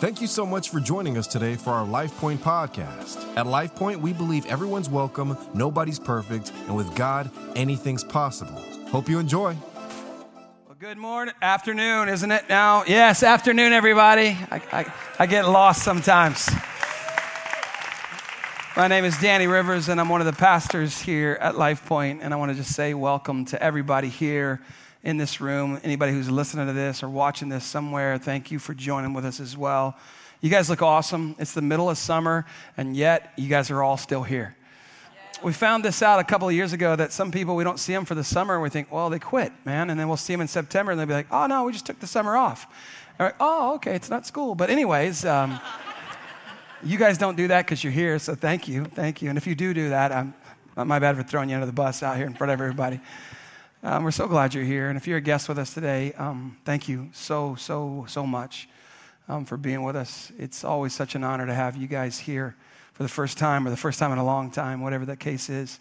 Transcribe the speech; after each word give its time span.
Thank 0.00 0.22
you 0.22 0.28
so 0.28 0.46
much 0.46 0.70
for 0.70 0.80
joining 0.80 1.18
us 1.18 1.26
today 1.26 1.56
for 1.56 1.74
our 1.74 1.84
Life 1.84 2.16
Point 2.16 2.40
podcast. 2.40 3.36
At 3.36 3.46
Life 3.46 3.74
Point, 3.74 4.00
we 4.00 4.14
believe 4.14 4.46
everyone's 4.46 4.88
welcome, 4.88 5.36
nobody's 5.52 5.98
perfect, 5.98 6.52
and 6.68 6.74
with 6.74 6.96
God, 6.96 7.30
anything's 7.54 8.02
possible. 8.02 8.64
Hope 8.88 9.10
you 9.10 9.18
enjoy. 9.18 9.54
Well, 10.66 10.76
good 10.78 10.96
morning, 10.96 11.34
afternoon, 11.42 12.08
isn't 12.08 12.30
it 12.32 12.48
now? 12.48 12.82
Yes, 12.86 13.22
afternoon, 13.22 13.74
everybody. 13.74 14.38
I, 14.50 14.62
I, 14.72 14.92
I 15.18 15.26
get 15.26 15.46
lost 15.46 15.82
sometimes. 15.82 16.48
My 18.78 18.88
name 18.88 19.04
is 19.04 19.18
Danny 19.18 19.48
Rivers, 19.48 19.90
and 19.90 20.00
I'm 20.00 20.08
one 20.08 20.22
of 20.22 20.26
the 20.26 20.32
pastors 20.32 20.98
here 20.98 21.36
at 21.42 21.58
Life 21.58 21.84
Point, 21.84 22.22
and 22.22 22.32
I 22.32 22.38
want 22.38 22.50
to 22.52 22.56
just 22.56 22.74
say 22.74 22.94
welcome 22.94 23.44
to 23.44 23.62
everybody 23.62 24.08
here 24.08 24.62
in 25.02 25.16
this 25.16 25.40
room, 25.40 25.80
anybody 25.82 26.12
who's 26.12 26.30
listening 26.30 26.66
to 26.66 26.72
this 26.72 27.02
or 27.02 27.08
watching 27.08 27.48
this 27.48 27.64
somewhere, 27.64 28.18
thank 28.18 28.50
you 28.50 28.58
for 28.58 28.74
joining 28.74 29.14
with 29.14 29.24
us 29.24 29.40
as 29.40 29.56
well. 29.56 29.96
You 30.40 30.50
guys 30.50 30.70
look 30.70 30.82
awesome. 30.82 31.36
It's 31.38 31.52
the 31.52 31.62
middle 31.62 31.90
of 31.90 31.98
summer, 31.98 32.46
and 32.76 32.96
yet 32.96 33.32
you 33.36 33.48
guys 33.48 33.70
are 33.70 33.82
all 33.82 33.96
still 33.96 34.22
here. 34.22 34.56
We 35.42 35.54
found 35.54 35.84
this 35.84 36.02
out 36.02 36.20
a 36.20 36.24
couple 36.24 36.48
of 36.48 36.54
years 36.54 36.74
ago 36.74 36.96
that 36.96 37.12
some 37.12 37.30
people, 37.30 37.56
we 37.56 37.64
don't 37.64 37.80
see 37.80 37.94
them 37.94 38.04
for 38.04 38.14
the 38.14 38.24
summer, 38.24 38.54
and 38.54 38.62
we 38.62 38.68
think, 38.68 38.92
well, 38.92 39.08
they 39.08 39.18
quit, 39.18 39.52
man. 39.64 39.88
And 39.88 39.98
then 39.98 40.06
we'll 40.08 40.18
see 40.18 40.34
them 40.34 40.42
in 40.42 40.48
September, 40.48 40.92
and 40.92 41.00
they'll 41.00 41.06
be 41.06 41.14
like, 41.14 41.28
oh, 41.30 41.46
no, 41.46 41.64
we 41.64 41.72
just 41.72 41.86
took 41.86 41.98
the 41.98 42.06
summer 42.06 42.36
off. 42.36 42.66
Like, 43.18 43.36
oh, 43.40 43.74
okay, 43.76 43.94
it's 43.94 44.10
not 44.10 44.26
school. 44.26 44.54
But, 44.54 44.68
anyways, 44.68 45.24
um, 45.24 45.58
you 46.82 46.98
guys 46.98 47.16
don't 47.16 47.36
do 47.36 47.48
that 47.48 47.64
because 47.64 47.82
you're 47.82 47.92
here, 47.92 48.18
so 48.18 48.34
thank 48.34 48.68
you. 48.68 48.84
Thank 48.84 49.22
you. 49.22 49.30
And 49.30 49.38
if 49.38 49.46
you 49.46 49.54
do 49.54 49.72
do 49.72 49.90
that, 49.90 50.12
I'm, 50.12 50.34
my 50.76 50.98
bad 50.98 51.16
for 51.16 51.22
throwing 51.22 51.48
you 51.48 51.54
under 51.54 51.66
the 51.66 51.72
bus 51.72 52.02
out 52.02 52.16
here 52.16 52.26
in 52.26 52.34
front 52.34 52.50
of 52.52 52.60
everybody. 52.60 53.00
Um, 53.82 54.04
we're 54.04 54.10
so 54.10 54.28
glad 54.28 54.52
you're 54.52 54.62
here. 54.62 54.90
And 54.90 54.98
if 54.98 55.06
you're 55.06 55.16
a 55.16 55.22
guest 55.22 55.48
with 55.48 55.58
us 55.58 55.72
today, 55.72 56.12
um, 56.18 56.58
thank 56.66 56.86
you 56.86 57.08
so, 57.14 57.54
so, 57.54 58.04
so 58.08 58.26
much 58.26 58.68
um, 59.26 59.46
for 59.46 59.56
being 59.56 59.82
with 59.84 59.96
us. 59.96 60.30
It's 60.38 60.64
always 60.64 60.92
such 60.92 61.14
an 61.14 61.24
honor 61.24 61.46
to 61.46 61.54
have 61.54 61.76
you 61.78 61.86
guys 61.86 62.18
here 62.18 62.54
for 62.92 63.04
the 63.04 63.08
first 63.08 63.38
time 63.38 63.66
or 63.66 63.70
the 63.70 63.78
first 63.78 63.98
time 63.98 64.12
in 64.12 64.18
a 64.18 64.24
long 64.24 64.50
time, 64.50 64.82
whatever 64.82 65.06
that 65.06 65.18
case 65.18 65.48
is. 65.48 65.80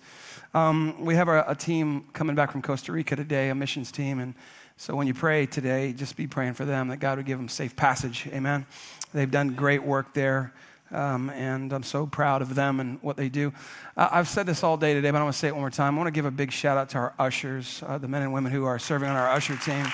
Um, 0.54 1.04
we 1.04 1.16
have 1.16 1.28
a, 1.28 1.44
a 1.46 1.56
team 1.56 2.06
coming 2.14 2.38
back 2.38 2.54
from 2.54 2.62
Costa 2.62 2.94
Rica 2.94 3.18
today, 3.18 3.50
a 3.50 3.56
missions 3.56 3.92
team. 3.92 4.20
And 4.20 4.34
so 4.78 4.96
when 4.96 5.06
you 5.06 5.14
pray 5.14 5.46
today, 5.46 5.92
just 5.92 6.16
be 6.16 6.26
praying 6.26 6.54
for 6.54 6.64
them 6.64 6.88
that 6.88 7.02
God 7.02 7.18
would 7.18 7.26
give 7.26 7.38
them 7.38 7.50
safe 7.50 7.76
passage. 7.76 8.30
Amen. 8.32 8.66
They've 9.14 9.30
done 9.30 9.56
great 9.56 9.84
work 9.84 10.14
there. 10.14 10.54
Um, 10.92 11.30
and 11.30 11.72
I'm 11.72 11.84
so 11.84 12.08
proud 12.08 12.42
of 12.42 12.56
them 12.56 12.80
and 12.80 13.02
what 13.02 13.16
they 13.16 13.30
do. 13.30 13.54
Uh, 13.96 14.10
I've 14.12 14.28
said 14.28 14.46
this 14.46 14.64
all 14.64 14.76
day 14.76 14.94
today, 14.94 15.12
but 15.12 15.20
I 15.20 15.24
want 15.24 15.34
to 15.34 15.40
say 15.40 15.48
it 15.48 15.54
one 15.54 15.62
more 15.62 15.70
time. 15.70 15.96
I 15.96 15.98
want 15.98 16.08
to 16.08 16.12
give 16.12 16.26
a 16.26 16.32
big 16.32 16.52
shout 16.52 16.78
out 16.78 16.90
to 16.90 16.98
our 16.98 17.14
ushers, 17.20 17.84
uh, 17.86 17.98
the 17.98 18.08
men 18.08 18.24
and 18.24 18.34
women 18.34 18.52
who 18.52 18.66
are 18.66 18.80
serving 18.80 19.08
on 19.08 19.16
our 19.16 19.30
usher 19.30 19.56
team. 19.58 19.86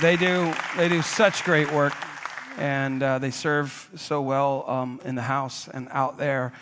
They 0.00 0.16
do, 0.16 0.54
they 0.76 0.88
do 0.88 1.02
such 1.02 1.44
great 1.44 1.70
work, 1.72 1.92
and 2.56 3.02
uh, 3.02 3.18
they 3.18 3.30
serve 3.30 3.90
so 3.96 4.22
well 4.22 4.64
um, 4.68 5.00
in 5.04 5.16
the 5.16 5.22
house 5.22 5.68
and 5.68 5.88
out 5.90 6.18
there, 6.18 6.52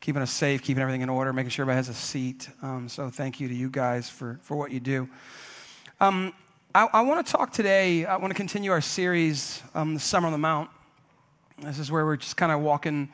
keeping 0.00 0.22
us 0.22 0.30
safe, 0.30 0.62
keeping 0.62 0.80
everything 0.80 1.02
in 1.02 1.08
order, 1.08 1.32
making 1.32 1.50
sure 1.50 1.64
everybody 1.64 1.76
has 1.76 1.88
a 1.88 1.94
seat. 1.94 2.48
Um, 2.62 2.88
so 2.88 3.10
thank 3.10 3.38
you 3.38 3.48
to 3.48 3.54
you 3.54 3.70
guys 3.70 4.08
for, 4.08 4.40
for 4.42 4.56
what 4.56 4.70
you 4.70 4.80
do. 4.80 5.08
Um, 6.00 6.32
I, 6.74 6.88
I 6.92 7.00
want 7.02 7.24
to 7.24 7.30
talk 7.30 7.52
today, 7.52 8.06
I 8.06 8.16
want 8.16 8.30
to 8.32 8.36
continue 8.36 8.70
our 8.70 8.80
series, 8.80 9.62
um, 9.74 9.94
The 9.94 10.00
Summer 10.00 10.26
on 10.26 10.32
the 10.32 10.38
Mount. 10.38 10.70
This 11.62 11.78
is 11.78 11.90
where 11.90 12.04
we're 12.04 12.18
just 12.18 12.36
kind 12.36 12.52
of 12.52 12.60
walking 12.60 13.08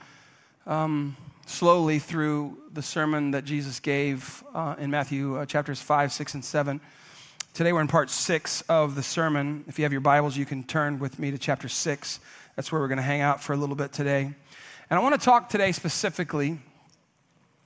um, 0.67 1.17
slowly 1.47 2.01
through 2.01 2.59
the 2.73 2.83
sermon 2.83 3.31
that 3.31 3.45
Jesus 3.45 3.79
gave 3.79 4.43
uh, 4.53 4.75
in 4.81 4.91
Matthew 4.91 5.37
uh, 5.37 5.47
chapters 5.47 5.81
5, 5.81 6.11
6, 6.11 6.35
and 6.35 6.45
7. 6.45 6.81
Today 7.55 7.73
we're 7.73 7.83
in 7.83 7.87
part 7.87 8.11
6 8.11 8.63
of 8.63 8.97
the 8.97 9.03
sermon. 9.03 9.65
If 9.69 9.79
you 9.79 9.85
have 9.85 9.93
your 9.93 10.01
Bibles, 10.01 10.37
you 10.37 10.45
can 10.45 10.65
turn 10.65 10.99
with 10.99 11.21
me 11.21 11.31
to 11.31 11.39
chapter 11.39 11.69
6. 11.69 12.19
That's 12.57 12.73
where 12.73 12.81
we're 12.81 12.89
going 12.89 12.97
to 12.97 13.03
hang 13.05 13.21
out 13.21 13.41
for 13.41 13.53
a 13.53 13.57
little 13.57 13.77
bit 13.77 13.93
today. 13.93 14.23
And 14.23 14.35
I 14.91 14.99
want 14.99 15.15
to 15.15 15.25
talk 15.25 15.49
today 15.49 15.71
specifically 15.71 16.59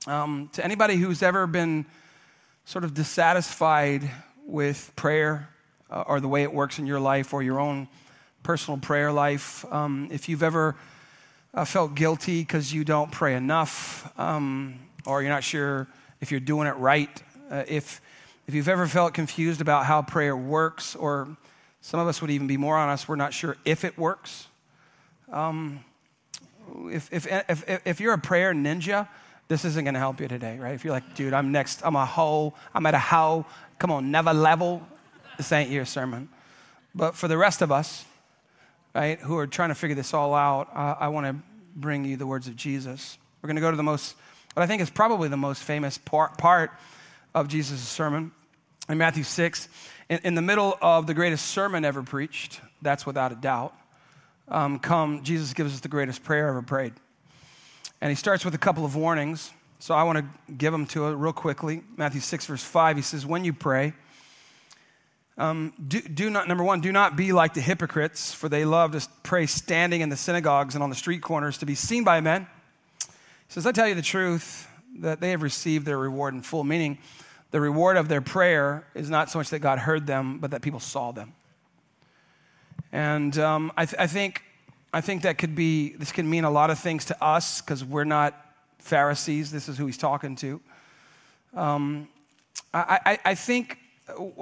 um, 0.05 0.47
to 0.53 0.63
anybody 0.63 0.97
who's 0.97 1.23
ever 1.23 1.47
been 1.47 1.87
sort 2.65 2.83
of 2.83 2.93
dissatisfied 2.93 4.07
with 4.45 4.91
prayer 4.95 5.49
uh, 5.89 6.03
or 6.05 6.19
the 6.19 6.27
way 6.27 6.43
it 6.43 6.53
works 6.53 6.77
in 6.77 6.85
your 6.85 6.99
life 6.99 7.33
or 7.33 7.41
your 7.41 7.59
own 7.59 7.87
personal 8.47 8.77
prayer 8.77 9.11
life. 9.11 9.65
Um, 9.73 10.07
if 10.09 10.29
you've 10.29 10.41
ever 10.41 10.77
uh, 11.53 11.65
felt 11.65 11.95
guilty 11.95 12.39
because 12.39 12.73
you 12.73 12.85
don't 12.85 13.11
pray 13.11 13.35
enough, 13.35 14.09
um, 14.17 14.79
or 15.05 15.21
you're 15.21 15.29
not 15.29 15.43
sure 15.43 15.85
if 16.21 16.31
you're 16.31 16.39
doing 16.39 16.65
it 16.65 16.77
right, 16.77 17.09
uh, 17.51 17.65
if, 17.67 17.99
if 18.47 18.55
you've 18.55 18.69
ever 18.69 18.87
felt 18.87 19.13
confused 19.13 19.59
about 19.59 19.85
how 19.85 20.01
prayer 20.01 20.33
works, 20.33 20.95
or 20.95 21.27
some 21.81 21.99
of 21.99 22.07
us 22.07 22.21
would 22.21 22.31
even 22.31 22.47
be 22.47 22.55
more 22.55 22.77
honest, 22.77 23.09
we're 23.09 23.17
not 23.17 23.33
sure 23.33 23.57
if 23.65 23.83
it 23.83 23.97
works. 23.97 24.47
Um, 25.29 25.83
if, 26.85 27.11
if, 27.11 27.27
if, 27.49 27.81
if 27.85 27.99
you're 27.99 28.13
a 28.13 28.17
prayer 28.17 28.53
ninja, 28.53 29.09
this 29.49 29.65
isn't 29.65 29.83
going 29.83 29.93
to 29.93 29.99
help 29.99 30.21
you 30.21 30.29
today, 30.29 30.57
right? 30.57 30.73
If 30.73 30.85
you're 30.85 30.93
like, 30.93 31.15
dude, 31.15 31.33
I'm 31.33 31.51
next, 31.51 31.81
I'm 31.83 31.97
a 31.97 32.05
hoe, 32.05 32.53
I'm 32.73 32.85
at 32.85 32.93
a 32.93 32.97
how, 32.97 33.45
come 33.77 33.91
on, 33.91 34.09
never 34.09 34.33
level, 34.33 34.87
this 35.35 35.51
ain't 35.51 35.69
your 35.69 35.83
sermon. 35.83 36.29
But 36.95 37.13
for 37.13 37.27
the 37.27 37.37
rest 37.37 37.61
of 37.61 37.73
us, 37.73 38.05
right, 38.97 39.19
who 39.19 39.37
are 39.37 39.47
trying 39.47 39.69
to 39.69 39.75
figure 39.75 39.95
this 39.95 40.13
all 40.13 40.33
out, 40.33 40.69
uh, 40.75 40.95
I 40.99 41.09
want 41.09 41.27
to 41.27 41.35
bring 41.75 42.03
you 42.05 42.17
the 42.17 42.25
words 42.25 42.47
of 42.47 42.55
Jesus. 42.55 43.17
We're 43.41 43.47
going 43.47 43.57
to 43.57 43.61
go 43.61 43.69
to 43.69 43.77
the 43.77 43.83
most, 43.83 44.15
what 44.53 44.63
I 44.63 44.67
think 44.67 44.81
is 44.81 44.89
probably 44.89 45.29
the 45.29 45.37
most 45.37 45.61
famous 45.61 45.97
part, 45.97 46.37
part 46.37 46.71
of 47.35 47.47
Jesus' 47.47 47.79
sermon 47.79 48.31
in 48.89 48.97
Matthew 48.97 49.23
6. 49.23 49.69
In, 50.09 50.19
in, 50.23 50.35
the 50.35 50.41
middle 50.41 50.77
of 50.81 51.05
the 51.05 51.13
greatest 51.13 51.45
sermon 51.45 51.85
ever 51.85 52.01
preached, 52.01 52.59
that's 52.81 53.05
without 53.05 53.31
a 53.31 53.35
doubt, 53.35 53.75
um, 54.47 54.79
come, 54.79 55.23
Jesus 55.23 55.53
gives 55.53 55.73
us 55.73 55.81
the 55.81 55.89
greatest 55.89 56.23
prayer 56.23 56.47
ever 56.47 56.61
prayed. 56.61 56.93
And 58.01 58.09
he 58.09 58.15
starts 58.15 58.43
with 58.45 58.55
a 58.55 58.59
couple 58.59 58.85
of 58.85 58.95
warnings. 58.95 59.51
So 59.79 59.93
I 59.93 60.03
want 60.03 60.17
to 60.19 60.53
give 60.53 60.71
them 60.71 60.87
to 60.87 61.07
it 61.07 61.13
real 61.13 61.33
quickly. 61.33 61.83
Matthew 61.97 62.21
6, 62.21 62.47
verse 62.47 62.63
5, 62.63 62.95
he 62.95 63.01
says, 63.03 63.25
When 63.25 63.45
you 63.45 63.53
pray, 63.53 63.93
um, 65.37 65.73
do, 65.87 66.01
do, 66.01 66.29
not, 66.29 66.47
number 66.47 66.63
one, 66.63 66.81
do 66.81 66.91
not 66.91 67.15
be 67.15 67.31
like 67.31 67.53
the 67.53 67.61
hypocrites, 67.61 68.33
for 68.33 68.49
they 68.49 68.65
love 68.65 68.91
to 68.93 69.07
pray 69.21 69.45
standing 69.45 70.01
in 70.01 70.09
the 70.09 70.17
synagogues 70.17 70.73
and 70.73 70.83
on 70.83 70.89
the 70.89 70.95
street 70.95 71.21
corners 71.21 71.59
to 71.59 71.65
be 71.65 71.75
seen 71.75 72.03
by 72.03 72.21
men. 72.21 72.47
He 72.99 73.05
says, 73.49 73.67
I 73.67 73.71
tell 73.71 73.87
you 73.87 73.95
the 73.95 74.01
truth, 74.01 74.67
that 74.99 75.21
they 75.21 75.29
have 75.29 75.43
received 75.43 75.85
their 75.85 75.97
reward 75.97 76.33
in 76.33 76.41
full, 76.41 76.63
meaning 76.63 76.97
the 77.51 77.61
reward 77.61 77.97
of 77.97 78.07
their 78.07 78.21
prayer 78.21 78.87
is 78.95 79.09
not 79.09 79.29
so 79.29 79.37
much 79.37 79.51
that 79.51 79.59
God 79.59 79.79
heard 79.79 80.07
them, 80.07 80.39
but 80.39 80.51
that 80.51 80.61
people 80.61 80.79
saw 80.79 81.11
them. 81.11 81.33
And 82.91 83.37
um, 83.37 83.71
I, 83.77 83.85
th- 83.85 83.99
I, 83.99 84.07
think, 84.07 84.41
I 84.91 85.01
think 85.01 85.21
that 85.21 85.37
could 85.37 85.55
be, 85.55 85.93
this 85.93 86.11
can 86.11 86.27
mean 86.27 86.45
a 86.45 86.51
lot 86.51 86.71
of 86.71 86.79
things 86.79 87.05
to 87.05 87.23
us 87.23 87.61
because 87.61 87.85
we're 87.85 88.05
not 88.05 88.33
Pharisees. 88.79 89.51
This 89.51 89.69
is 89.69 89.77
who 89.77 89.85
he's 89.85 89.97
talking 89.97 90.35
to. 90.37 90.59
Um, 91.53 92.07
I, 92.73 92.99
I, 93.05 93.19
I 93.25 93.35
think 93.35 93.77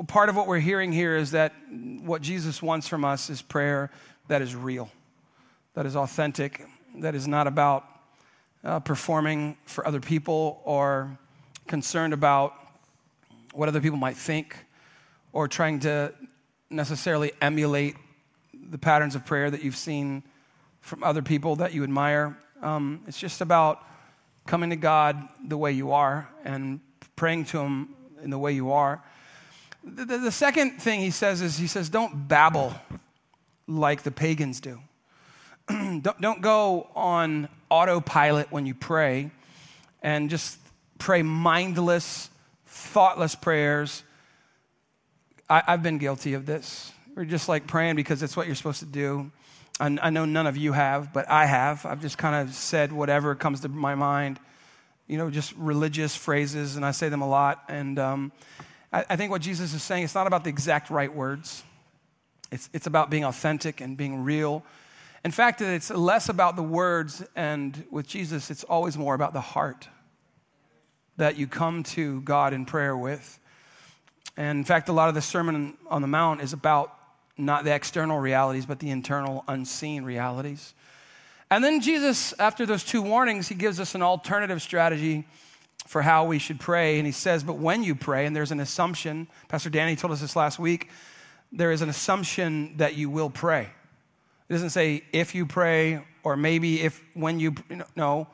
part 0.07 0.29
of 0.29 0.35
what 0.35 0.47
we're 0.47 0.59
hearing 0.59 0.91
here 0.91 1.15
is 1.15 1.31
that 1.31 1.53
what 2.01 2.21
Jesus 2.21 2.61
wants 2.61 2.87
from 2.87 3.03
us 3.03 3.29
is 3.29 3.41
prayer 3.41 3.89
that 4.27 4.41
is 4.41 4.55
real, 4.55 4.89
that 5.73 5.85
is 5.85 5.95
authentic, 5.95 6.61
that 6.99 7.15
is 7.15 7.27
not 7.27 7.47
about 7.47 7.85
uh, 8.63 8.79
performing 8.79 9.57
for 9.65 9.87
other 9.87 9.99
people 9.99 10.61
or 10.65 11.17
concerned 11.67 12.13
about 12.13 12.53
what 13.53 13.69
other 13.69 13.81
people 13.81 13.97
might 13.97 14.17
think 14.17 14.55
or 15.33 15.47
trying 15.47 15.79
to 15.79 16.13
necessarily 16.69 17.31
emulate 17.41 17.95
the 18.69 18.77
patterns 18.77 19.15
of 19.15 19.25
prayer 19.25 19.49
that 19.49 19.63
you've 19.63 19.75
seen 19.75 20.23
from 20.81 21.03
other 21.03 21.21
people 21.21 21.55
that 21.57 21.73
you 21.73 21.83
admire. 21.83 22.37
Um, 22.61 23.01
it's 23.07 23.19
just 23.19 23.41
about 23.41 23.83
coming 24.45 24.69
to 24.69 24.75
God 24.75 25.27
the 25.47 25.57
way 25.57 25.71
you 25.71 25.91
are 25.91 26.29
and 26.43 26.79
praying 27.15 27.45
to 27.45 27.59
Him 27.59 27.95
in 28.23 28.29
the 28.29 28.37
way 28.37 28.53
you 28.53 28.71
are. 28.71 29.03
The, 29.85 30.03
the, 30.03 30.17
the 30.17 30.31
second 30.31 30.81
thing 30.81 30.99
he 30.99 31.11
says 31.11 31.41
is 31.41 31.57
he 31.57 31.67
says, 31.67 31.89
don't 31.89 32.27
babble 32.27 32.73
like 33.67 34.01
the 34.01 34.11
pagans 34.11 34.59
do. 34.59 34.79
don't, 35.69 36.19
don't 36.19 36.41
go 36.41 36.89
on 36.95 37.47
autopilot 37.69 38.51
when 38.51 38.65
you 38.65 38.73
pray 38.73 39.29
and 40.01 40.29
just 40.29 40.57
pray 40.97 41.21
mindless, 41.21 42.29
thoughtless 42.65 43.35
prayers. 43.35 44.03
I, 45.47 45.61
have 45.67 45.83
been 45.83 45.99
guilty 45.99 46.33
of 46.33 46.47
this. 46.47 46.91
We're 47.15 47.25
just 47.25 47.47
like 47.47 47.67
praying 47.67 47.95
because 47.95 48.23
it's 48.23 48.35
what 48.35 48.47
you're 48.47 48.55
supposed 48.55 48.79
to 48.79 48.85
do. 48.85 49.31
I, 49.79 49.97
I 50.01 50.09
know 50.09 50.25
none 50.25 50.47
of 50.47 50.57
you 50.57 50.73
have, 50.73 51.13
but 51.13 51.29
I 51.29 51.45
have. 51.45 51.85
I've 51.85 52.01
just 52.01 52.17
kind 52.17 52.35
of 52.47 52.55
said 52.55 52.91
whatever 52.91 53.35
comes 53.35 53.61
to 53.61 53.69
my 53.69 53.93
mind, 53.93 54.39
you 55.07 55.17
know, 55.19 55.29
just 55.29 55.53
religious 55.57 56.15
phrases, 56.15 56.75
and 56.75 56.83
I 56.83 56.91
say 56.91 57.09
them 57.09 57.21
a 57.21 57.27
lot. 57.27 57.63
And 57.67 57.99
um, 57.99 58.31
I, 58.95 59.05
I 59.09 59.15
think 59.17 59.29
what 59.29 59.41
Jesus 59.41 59.73
is 59.73 59.83
saying, 59.83 60.05
it's 60.05 60.15
not 60.15 60.25
about 60.25 60.45
the 60.45 60.49
exact 60.49 60.89
right 60.89 61.13
words. 61.13 61.63
It's, 62.49 62.69
it's 62.71 62.87
about 62.87 63.09
being 63.09 63.25
authentic 63.25 63.81
and 63.81 63.97
being 63.97 64.23
real. 64.23 64.63
In 65.25 65.31
fact, 65.31 65.59
it's 65.61 65.89
less 65.89 66.29
about 66.29 66.55
the 66.55 66.63
words, 66.63 67.23
and 67.35 67.83
with 67.91 68.07
Jesus, 68.07 68.49
it's 68.49 68.63
always 68.63 68.97
more 68.97 69.13
about 69.13 69.33
the 69.33 69.41
heart 69.41 69.89
that 71.17 71.35
you 71.37 71.47
come 71.47 71.83
to 71.83 72.21
God 72.21 72.53
in 72.53 72.65
prayer 72.65 72.95
with. 72.95 73.39
And 74.37 74.59
in 74.59 74.63
fact, 74.63 74.87
a 74.87 74.93
lot 74.93 75.09
of 75.09 75.15
the 75.15 75.21
Sermon 75.21 75.77
on 75.89 76.01
the 76.01 76.07
Mount 76.07 76.41
is 76.41 76.53
about 76.53 76.93
not 77.37 77.65
the 77.65 77.73
external 77.73 78.19
realities, 78.19 78.65
but 78.65 78.79
the 78.79 78.91
internal, 78.91 79.43
unseen 79.47 80.03
realities. 80.03 80.73
And 81.51 81.63
then 81.63 81.81
Jesus, 81.81 82.33
after 82.39 82.65
those 82.65 82.83
two 82.83 83.01
warnings, 83.01 83.49
he 83.49 83.55
gives 83.55 83.79
us 83.79 83.93
an 83.93 84.01
alternative 84.01 84.61
strategy 84.61 85.25
for 85.85 86.01
how 86.01 86.25
we 86.25 86.39
should 86.39 86.59
pray. 86.59 86.97
And 86.97 87.05
he 87.05 87.11
says, 87.11 87.43
But 87.43 87.57
when 87.57 87.83
you 87.83 87.95
pray, 87.95 88.25
and 88.25 88.35
there's 88.35 88.51
an 88.51 88.59
assumption, 88.59 89.27
Pastor 89.47 89.69
Danny 89.69 89.95
told 89.95 90.13
us 90.13 90.21
this 90.21 90.35
last 90.35 90.59
week, 90.59 90.89
there 91.51 91.71
is 91.71 91.81
an 91.81 91.89
assumption 91.89 92.77
that 92.77 92.95
you 92.95 93.09
will 93.09 93.29
pray. 93.29 93.69
It 94.49 94.53
doesn't 94.53 94.71
say 94.71 95.03
if 95.11 95.33
you 95.33 95.45
pray 95.45 96.01
or 96.23 96.35
maybe 96.35 96.81
if 96.81 97.01
when 97.13 97.39
you, 97.39 97.55
no, 97.95 98.27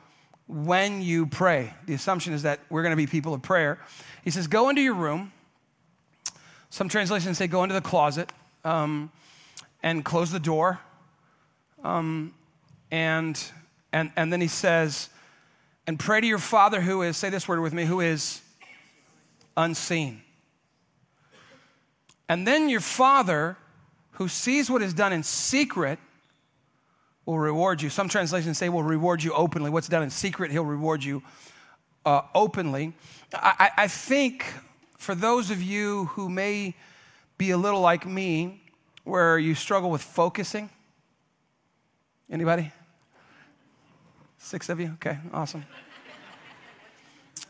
when 0.47 1.01
you 1.01 1.25
pray. 1.27 1.73
The 1.85 1.93
assumption 1.93 2.33
is 2.33 2.43
that 2.43 2.59
we're 2.69 2.83
going 2.83 2.91
to 2.91 2.97
be 2.97 3.07
people 3.07 3.33
of 3.33 3.41
prayer. 3.41 3.79
He 4.23 4.31
says, 4.31 4.47
Go 4.47 4.69
into 4.69 4.81
your 4.81 4.95
room. 4.95 5.31
Some 6.69 6.89
translations 6.89 7.37
say, 7.37 7.47
Go 7.47 7.63
into 7.63 7.73
the 7.73 7.81
closet 7.81 8.31
um, 8.63 9.11
and 9.83 10.03
close 10.03 10.31
the 10.31 10.39
door. 10.39 10.79
Um, 11.83 12.33
and, 12.91 13.41
and, 13.93 14.11
and 14.15 14.31
then 14.31 14.41
he 14.41 14.47
says, 14.47 15.09
and 15.91 15.99
pray 15.99 16.21
to 16.21 16.25
your 16.25 16.37
Father 16.37 16.79
who 16.79 17.01
is, 17.01 17.17
say 17.17 17.29
this 17.29 17.49
word 17.49 17.59
with 17.59 17.73
me, 17.73 17.83
who 17.83 17.99
is 17.99 18.41
unseen. 19.57 20.21
And 22.29 22.47
then 22.47 22.69
your 22.69 22.79
Father 22.79 23.57
who 24.11 24.29
sees 24.29 24.69
what 24.69 24.81
is 24.81 24.93
done 24.93 25.11
in 25.11 25.21
secret 25.21 25.99
will 27.25 27.39
reward 27.39 27.81
you. 27.81 27.89
Some 27.89 28.07
translations 28.07 28.57
say 28.57 28.69
will 28.69 28.83
reward 28.83 29.21
you 29.21 29.33
openly. 29.33 29.69
What's 29.69 29.89
done 29.89 30.01
in 30.01 30.09
secret, 30.09 30.49
he'll 30.49 30.63
reward 30.63 31.03
you 31.03 31.23
uh, 32.05 32.21
openly. 32.33 32.93
I, 33.33 33.71
I 33.75 33.87
think 33.89 34.45
for 34.97 35.13
those 35.13 35.51
of 35.51 35.61
you 35.61 36.05
who 36.05 36.29
may 36.29 36.73
be 37.37 37.51
a 37.51 37.57
little 37.57 37.81
like 37.81 38.05
me, 38.05 38.63
where 39.03 39.37
you 39.37 39.55
struggle 39.55 39.91
with 39.91 40.01
focusing, 40.01 40.69
anybody? 42.29 42.71
Six 44.43 44.69
of 44.69 44.79
you? 44.79 44.91
Okay, 44.95 45.17
awesome. 45.31 45.63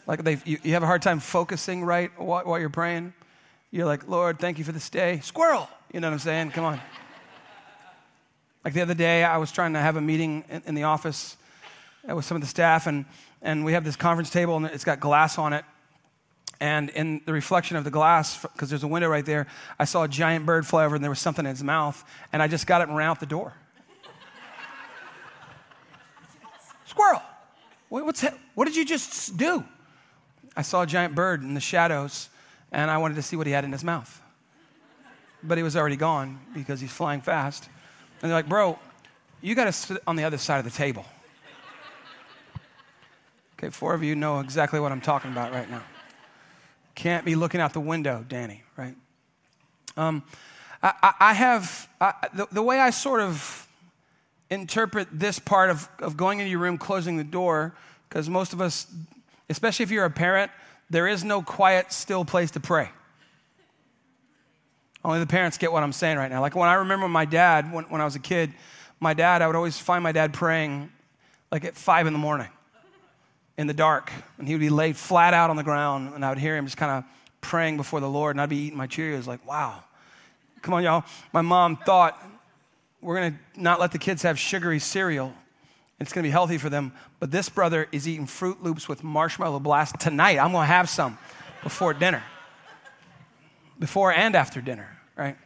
Like 0.05 0.23
they, 0.23 0.37
you, 0.45 0.59
you 0.61 0.73
have 0.73 0.83
a 0.83 0.85
hard 0.85 1.01
time 1.01 1.19
focusing 1.19 1.83
right 1.83 2.11
while, 2.19 2.43
while 2.43 2.59
you're 2.59 2.69
praying. 2.69 3.13
You're 3.71 3.85
like, 3.85 4.09
Lord, 4.09 4.39
thank 4.39 4.57
you 4.59 4.65
for 4.65 4.73
this 4.73 4.89
day. 4.89 5.21
Squirrel! 5.23 5.69
You 5.93 6.01
know 6.01 6.09
what 6.09 6.13
I'm 6.13 6.19
saying? 6.19 6.51
Come 6.51 6.65
on. 6.65 6.81
Like 8.65 8.73
the 8.73 8.81
other 8.81 8.93
day, 8.93 9.23
I 9.23 9.37
was 9.37 9.51
trying 9.51 9.73
to 9.73 9.79
have 9.79 9.95
a 9.95 10.01
meeting 10.01 10.43
in, 10.49 10.61
in 10.67 10.75
the 10.75 10.83
office 10.83 11.37
uh, 12.07 12.15
with 12.15 12.25
some 12.25 12.35
of 12.35 12.41
the 12.41 12.47
staff, 12.47 12.87
and, 12.87 13.05
and 13.41 13.63
we 13.63 13.71
have 13.73 13.85
this 13.85 13.95
conference 13.95 14.29
table, 14.29 14.57
and 14.57 14.65
it's 14.65 14.83
got 14.83 14.99
glass 14.99 15.37
on 15.37 15.53
it. 15.53 15.63
And 16.59 16.89
in 16.89 17.21
the 17.25 17.33
reflection 17.33 17.77
of 17.77 17.85
the 17.85 17.89
glass, 17.89 18.41
because 18.41 18.69
there's 18.69 18.83
a 18.83 18.87
window 18.87 19.07
right 19.07 19.25
there, 19.25 19.47
I 19.79 19.85
saw 19.85 20.03
a 20.03 20.07
giant 20.07 20.45
bird 20.45 20.67
fly 20.67 20.85
over, 20.85 20.95
and 20.95 21.03
there 21.03 21.09
was 21.09 21.19
something 21.19 21.45
in 21.45 21.51
its 21.51 21.63
mouth, 21.63 22.03
and 22.33 22.43
I 22.43 22.47
just 22.47 22.67
got 22.67 22.81
it 22.81 22.89
and 22.89 22.97
ran 22.97 23.09
out 23.09 23.21
the 23.21 23.25
door. 23.25 23.53
Squirrel. 26.91 27.21
What's 27.87 28.19
that? 28.19 28.37
What 28.53 28.65
did 28.65 28.75
you 28.75 28.83
just 28.83 29.37
do? 29.37 29.63
I 30.57 30.61
saw 30.61 30.81
a 30.81 30.85
giant 30.85 31.15
bird 31.15 31.41
in 31.41 31.53
the 31.53 31.61
shadows, 31.61 32.27
and 32.69 32.91
I 32.91 32.97
wanted 32.97 33.15
to 33.15 33.21
see 33.21 33.37
what 33.37 33.47
he 33.47 33.53
had 33.53 33.63
in 33.63 33.71
his 33.71 33.81
mouth. 33.81 34.21
But 35.41 35.57
he 35.57 35.63
was 35.63 35.77
already 35.77 35.95
gone 35.95 36.41
because 36.53 36.81
he's 36.81 36.91
flying 36.91 37.21
fast. 37.21 37.69
And 38.21 38.29
they're 38.29 38.37
like, 38.37 38.49
bro, 38.49 38.77
you 39.41 39.55
got 39.55 39.65
to 39.65 39.71
sit 39.71 40.03
on 40.05 40.17
the 40.17 40.25
other 40.25 40.37
side 40.37 40.57
of 40.57 40.65
the 40.65 40.77
table. 40.77 41.05
Okay, 43.57 43.69
four 43.69 43.93
of 43.93 44.03
you 44.03 44.13
know 44.13 44.41
exactly 44.41 44.81
what 44.81 44.91
I'm 44.91 44.99
talking 44.99 45.31
about 45.31 45.53
right 45.53 45.69
now. 45.71 45.83
Can't 46.93 47.23
be 47.23 47.35
looking 47.35 47.61
out 47.61 47.71
the 47.71 47.79
window, 47.79 48.25
Danny, 48.27 48.63
right? 48.75 48.95
Um, 49.95 50.23
I, 50.83 51.13
I, 51.21 51.33
have, 51.35 51.87
I, 52.01 52.13
the, 52.33 52.47
the 52.51 52.61
way 52.61 52.81
I 52.81 52.89
sort 52.89 53.21
of 53.21 53.60
interpret 54.51 55.07
this 55.11 55.39
part 55.39 55.69
of, 55.69 55.89
of 55.99 56.17
going 56.17 56.39
into 56.39 56.51
your 56.51 56.59
room, 56.59 56.77
closing 56.77 57.17
the 57.17 57.23
door, 57.23 57.73
because 58.07 58.29
most 58.29 58.53
of 58.53 58.61
us, 58.61 58.85
especially 59.49 59.83
if 59.83 59.91
you're 59.91 60.05
a 60.05 60.11
parent, 60.11 60.51
there 60.89 61.07
is 61.07 61.23
no 61.23 61.41
quiet, 61.41 61.91
still 61.91 62.25
place 62.25 62.51
to 62.51 62.59
pray. 62.59 62.89
Only 65.03 65.19
the 65.19 65.25
parents 65.25 65.57
get 65.57 65.71
what 65.71 65.81
I'm 65.81 65.93
saying 65.93 66.17
right 66.17 66.29
now. 66.29 66.41
Like 66.41 66.55
when 66.55 66.69
I 66.69 66.75
remember 66.75 67.07
my 67.07 67.25
dad, 67.25 67.73
when, 67.73 67.85
when 67.85 68.01
I 68.01 68.05
was 68.05 68.15
a 68.15 68.19
kid, 68.19 68.53
my 68.99 69.15
dad, 69.15 69.41
I 69.41 69.47
would 69.47 69.55
always 69.55 69.79
find 69.79 70.03
my 70.03 70.11
dad 70.11 70.33
praying 70.33 70.91
like 71.51 71.65
at 71.65 71.75
five 71.75 72.05
in 72.05 72.13
the 72.13 72.19
morning 72.19 72.49
in 73.57 73.67
the 73.67 73.73
dark. 73.73 74.11
And 74.37 74.47
he 74.47 74.53
would 74.53 74.59
be 74.59 74.69
laid 74.69 74.95
flat 74.97 75.33
out 75.33 75.49
on 75.49 75.55
the 75.55 75.63
ground, 75.63 76.13
and 76.13 76.23
I 76.23 76.29
would 76.29 76.37
hear 76.37 76.55
him 76.55 76.65
just 76.65 76.77
kind 76.77 76.91
of 76.91 77.03
praying 77.39 77.77
before 77.77 77.99
the 77.99 78.09
Lord, 78.09 78.35
and 78.35 78.41
I'd 78.41 78.49
be 78.49 78.57
eating 78.57 78.77
my 78.77 78.87
Cheerios 78.87 79.25
like, 79.25 79.45
wow. 79.47 79.83
Come 80.61 80.75
on, 80.75 80.83
y'all. 80.83 81.03
My 81.33 81.41
mom 81.41 81.77
thought 81.77 82.21
we're 83.01 83.15
going 83.15 83.33
to 83.33 83.61
not 83.61 83.79
let 83.79 83.91
the 83.91 83.99
kids 83.99 84.21
have 84.23 84.39
sugary 84.39 84.79
cereal. 84.79 85.33
It's 85.99 86.13
going 86.13 86.23
to 86.23 86.27
be 86.27 86.31
healthy 86.31 86.57
for 86.57 86.69
them. 86.69 86.93
But 87.19 87.31
this 87.31 87.49
brother 87.49 87.87
is 87.91 88.07
eating 88.07 88.27
Froot 88.27 88.61
Loops 88.61 88.87
with 88.87 89.03
marshmallow 89.03 89.59
blast 89.59 89.99
tonight. 89.99 90.39
I'm 90.39 90.51
going 90.51 90.63
to 90.63 90.73
have 90.73 90.89
some 90.89 91.17
before 91.63 91.93
dinner, 91.93 92.23
before 93.79 94.11
and 94.11 94.35
after 94.35 94.61
dinner, 94.61 94.97
right? 95.15 95.37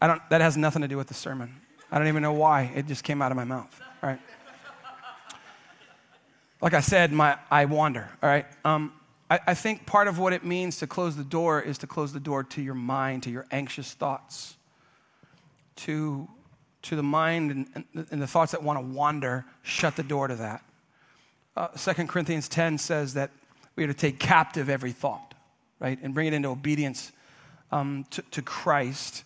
I 0.00 0.06
don't, 0.06 0.22
that 0.30 0.40
has 0.40 0.56
nothing 0.56 0.82
to 0.82 0.88
do 0.88 0.96
with 0.96 1.08
the 1.08 1.14
sermon. 1.14 1.54
I 1.90 1.98
don't 1.98 2.08
even 2.08 2.22
know 2.22 2.32
why. 2.32 2.72
It 2.74 2.86
just 2.86 3.04
came 3.04 3.20
out 3.20 3.30
of 3.30 3.36
my 3.36 3.44
mouth, 3.44 3.78
right? 4.02 4.18
Like 6.62 6.74
I 6.74 6.80
said, 6.80 7.12
my, 7.12 7.38
I 7.50 7.64
wander, 7.64 8.08
all 8.22 8.28
right? 8.28 8.46
Um, 8.64 8.92
I, 9.30 9.40
I 9.48 9.54
think 9.54 9.86
part 9.86 10.08
of 10.08 10.18
what 10.18 10.32
it 10.32 10.44
means 10.44 10.78
to 10.78 10.86
close 10.86 11.16
the 11.16 11.24
door 11.24 11.60
is 11.60 11.78
to 11.78 11.86
close 11.86 12.12
the 12.12 12.20
door 12.20 12.44
to 12.44 12.62
your 12.62 12.74
mind, 12.74 13.22
to 13.24 13.30
your 13.30 13.46
anxious 13.50 13.92
thoughts, 13.92 14.56
to 15.76 16.28
to 16.82 16.96
the 16.96 17.02
mind 17.02 17.50
and, 17.50 18.06
and, 18.10 18.22
the 18.22 18.26
thoughts 18.26 18.52
that 18.52 18.62
want 18.62 18.78
to 18.78 18.84
wander, 18.94 19.44
shut 19.62 19.96
the 19.96 20.02
door 20.02 20.28
to 20.28 20.36
that. 20.36 20.62
Uh, 21.56 21.68
2 21.68 22.06
Corinthians 22.06 22.48
10 22.48 22.78
says 22.78 23.14
that 23.14 23.30
we 23.76 23.84
are 23.84 23.88
to 23.88 23.94
take 23.94 24.18
captive 24.18 24.68
every 24.68 24.92
thought, 24.92 25.34
right, 25.78 25.98
and 26.02 26.14
bring 26.14 26.26
it 26.26 26.32
into 26.32 26.48
obedience 26.48 27.12
um, 27.70 28.06
to, 28.10 28.22
to, 28.30 28.42
Christ. 28.42 29.24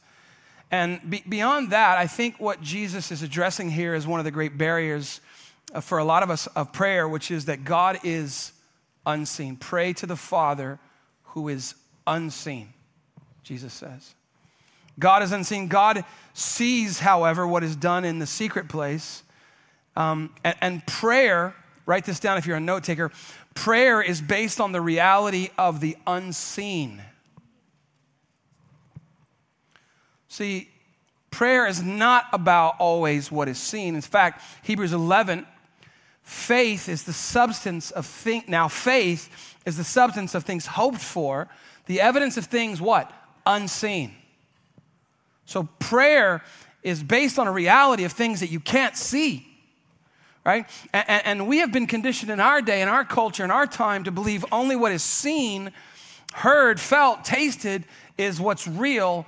And 0.70 1.00
be, 1.08 1.22
beyond 1.28 1.70
that, 1.70 1.98
I 1.98 2.06
think 2.06 2.40
what 2.40 2.60
Jesus 2.60 3.12
is 3.12 3.22
addressing 3.22 3.70
here 3.70 3.94
is 3.94 4.06
one 4.06 4.20
of 4.20 4.24
the 4.24 4.30
great 4.30 4.58
barriers 4.58 5.20
uh, 5.72 5.80
for 5.80 5.98
a 5.98 6.04
lot 6.04 6.22
of 6.22 6.30
us 6.30 6.46
of 6.48 6.72
prayer, 6.72 7.08
which 7.08 7.30
is 7.30 7.44
that 7.44 7.64
God 7.64 8.00
is 8.02 8.52
unseen. 9.06 9.56
Pray 9.56 9.92
to 9.94 10.06
the 10.06 10.16
Father 10.16 10.78
who 11.22 11.48
is 11.48 11.74
unseen, 12.06 12.72
Jesus 13.42 13.72
says. 13.72 14.14
God 14.98 15.22
is 15.22 15.32
unseen. 15.32 15.68
God 15.68 16.04
sees, 16.32 17.00
however, 17.00 17.46
what 17.46 17.64
is 17.64 17.76
done 17.76 18.04
in 18.04 18.18
the 18.18 18.26
secret 18.26 18.68
place. 18.68 19.22
Um, 19.96 20.34
and, 20.42 20.56
and 20.60 20.86
prayer, 20.86 21.54
write 21.86 22.04
this 22.04 22.20
down 22.20 22.38
if 22.38 22.46
you're 22.46 22.56
a 22.56 22.60
note 22.60 22.84
taker, 22.84 23.10
prayer 23.54 24.02
is 24.02 24.20
based 24.20 24.60
on 24.60 24.72
the 24.72 24.80
reality 24.80 25.50
of 25.56 25.80
the 25.80 25.96
unseen. 26.06 27.02
See, 30.28 30.68
prayer 31.30 31.66
is 31.66 31.82
not 31.82 32.26
about 32.32 32.74
always 32.78 33.30
what 33.30 33.48
is 33.48 33.58
seen. 33.58 33.94
In 33.94 34.00
fact, 34.00 34.42
Hebrews 34.62 34.92
11, 34.92 35.46
faith 36.22 36.88
is 36.88 37.04
the 37.04 37.12
substance 37.12 37.92
of 37.92 38.06
things. 38.06 38.48
Now, 38.48 38.66
faith 38.66 39.56
is 39.64 39.76
the 39.76 39.84
substance 39.84 40.34
of 40.34 40.44
things 40.44 40.66
hoped 40.66 41.00
for, 41.00 41.48
the 41.86 42.00
evidence 42.00 42.36
of 42.36 42.46
things 42.46 42.80
what? 42.80 43.12
Unseen. 43.46 44.14
So 45.46 45.68
prayer 45.78 46.42
is 46.82 47.02
based 47.02 47.38
on 47.38 47.46
a 47.46 47.52
reality 47.52 48.04
of 48.04 48.12
things 48.12 48.40
that 48.40 48.50
you 48.50 48.60
can't 48.60 48.96
see, 48.96 49.46
right? 50.44 50.66
And, 50.92 51.26
and, 51.26 51.48
we 51.48 51.58
have 51.58 51.72
been 51.72 51.86
conditioned 51.86 52.30
in 52.30 52.40
our 52.40 52.60
day, 52.60 52.82
in 52.82 52.88
our 52.88 53.04
culture, 53.04 53.44
in 53.44 53.50
our 53.50 53.66
time 53.66 54.04
to 54.04 54.10
believe 54.10 54.44
only 54.52 54.76
what 54.76 54.92
is 54.92 55.02
seen, 55.02 55.72
heard, 56.34 56.78
felt, 56.78 57.24
tasted 57.24 57.84
is 58.18 58.40
what's 58.40 58.68
real, 58.68 59.26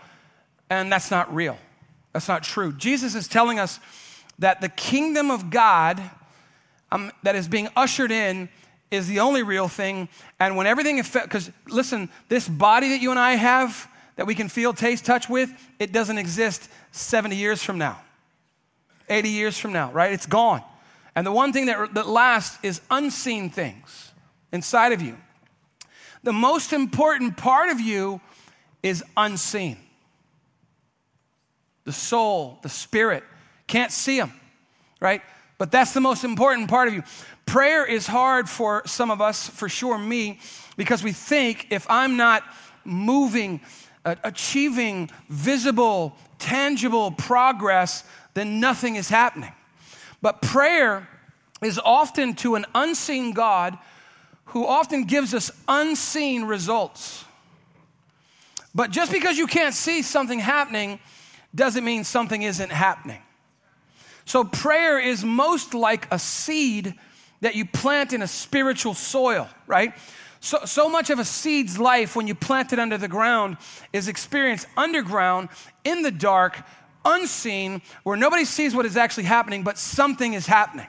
and 0.68 0.92
that's 0.92 1.10
not 1.10 1.34
real. 1.34 1.56
That's 2.12 2.28
not 2.28 2.42
true. 2.42 2.72
Jesus 2.72 3.14
is 3.14 3.28
telling 3.28 3.58
us 3.58 3.80
that 4.38 4.60
the 4.60 4.68
kingdom 4.68 5.30
of 5.30 5.50
God 5.50 6.02
um, 6.92 7.10
that 7.22 7.34
is 7.34 7.48
being 7.48 7.68
ushered 7.76 8.10
in 8.10 8.48
is 8.90 9.08
the 9.08 9.20
only 9.20 9.42
real 9.42 9.68
thing. 9.68 10.08
And 10.38 10.56
when 10.56 10.66
everything 10.66 10.96
because 10.96 11.50
listen, 11.66 12.08
this 12.28 12.48
body 12.48 12.90
that 12.90 13.00
you 13.00 13.10
and 13.10 13.18
I 13.18 13.32
have, 13.32 13.88
that 14.16 14.26
we 14.26 14.34
can 14.34 14.48
feel, 14.48 14.72
taste, 14.72 15.04
touch 15.04 15.28
with, 15.28 15.50
it 15.78 15.92
doesn't 15.92 16.18
exist 16.18 16.68
70 16.92 17.36
years 17.36 17.62
from 17.62 17.78
now, 17.78 18.00
80 19.08 19.28
years 19.28 19.58
from 19.58 19.72
now, 19.72 19.92
right? 19.92 20.12
It's 20.12 20.26
gone. 20.26 20.62
And 21.14 21.26
the 21.26 21.32
one 21.32 21.52
thing 21.52 21.66
that, 21.66 21.94
that 21.94 22.06
lasts 22.06 22.58
is 22.62 22.80
unseen 22.90 23.50
things 23.50 24.12
inside 24.52 24.92
of 24.92 25.00
you. 25.00 25.16
The 26.22 26.32
most 26.32 26.72
important 26.72 27.36
part 27.36 27.70
of 27.70 27.80
you 27.80 28.20
is 28.82 29.04
unseen. 29.16 29.78
The 31.84 31.92
soul, 31.92 32.58
the 32.62 32.68
spirit, 32.68 33.22
can't 33.66 33.92
see 33.92 34.18
them, 34.18 34.32
right? 35.00 35.22
But 35.58 35.70
that's 35.70 35.92
the 35.92 36.00
most 36.00 36.24
important 36.24 36.68
part 36.68 36.88
of 36.88 36.94
you. 36.94 37.02
Prayer 37.46 37.86
is 37.86 38.06
hard 38.06 38.48
for 38.48 38.82
some 38.86 39.10
of 39.10 39.20
us, 39.20 39.48
for 39.48 39.68
sure 39.68 39.96
me, 39.98 40.40
because 40.76 41.02
we 41.02 41.12
think 41.12 41.68
if 41.70 41.86
I'm 41.88 42.16
not 42.16 42.42
moving 42.84 43.60
achieving 44.22 45.10
visible, 45.28 46.16
tangible 46.38 47.10
progress, 47.10 48.04
then 48.34 48.60
nothing 48.60 48.96
is 48.96 49.08
happening. 49.08 49.52
But 50.22 50.42
prayer 50.42 51.08
is 51.62 51.80
often 51.82 52.34
to 52.36 52.54
an 52.54 52.66
unseen 52.74 53.32
God 53.32 53.78
who 54.46 54.66
often 54.66 55.04
gives 55.04 55.34
us 55.34 55.50
unseen 55.66 56.44
results. 56.44 57.24
But 58.74 58.90
just 58.90 59.10
because 59.10 59.38
you 59.38 59.46
can't 59.46 59.74
see 59.74 60.02
something 60.02 60.38
happening 60.38 61.00
doesn't 61.54 61.84
mean 61.84 62.04
something 62.04 62.42
isn't 62.42 62.70
happening. 62.70 63.22
So, 64.26 64.44
prayer 64.44 64.98
is 64.98 65.24
most 65.24 65.72
like 65.72 66.08
a 66.10 66.18
seed 66.18 66.94
that 67.40 67.54
you 67.54 67.64
plant 67.64 68.12
in 68.12 68.22
a 68.22 68.26
spiritual 68.26 68.94
soil, 68.94 69.48
right? 69.66 69.94
So, 70.40 70.64
so 70.64 70.88
much 70.88 71.10
of 71.10 71.18
a 71.18 71.24
seed's 71.24 71.78
life, 71.78 72.14
when 72.14 72.26
you 72.26 72.34
plant 72.34 72.72
it 72.72 72.78
under 72.78 72.98
the 72.98 73.08
ground, 73.08 73.56
is 73.92 74.08
experienced 74.08 74.66
underground, 74.76 75.48
in 75.84 76.02
the 76.02 76.10
dark, 76.10 76.62
unseen, 77.04 77.82
where 78.02 78.16
nobody 78.16 78.44
sees 78.44 78.74
what 78.74 78.86
is 78.86 78.96
actually 78.96 79.24
happening, 79.24 79.62
but 79.62 79.78
something 79.78 80.34
is 80.34 80.46
happening. 80.46 80.86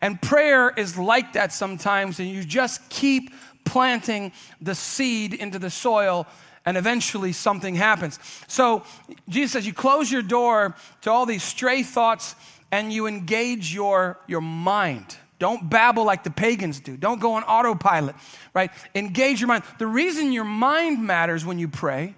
And 0.00 0.20
prayer 0.20 0.70
is 0.70 0.98
like 0.98 1.34
that 1.34 1.52
sometimes, 1.52 2.18
and 2.18 2.28
you 2.28 2.44
just 2.44 2.88
keep 2.90 3.32
planting 3.64 4.32
the 4.60 4.74
seed 4.74 5.34
into 5.34 5.58
the 5.58 5.70
soil, 5.70 6.26
and 6.64 6.76
eventually 6.76 7.32
something 7.32 7.74
happens. 7.74 8.18
So 8.48 8.84
Jesus 9.28 9.52
says, 9.52 9.66
You 9.66 9.72
close 9.72 10.10
your 10.10 10.22
door 10.22 10.74
to 11.02 11.10
all 11.10 11.24
these 11.24 11.42
stray 11.42 11.82
thoughts 11.82 12.34
and 12.72 12.92
you 12.92 13.06
engage 13.06 13.72
your, 13.72 14.18
your 14.26 14.40
mind. 14.40 15.16
Don't 15.38 15.68
babble 15.68 16.04
like 16.04 16.24
the 16.24 16.30
pagans 16.30 16.80
do. 16.80 16.96
Don't 16.96 17.20
go 17.20 17.34
on 17.34 17.42
autopilot, 17.42 18.16
right? 18.54 18.70
Engage 18.94 19.40
your 19.40 19.48
mind. 19.48 19.64
The 19.78 19.86
reason 19.86 20.32
your 20.32 20.44
mind 20.44 21.02
matters 21.02 21.44
when 21.44 21.58
you 21.58 21.68
pray, 21.68 22.14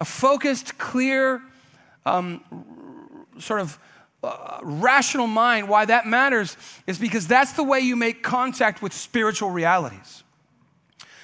a 0.00 0.04
focused, 0.04 0.76
clear, 0.76 1.40
um, 2.04 2.44
sort 3.38 3.60
of 3.60 3.78
uh, 4.22 4.60
rational 4.62 5.26
mind, 5.26 5.68
why 5.68 5.84
that 5.84 6.06
matters 6.06 6.56
is 6.86 6.98
because 6.98 7.26
that's 7.26 7.52
the 7.52 7.64
way 7.64 7.80
you 7.80 7.96
make 7.96 8.22
contact 8.22 8.82
with 8.82 8.92
spiritual 8.92 9.50
realities. 9.50 10.22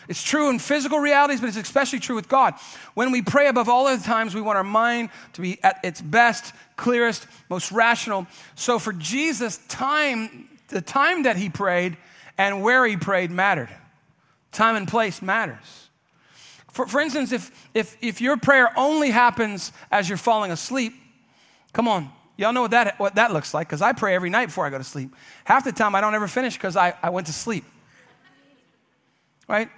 It's 0.09 0.23
true 0.25 0.51
in 0.51 0.59
physical 0.59 0.99
realities, 0.99 1.41
but 1.41 1.49
it's 1.49 1.57
especially 1.57 2.01
true 2.01 2.17
with 2.17 2.29
God. 2.29 2.55
When 2.95 3.13
we 3.13 3.23
pray 3.23 3.47
above 3.47 3.69
all 3.69 3.87
other 3.87 4.03
times, 4.03 4.35
we 4.35 4.41
want 4.41 4.59
our 4.59 4.65
mind 4.65 5.11
to 5.35 5.41
be 5.41 5.63
at 5.63 5.79
its 5.85 6.01
best, 6.01 6.53
clearest, 6.77 7.29
most 7.49 7.71
rational. 7.71 8.27
So 8.57 8.81
for 8.81 8.93
Jesus, 8.93 9.59
time, 9.69 10.49
the 10.71 10.81
time 10.81 11.25
that 11.25 11.37
he 11.37 11.49
prayed 11.49 11.97
and 12.39 12.63
where 12.63 12.87
he 12.87 12.97
prayed 12.97 13.31
mattered. 13.31 13.69
Time 14.53 14.77
and 14.77 14.89
place 14.89 15.21
matters. 15.23 15.89
For, 16.73 16.87
for 16.87 17.01
instance, 17.01 17.33
if, 17.33 17.69
if, 17.75 17.97
if 18.01 18.21
your 18.21 18.37
prayer 18.37 18.71
only 18.77 19.11
happens 19.11 19.73
as 19.91 20.09
you're 20.09 20.19
falling 20.19 20.51
asleep, 20.51 20.95
come 21.73 21.89
on, 21.89 22.11
y'all 22.37 22.53
know 22.53 22.63
what 22.63 22.71
that, 22.71 22.99
what 22.99 23.17
that 23.17 23.33
looks 23.33 23.53
like, 23.53 23.69
because 23.69 23.83
I 23.83 23.93
pray 23.93 24.15
every 24.15 24.31
night 24.31 24.47
before 24.47 24.67
I 24.67 24.71
go 24.71 24.79
to 24.79 24.85
sleep. 24.85 25.15
Half 25.45 25.65
the 25.65 25.73
time 25.73 25.95
I 25.95 26.01
don't 26.01 26.15
ever 26.15 26.29
finish 26.29 26.55
because 26.55 26.77
I, 26.77 26.95
I 27.03 27.11
went 27.11 27.27
to 27.27 27.33
sleep. 27.33 27.65
Right? 29.49 29.69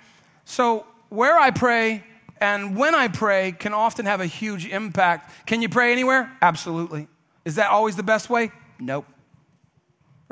So, 0.45 0.87
where 1.09 1.39
I 1.39 1.51
pray 1.51 2.05
and 2.43 2.77
when 2.77 2.95
I 2.95 3.07
pray 3.07 3.53
can 3.53 3.73
often 3.73 4.05
have 4.07 4.21
a 4.21 4.27
huge 4.27 4.67
impact. 4.67 5.47
Can 5.47 5.63
you 5.63 5.69
pray 5.69 5.93
anywhere? 5.93 6.31
Absolutely. 6.43 7.07
Is 7.45 7.55
that 7.55 7.71
always 7.71 7.95
the 7.95 8.03
best 8.03 8.29
way? 8.29 8.51
Nope. 8.81 9.07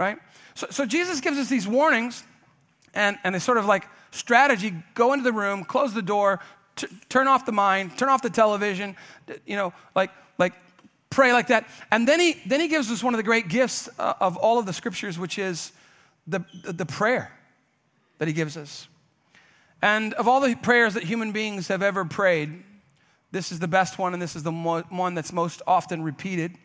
Right? 0.01 0.17
So, 0.55 0.67
so 0.71 0.87
Jesus 0.87 1.21
gives 1.21 1.37
us 1.37 1.51
these 1.51 1.69
warnings 1.69 2.25
and, 2.95 3.19
and 3.23 3.37
it's 3.37 3.45
sort 3.45 3.59
of 3.59 3.67
like 3.67 3.87
strategy 4.13 4.73
go 4.95 5.13
into 5.13 5.25
the 5.25 5.33
room, 5.33 5.63
close 5.63 5.93
the 5.93 6.01
door, 6.01 6.41
t- 6.75 6.89
turn 7.11 7.29
off 7.29 7.45
the 7.45 7.53
mind, 7.53 7.99
turn 7.99 8.09
off 8.09 8.23
the 8.23 8.31
television, 8.31 8.97
you 9.45 9.57
know, 9.57 9.75
like, 9.95 10.11
like 10.39 10.55
pray 11.11 11.35
like 11.35 11.49
that. 11.49 11.67
And 11.91 12.09
then 12.09 12.19
he, 12.19 12.41
then 12.47 12.61
he 12.61 12.69
gives 12.69 12.91
us 12.91 13.05
one 13.05 13.13
of 13.13 13.19
the 13.19 13.25
great 13.25 13.49
gifts 13.49 13.91
uh, 13.99 14.15
of 14.21 14.39
all 14.39 14.59
of 14.59 14.65
the 14.65 14.73
scriptures, 14.73 15.19
which 15.19 15.39
is 15.39 15.71
the, 16.27 16.43
the, 16.65 16.73
the 16.73 16.87
prayer 16.87 17.31
that 18.17 18.27
he 18.27 18.33
gives 18.33 18.57
us. 18.57 18.89
And 19.83 20.15
of 20.15 20.27
all 20.27 20.41
the 20.41 20.55
prayers 20.55 20.95
that 20.95 21.03
human 21.05 21.33
beings 21.33 21.69
have 21.69 21.83
ever 21.83 22.07
prayed, 22.07 22.65
this 23.33 23.53
is 23.53 23.59
the 23.59 23.69
best 23.69 23.99
one, 23.99 24.15
and 24.15 24.23
this 24.23 24.35
is 24.35 24.45
the 24.45 24.51
mo- 24.51 24.85
one 24.89 25.15
that's 25.15 25.31
most 25.31 25.61
often 25.67 26.03
repeated. 26.03 26.57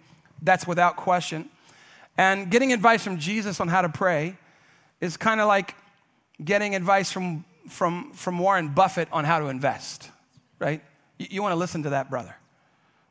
That's 0.42 0.66
without 0.66 0.96
question. 0.96 1.50
And 2.18 2.50
getting 2.50 2.72
advice 2.72 3.04
from 3.04 3.18
Jesus 3.18 3.60
on 3.60 3.68
how 3.68 3.82
to 3.82 3.90
pray 3.90 4.38
is 5.02 5.18
kind 5.18 5.42
of 5.42 5.48
like 5.48 5.76
getting 6.44 6.76
advice 6.76 7.12
from, 7.12 7.46
from, 7.70 8.12
from 8.14 8.40
Warren 8.40 8.70
Buffett 8.70 9.10
on 9.12 9.26
how 9.26 9.40
to 9.40 9.48
invest, 9.48 10.10
right? 10.60 10.82
You, 11.18 11.28
you 11.30 11.42
want 11.42 11.54
to 11.54 11.58
listen 11.58 11.84
to 11.84 11.90
that, 11.92 12.10
brother. 12.10 12.36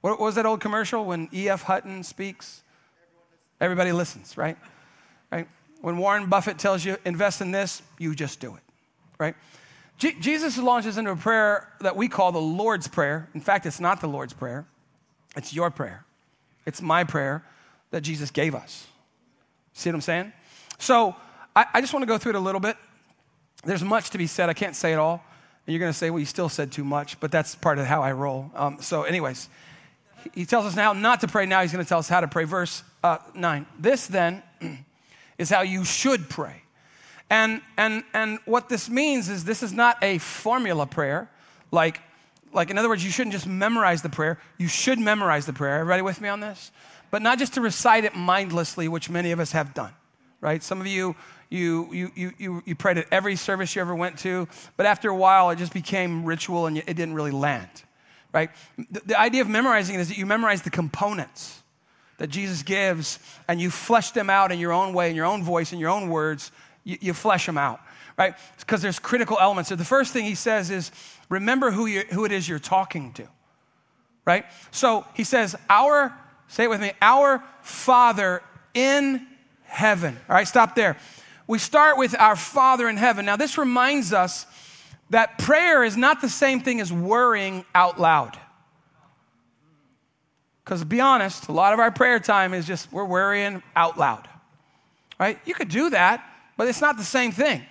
What, 0.00 0.12
what 0.12 0.20
was 0.20 0.34
that 0.36 0.46
old 0.46 0.60
commercial 0.60 1.04
when 1.04 1.28
E.F. 1.32 1.62
Hutton 1.62 2.02
speaks? 2.02 2.62
Everybody 3.60 3.92
listens, 3.92 4.36
right? 4.36 4.56
Right? 5.30 5.48
When 5.80 5.98
Warren 5.98 6.28
Buffett 6.28 6.58
tells 6.58 6.84
you 6.84 6.96
invest 7.04 7.40
in 7.40 7.50
this, 7.50 7.82
you 7.98 8.14
just 8.14 8.40
do 8.40 8.54
it, 8.54 8.62
right? 9.18 9.34
Je- 9.98 10.18
Jesus 10.20 10.58
launches 10.58 10.98
into 10.98 11.10
a 11.10 11.16
prayer 11.16 11.68
that 11.80 11.96
we 11.96 12.08
call 12.08 12.32
the 12.32 12.40
Lord's 12.40 12.88
Prayer. 12.88 13.28
In 13.34 13.40
fact, 13.40 13.66
it's 13.66 13.80
not 13.80 14.00
the 14.00 14.06
Lord's 14.06 14.32
Prayer, 14.32 14.66
it's 15.36 15.54
your 15.54 15.70
prayer. 15.70 16.04
It's 16.66 16.80
my 16.80 17.04
prayer 17.04 17.44
that 17.90 18.00
Jesus 18.00 18.30
gave 18.30 18.54
us. 18.54 18.86
See 19.74 19.90
what 19.90 19.96
I'm 19.96 20.00
saying? 20.00 20.32
So 20.78 21.14
I, 21.54 21.66
I 21.74 21.80
just 21.80 21.92
want 21.92 22.02
to 22.02 22.06
go 22.06 22.18
through 22.18 22.30
it 22.30 22.36
a 22.36 22.40
little 22.40 22.60
bit. 22.60 22.76
There's 23.64 23.82
much 23.82 24.10
to 24.10 24.18
be 24.18 24.26
said. 24.26 24.48
I 24.48 24.54
can't 24.54 24.76
say 24.76 24.92
it 24.92 24.98
all. 24.98 25.22
And 25.66 25.72
you're 25.72 25.80
going 25.80 25.92
to 25.92 25.98
say, 25.98 26.10
well, 26.10 26.20
you 26.20 26.26
still 26.26 26.48
said 26.48 26.72
too 26.72 26.84
much, 26.84 27.18
but 27.20 27.30
that's 27.30 27.54
part 27.54 27.78
of 27.78 27.86
how 27.86 28.02
I 28.02 28.12
roll. 28.12 28.50
Um, 28.54 28.78
so, 28.80 29.02
anyways, 29.02 29.48
he 30.34 30.44
tells 30.44 30.66
us 30.66 30.76
now 30.76 30.92
not 30.92 31.20
to 31.20 31.28
pray. 31.28 31.46
Now 31.46 31.62
he's 31.62 31.72
going 31.72 31.84
to 31.84 31.88
tell 31.88 31.98
us 31.98 32.08
how 32.08 32.20
to 32.20 32.28
pray. 32.28 32.44
Verse 32.44 32.82
uh, 33.02 33.18
9. 33.34 33.66
This 33.78 34.06
then 34.06 34.42
is 35.38 35.50
how 35.50 35.62
you 35.62 35.84
should 35.84 36.28
pray. 36.28 36.62
And, 37.30 37.62
and, 37.76 38.04
and 38.12 38.38
what 38.44 38.68
this 38.68 38.90
means 38.90 39.28
is 39.28 39.44
this 39.44 39.62
is 39.62 39.72
not 39.72 39.96
a 40.02 40.18
formula 40.18 40.86
prayer. 40.86 41.30
Like, 41.70 42.00
like, 42.52 42.70
in 42.70 42.78
other 42.78 42.88
words, 42.88 43.04
you 43.04 43.10
shouldn't 43.10 43.32
just 43.32 43.46
memorize 43.46 44.02
the 44.02 44.08
prayer. 44.08 44.38
You 44.58 44.68
should 44.68 44.98
memorize 44.98 45.46
the 45.46 45.52
prayer. 45.52 45.80
Everybody 45.80 46.02
with 46.02 46.20
me 46.20 46.28
on 46.28 46.40
this? 46.40 46.70
But 47.14 47.22
not 47.22 47.38
just 47.38 47.54
to 47.54 47.60
recite 47.60 48.04
it 48.04 48.16
mindlessly, 48.16 48.88
which 48.88 49.08
many 49.08 49.30
of 49.30 49.38
us 49.38 49.52
have 49.52 49.72
done, 49.72 49.92
right? 50.40 50.60
Some 50.60 50.80
of 50.80 50.88
you, 50.88 51.14
you, 51.48 51.88
you, 51.92 52.10
you, 52.16 52.32
you, 52.38 52.62
you 52.66 52.74
prayed 52.74 52.98
at 52.98 53.06
every 53.12 53.36
service 53.36 53.76
you 53.76 53.82
ever 53.82 53.94
went 53.94 54.18
to, 54.18 54.48
but 54.76 54.84
after 54.84 55.10
a 55.10 55.14
while, 55.14 55.50
it 55.50 55.58
just 55.58 55.72
became 55.72 56.24
ritual 56.24 56.66
and 56.66 56.76
it 56.76 56.86
didn't 56.86 57.14
really 57.14 57.30
land, 57.30 57.68
right? 58.32 58.50
The, 58.90 59.02
the 59.06 59.20
idea 59.20 59.42
of 59.42 59.48
memorizing 59.48 59.94
it 59.94 60.00
is 60.00 60.08
that 60.08 60.18
you 60.18 60.26
memorize 60.26 60.62
the 60.62 60.70
components 60.70 61.62
that 62.18 62.30
Jesus 62.30 62.64
gives 62.64 63.20
and 63.46 63.60
you 63.60 63.70
flesh 63.70 64.10
them 64.10 64.28
out 64.28 64.50
in 64.50 64.58
your 64.58 64.72
own 64.72 64.92
way, 64.92 65.08
in 65.08 65.14
your 65.14 65.26
own 65.26 65.44
voice, 65.44 65.72
in 65.72 65.78
your 65.78 65.90
own 65.90 66.08
words 66.08 66.50
you, 66.82 66.98
you 67.00 67.14
flesh 67.14 67.46
them 67.46 67.56
out, 67.56 67.78
right? 68.18 68.34
Because 68.58 68.82
there's 68.82 68.98
critical 68.98 69.38
elements. 69.40 69.68
So 69.68 69.76
the 69.76 69.84
first 69.84 70.12
thing 70.12 70.24
he 70.24 70.34
says 70.34 70.68
is 70.68 70.90
remember 71.28 71.70
who, 71.70 71.86
you, 71.86 72.00
who 72.10 72.24
it 72.24 72.32
is 72.32 72.48
you're 72.48 72.58
talking 72.58 73.12
to, 73.12 73.28
right? 74.24 74.46
So 74.72 75.06
he 75.14 75.22
says, 75.22 75.54
Our, 75.70 76.12
say 76.48 76.64
it 76.64 76.70
with 76.70 76.80
me, 76.80 76.92
our 77.00 77.42
Father 77.62 78.42
in 78.74 79.26
heaven. 79.64 80.16
All 80.28 80.34
right, 80.34 80.46
stop 80.46 80.74
there. 80.74 80.96
We 81.46 81.58
start 81.58 81.98
with 81.98 82.18
our 82.18 82.36
Father 82.36 82.88
in 82.88 82.96
heaven. 82.96 83.26
Now, 83.26 83.36
this 83.36 83.58
reminds 83.58 84.12
us 84.12 84.46
that 85.10 85.38
prayer 85.38 85.84
is 85.84 85.96
not 85.96 86.20
the 86.20 86.28
same 86.28 86.60
thing 86.60 86.80
as 86.80 86.92
worrying 86.92 87.64
out 87.74 88.00
loud. 88.00 88.38
Because 90.64 90.80
to 90.80 90.86
be 90.86 91.00
honest, 91.00 91.48
a 91.48 91.52
lot 91.52 91.74
of 91.74 91.80
our 91.80 91.90
prayer 91.90 92.18
time 92.18 92.54
is 92.54 92.66
just 92.66 92.90
we're 92.90 93.04
worrying 93.04 93.62
out 93.76 93.98
loud. 93.98 94.26
Right? 95.20 95.38
You 95.44 95.54
could 95.54 95.68
do 95.68 95.90
that, 95.90 96.24
but 96.56 96.68
it's 96.68 96.80
not 96.80 96.96
the 96.96 97.04
same 97.04 97.32
thing. 97.32 97.62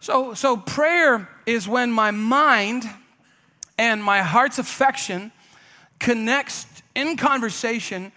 So, 0.00 0.34
so 0.34 0.56
prayer 0.56 1.28
is 1.46 1.68
when 1.68 1.92
my 1.92 2.10
mind 2.10 2.84
and 3.78 4.02
my 4.02 4.22
heart's 4.22 4.58
affection 4.58 5.30
connects 5.98 6.64
in 6.94 7.16
conversation 7.16 8.12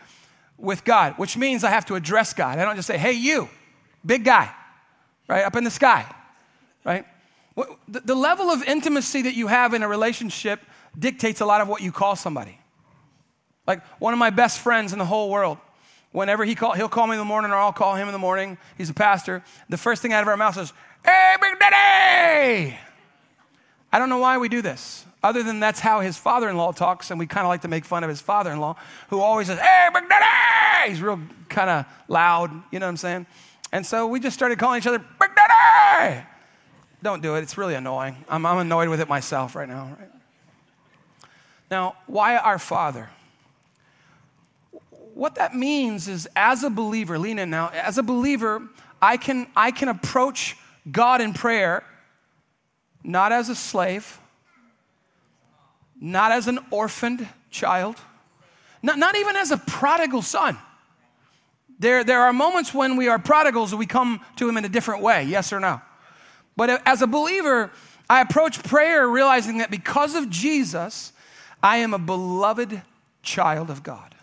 with 0.58 0.84
God, 0.84 1.14
which 1.18 1.38
means 1.38 1.64
I 1.64 1.70
have 1.70 1.86
to 1.88 1.96
address 1.96 2.34
God. 2.34 2.60
I 2.60 2.66
don't 2.66 2.76
just 2.76 2.88
say, 2.88 2.98
hey, 2.98 3.14
you, 3.14 3.50
big 4.06 4.24
guy, 4.24 4.52
right, 5.28 5.44
up 5.44 5.56
in 5.56 5.64
the 5.64 5.72
sky, 5.72 6.06
right? 6.84 7.06
The 7.88 8.16
level 8.16 8.50
of 8.50 8.64
intimacy 8.64 9.24
that 9.24 9.36
you 9.36 9.48
have 9.48 9.74
in 9.74 9.84
a 9.84 9.88
relationship 9.88 10.60
dictates 10.98 11.42
a 11.42 11.46
lot 11.46 11.62
of 11.62 11.68
what 11.68 11.82
you 11.82 11.92
call 11.92 12.16
somebody. 12.16 12.60
Like 13.66 13.86
one 14.00 14.14
of 14.14 14.20
my 14.20 14.30
best 14.30 14.60
friends 14.60 14.94
in 14.94 15.00
the 15.00 15.06
whole 15.06 15.30
world, 15.30 15.58
whenever 16.12 16.46
he 16.46 16.56
call, 16.56 16.74
he'll 16.74 16.90
call 16.90 17.08
me 17.08 17.14
in 17.14 17.20
the 17.20 17.26
morning 17.26 17.52
or 17.52 17.56
I'll 17.56 17.74
call 17.74 17.96
him 17.96 18.08
in 18.08 18.12
the 18.12 18.20
morning. 18.20 18.58
He's 18.78 18.90
a 18.90 18.94
pastor. 18.94 19.44
The 19.70 19.78
first 19.78 20.02
thing 20.02 20.14
out 20.14 20.22
of 20.22 20.28
our 20.28 20.38
mouth 20.38 20.58
is, 20.58 20.72
"Hey, 21.04 21.36
Big 21.42 21.60
Daddy!" 21.60 22.78
I 23.92 24.00
don't 24.00 24.10
know 24.10 24.20
why 24.20 24.38
we 24.38 24.50
do 24.50 24.62
this, 24.62 25.05
other 25.26 25.44
than 25.44 25.60
that's 25.60 25.80
how 25.80 26.00
his 26.02 26.18
father-in-law 26.18 26.74
talks, 26.74 27.10
and 27.10 27.20
we 27.20 27.26
kind 27.26 27.46
of 27.46 27.50
like 27.50 27.62
to 27.62 27.68
make 27.68 27.84
fun 27.84 28.04
of 28.04 28.10
his 28.10 28.22
father-in-law, 28.22 28.76
who 29.10 29.20
always 29.20 29.48
says, 29.48 29.60
"Hey, 29.60 29.90
Big 29.94 30.08
Daddy!" 30.08 30.90
He's 30.90 31.02
real 31.02 31.20
kind 31.50 31.70
of 31.70 31.86
loud. 32.08 32.52
You 32.72 32.80
know 32.80 32.86
what 32.86 32.92
I'm 32.92 32.98
saying? 32.98 33.26
And 33.72 33.86
so 33.86 34.08
we 34.08 34.20
just 34.20 34.36
started 34.36 34.60
calling 34.60 34.78
each 34.78 34.88
other 34.88 35.00
Big 35.00 35.30
Daddy. 35.36 36.24
Don't 37.02 37.22
do 37.22 37.36
it. 37.36 37.42
It's 37.42 37.58
really 37.58 37.76
annoying. 37.76 38.16
I'm, 38.30 38.46
I'm 38.46 38.60
annoyed 38.60 38.90
with 38.90 39.02
it 39.02 39.10
myself 39.10 39.56
right 39.56 39.68
now. 39.68 39.98
Right? 40.00 40.10
Now, 41.72 41.96
why 42.06 42.38
our 42.38 42.60
Father? 42.60 43.10
What 45.16 45.36
that 45.36 45.56
means 45.56 46.08
is, 46.08 46.28
as 46.36 46.64
a 46.64 46.70
believer, 46.70 47.18
lean 47.18 47.40
in 47.40 47.50
now, 47.50 47.70
as 47.70 47.98
a 47.98 48.04
believer, 48.04 48.62
I 49.02 49.18
can, 49.18 49.48
I 49.56 49.72
can 49.72 49.88
approach 49.88 50.56
God 50.92 51.22
in 51.22 51.34
prayer 51.34 51.84
not 53.04 53.32
as 53.32 53.50
a 53.50 53.56
slave, 53.56 54.20
not 56.06 56.32
as 56.32 56.48
an 56.48 56.60
orphaned 56.70 57.28
child, 57.50 57.96
not, 58.84 59.00
not 59.00 59.16
even 59.16 59.36
as 59.36 59.50
a 59.50 59.58
prodigal 59.58 60.22
son. 60.22 60.56
There, 61.80 62.04
there 62.04 62.22
are 62.22 62.32
moments 62.32 62.74
when 62.74 62.96
we 62.96 63.08
are 63.08 63.18
prodigals 63.18 63.72
and 63.72 63.80
we 63.80 63.88
come 63.88 64.22
to 64.36 64.48
Him 64.48 64.56
in 64.58 64.66
a 64.66 64.70
different 64.70 65.02
way, 65.02 65.24
yes 65.24 65.52
or 65.52 65.60
no? 65.60 65.82
But 66.56 66.82
as 66.86 67.02
a 67.02 67.08
believer, 67.08 67.72
I 68.08 68.22
approach 68.22 68.62
prayer 68.64 69.08
realizing 69.08 69.58
that 69.58 69.72
because 69.72 70.14
of 70.14 70.30
Jesus, 70.30 71.12
I 71.62 71.78
am 71.78 71.94
a 71.94 72.00
beloved 72.00 72.84
child 73.24 73.72
of 73.72 73.82
God. 73.82 74.14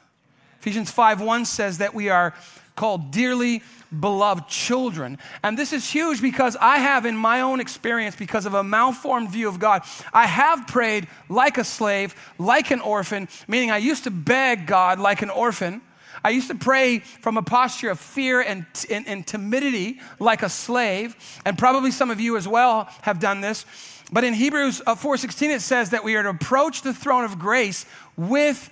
Ephesians 0.60 0.90
5 0.92 1.20
1 1.20 1.44
says 1.44 1.78
that 1.78 1.94
we 1.94 2.08
are 2.08 2.32
called 2.76 3.10
dearly 3.10 3.62
beloved 3.98 4.48
children. 4.48 5.18
And 5.42 5.58
this 5.58 5.72
is 5.72 5.88
huge 5.88 6.22
because 6.22 6.56
I 6.60 6.78
have, 6.78 7.04
in 7.06 7.16
my 7.16 7.42
own 7.42 7.60
experience, 7.60 8.16
because 8.16 8.46
of 8.46 8.54
a 8.54 8.64
malformed 8.64 9.30
view 9.30 9.48
of 9.48 9.58
God, 9.58 9.82
I 10.12 10.26
have 10.26 10.66
prayed 10.66 11.08
like 11.28 11.58
a 11.58 11.64
slave, 11.64 12.14
like 12.38 12.70
an 12.70 12.80
orphan, 12.80 13.28
meaning 13.46 13.70
I 13.70 13.78
used 13.78 14.04
to 14.04 14.10
beg 14.10 14.66
God 14.66 14.98
like 14.98 15.22
an 15.22 15.30
orphan. 15.30 15.82
I 16.24 16.30
used 16.30 16.48
to 16.48 16.54
pray 16.54 17.00
from 17.00 17.36
a 17.36 17.42
posture 17.42 17.90
of 17.90 17.98
fear 17.98 18.40
and, 18.40 18.64
and, 18.90 19.06
and 19.08 19.26
timidity 19.26 20.00
like 20.18 20.42
a 20.42 20.48
slave, 20.48 21.16
and 21.44 21.58
probably 21.58 21.90
some 21.90 22.10
of 22.10 22.20
you 22.20 22.36
as 22.36 22.46
well 22.46 22.88
have 23.02 23.18
done 23.18 23.40
this. 23.40 23.66
But 24.12 24.24
in 24.24 24.34
Hebrews 24.34 24.82
4:16 24.86 25.50
uh, 25.50 25.54
it 25.54 25.62
says 25.62 25.90
that 25.90 26.04
we 26.04 26.16
are 26.16 26.22
to 26.22 26.28
approach 26.28 26.82
the 26.82 26.92
throne 26.92 27.24
of 27.24 27.38
grace 27.38 27.86
with 28.16 28.70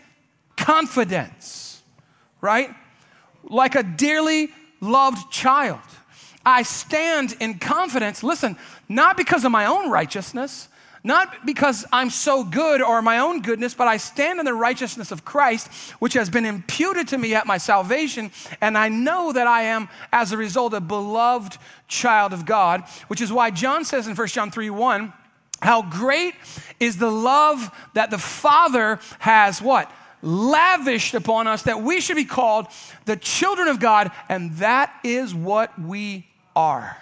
confidence. 0.57 1.83
Right? 2.43 2.71
Like 3.45 3.75
a 3.75 3.83
dearly 3.83 4.49
loved 4.81 5.31
child. 5.33 5.81
I 6.45 6.63
stand 6.63 7.37
in 7.41 7.59
confidence, 7.59 8.23
listen, 8.23 8.57
not 8.89 9.17
because 9.17 9.45
of 9.45 9.53
my 9.53 9.67
own 9.67 9.91
righteousness, 9.91 10.69
not 11.03 11.47
because 11.47 11.87
I'm 11.93 12.11
so 12.11 12.45
good 12.45 12.83
or 12.83 13.01
my 13.01 13.19
own 13.19 13.41
goodness, 13.41 13.73
but 13.73 13.89
I 13.89 13.97
stand 13.97 14.39
in 14.39 14.45
the 14.45 14.55
righteousness 14.55 15.11
of 15.11 15.25
Christ, 15.25 15.69
which 15.99 16.13
has 16.13 16.29
been 16.29 16.45
imputed 16.45 17.09
to 17.09 17.19
me 17.19 17.35
at 17.35 17.47
my 17.47 17.57
salvation. 17.57 18.31
And 18.61 18.77
I 18.77 18.89
know 18.89 19.33
that 19.33 19.47
I 19.47 19.63
am, 19.63 19.89
as 20.13 20.33
a 20.33 20.37
result, 20.37 20.75
a 20.75 20.81
beloved 20.81 21.57
child 21.89 22.33
of 22.33 22.45
God, 22.45 22.85
which 23.09 23.23
is 23.23 23.33
why 23.33 23.51
John 23.51 23.85
says 23.85 24.09
in 24.09 24.15
1 24.15 24.29
John 24.29 24.51
3 24.51 24.71
1, 24.71 25.13
how 25.63 25.83
great 25.83 26.35
is 26.79 26.97
the 26.97 27.11
love 27.11 27.71
that 27.95 28.11
the 28.11 28.19
Father 28.19 28.99
has 29.19 29.61
what? 29.61 29.91
Lavished 30.23 31.15
upon 31.15 31.47
us 31.47 31.63
that 31.63 31.83
we 31.83 32.01
should 32.01 32.17
be 32.17 32.25
called 32.25 32.67
the 33.07 33.17
children 33.17 33.69
of 33.69 33.81
God, 33.81 34.11
and 34.29 34.53
that 34.57 34.93
is 35.03 35.35
what 35.35 35.79
we 35.81 36.27
are. 36.55 36.97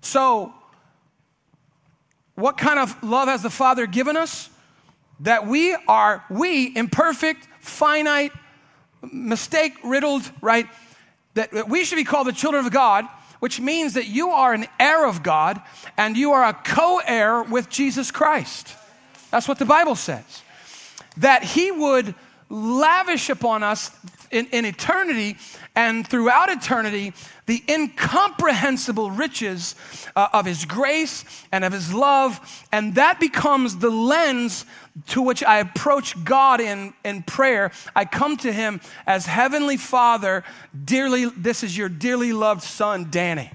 So, 0.00 0.52
what 2.34 2.58
kind 2.58 2.78
of 2.78 3.02
love 3.02 3.28
has 3.28 3.42
the 3.42 3.50
Father 3.50 3.86
given 3.86 4.16
us? 4.16 4.50
That 5.20 5.46
we 5.46 5.74
are, 5.88 6.24
we, 6.28 6.76
imperfect, 6.76 7.48
finite, 7.60 8.32
mistake 9.12 9.74
riddled, 9.82 10.30
right? 10.40 10.66
That 11.34 11.68
we 11.68 11.84
should 11.84 11.96
be 11.96 12.04
called 12.04 12.26
the 12.26 12.32
children 12.32 12.64
of 12.64 12.72
God, 12.72 13.06
which 13.40 13.60
means 13.60 13.94
that 13.94 14.06
you 14.06 14.30
are 14.30 14.52
an 14.52 14.66
heir 14.78 15.06
of 15.06 15.22
God 15.22 15.60
and 15.96 16.16
you 16.16 16.32
are 16.32 16.44
a 16.44 16.52
co 16.52 17.00
heir 17.06 17.42
with 17.42 17.68
Jesus 17.68 18.10
Christ. 18.10 18.74
That's 19.30 19.48
what 19.48 19.58
the 19.58 19.64
Bible 19.64 19.94
says. 19.94 20.42
That 21.18 21.42
He 21.42 21.70
would 21.70 22.14
lavish 22.48 23.28
upon 23.28 23.62
us 23.62 23.90
in, 24.30 24.46
in 24.46 24.64
eternity 24.64 25.36
and 25.74 26.06
throughout 26.06 26.48
eternity 26.48 27.12
the 27.46 27.62
incomprehensible 27.68 29.10
riches 29.10 29.74
uh, 30.16 30.28
of 30.32 30.46
His 30.46 30.64
grace 30.64 31.24
and 31.52 31.64
of 31.64 31.72
His 31.72 31.92
love. 31.92 32.64
And 32.72 32.94
that 32.94 33.20
becomes 33.20 33.78
the 33.78 33.90
lens 33.90 34.64
to 35.08 35.22
which 35.22 35.42
I 35.44 35.58
approach 35.58 36.22
God 36.24 36.60
in, 36.60 36.94
in 37.04 37.22
prayer. 37.22 37.70
I 37.94 38.04
come 38.04 38.36
to 38.38 38.52
Him 38.52 38.80
as 39.06 39.26
Heavenly 39.26 39.76
Father, 39.76 40.44
dearly, 40.84 41.26
this 41.26 41.62
is 41.62 41.76
your 41.76 41.88
dearly 41.88 42.32
loved 42.32 42.62
Son, 42.62 43.08
Danny. 43.10 43.50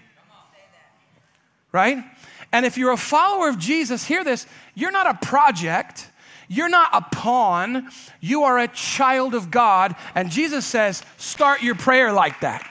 Right? 1.71 2.03
And 2.51 2.65
if 2.65 2.77
you're 2.77 2.91
a 2.91 2.97
follower 2.97 3.47
of 3.47 3.57
Jesus, 3.57 4.05
hear 4.05 4.23
this 4.23 4.45
you're 4.75 4.91
not 4.91 5.07
a 5.07 5.25
project. 5.25 6.07
You're 6.53 6.67
not 6.67 6.89
a 6.91 6.99
pawn, 6.99 7.89
you 8.19 8.43
are 8.43 8.59
a 8.59 8.67
child 8.67 9.35
of 9.35 9.51
God. 9.51 9.95
And 10.13 10.29
Jesus 10.29 10.65
says, 10.65 11.01
start 11.15 11.63
your 11.63 11.75
prayer 11.75 12.11
like 12.11 12.41
that. 12.41 12.69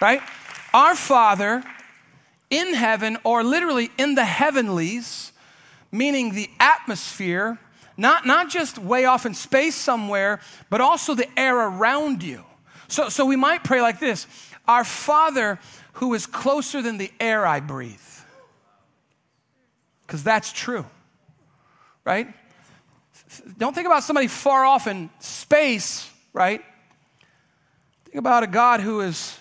Right? 0.00 0.22
Our 0.72 0.94
Father 0.96 1.62
in 2.48 2.72
heaven, 2.72 3.18
or 3.24 3.44
literally 3.44 3.90
in 3.98 4.14
the 4.14 4.24
heavenlies, 4.24 5.32
meaning 5.92 6.32
the 6.32 6.48
atmosphere, 6.58 7.58
not, 7.98 8.26
not 8.26 8.48
just 8.48 8.78
way 8.78 9.04
off 9.04 9.26
in 9.26 9.34
space 9.34 9.74
somewhere, 9.74 10.40
but 10.70 10.80
also 10.80 11.14
the 11.14 11.28
air 11.38 11.58
around 11.58 12.22
you. 12.22 12.42
So, 12.88 13.10
so 13.10 13.26
we 13.26 13.36
might 13.36 13.64
pray 13.64 13.82
like 13.82 14.00
this 14.00 14.26
Our 14.66 14.84
Father 14.84 15.58
who 15.92 16.14
is 16.14 16.24
closer 16.24 16.80
than 16.80 16.96
the 16.96 17.12
air 17.20 17.46
I 17.46 17.60
breathe. 17.60 18.00
Because 20.06 20.24
that's 20.24 20.50
true 20.54 20.86
right? 22.08 22.34
Don't 23.58 23.74
think 23.74 23.86
about 23.86 24.02
somebody 24.02 24.28
far 24.28 24.64
off 24.64 24.86
in 24.86 25.10
space, 25.18 26.10
right? 26.32 26.62
Think 28.06 28.16
about 28.16 28.44
a 28.44 28.46
God 28.46 28.80
who 28.80 29.02
is 29.02 29.38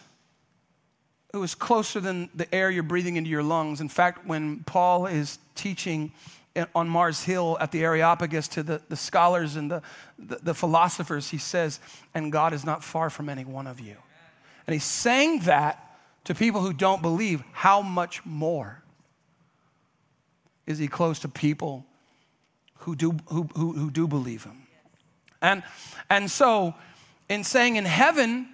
who 1.31 1.43
is 1.43 1.55
closer 1.55 2.01
than 2.01 2.29
the 2.35 2.53
air 2.53 2.69
you're 2.69 2.83
breathing 2.83 3.15
into 3.15 3.29
your 3.29 3.43
lungs. 3.43 3.79
In 3.79 3.87
fact, 3.87 4.25
when 4.25 4.63
Paul 4.65 5.05
is 5.05 5.39
teaching 5.55 6.11
on 6.75 6.89
Mars 6.89 7.23
Hill 7.23 7.57
at 7.61 7.71
the 7.71 7.83
Areopagus 7.83 8.47
to 8.49 8.63
the, 8.63 8.81
the 8.89 8.95
scholars 8.95 9.55
and 9.55 9.69
the, 9.69 9.81
the, 10.17 10.37
the 10.37 10.53
philosophers, 10.53 11.29
he 11.29 11.37
says, 11.37 11.79
And 12.13 12.31
God 12.31 12.53
is 12.53 12.65
not 12.65 12.83
far 12.83 13.09
from 13.09 13.29
any 13.29 13.45
one 13.45 13.67
of 13.67 13.79
you. 13.79 13.95
And 14.65 14.73
he's 14.73 14.83
saying 14.83 15.41
that 15.41 15.99
to 16.25 16.33
people 16.33 16.61
who 16.61 16.73
don't 16.73 17.01
believe. 17.01 17.43
How 17.51 17.81
much 17.81 18.25
more 18.25 18.83
is 20.65 20.79
he 20.79 20.87
close 20.87 21.19
to 21.19 21.29
people 21.29 21.85
who 22.87 22.95
do, 22.95 23.11
who, 23.27 23.49
who, 23.53 23.73
who 23.73 23.91
do 23.91 24.07
believe 24.07 24.45
him. 24.45 24.65
And, 25.41 25.61
and 26.09 26.31
so, 26.31 26.73
in 27.27 27.43
saying 27.43 27.75
in 27.75 27.83
heaven, 27.83 28.47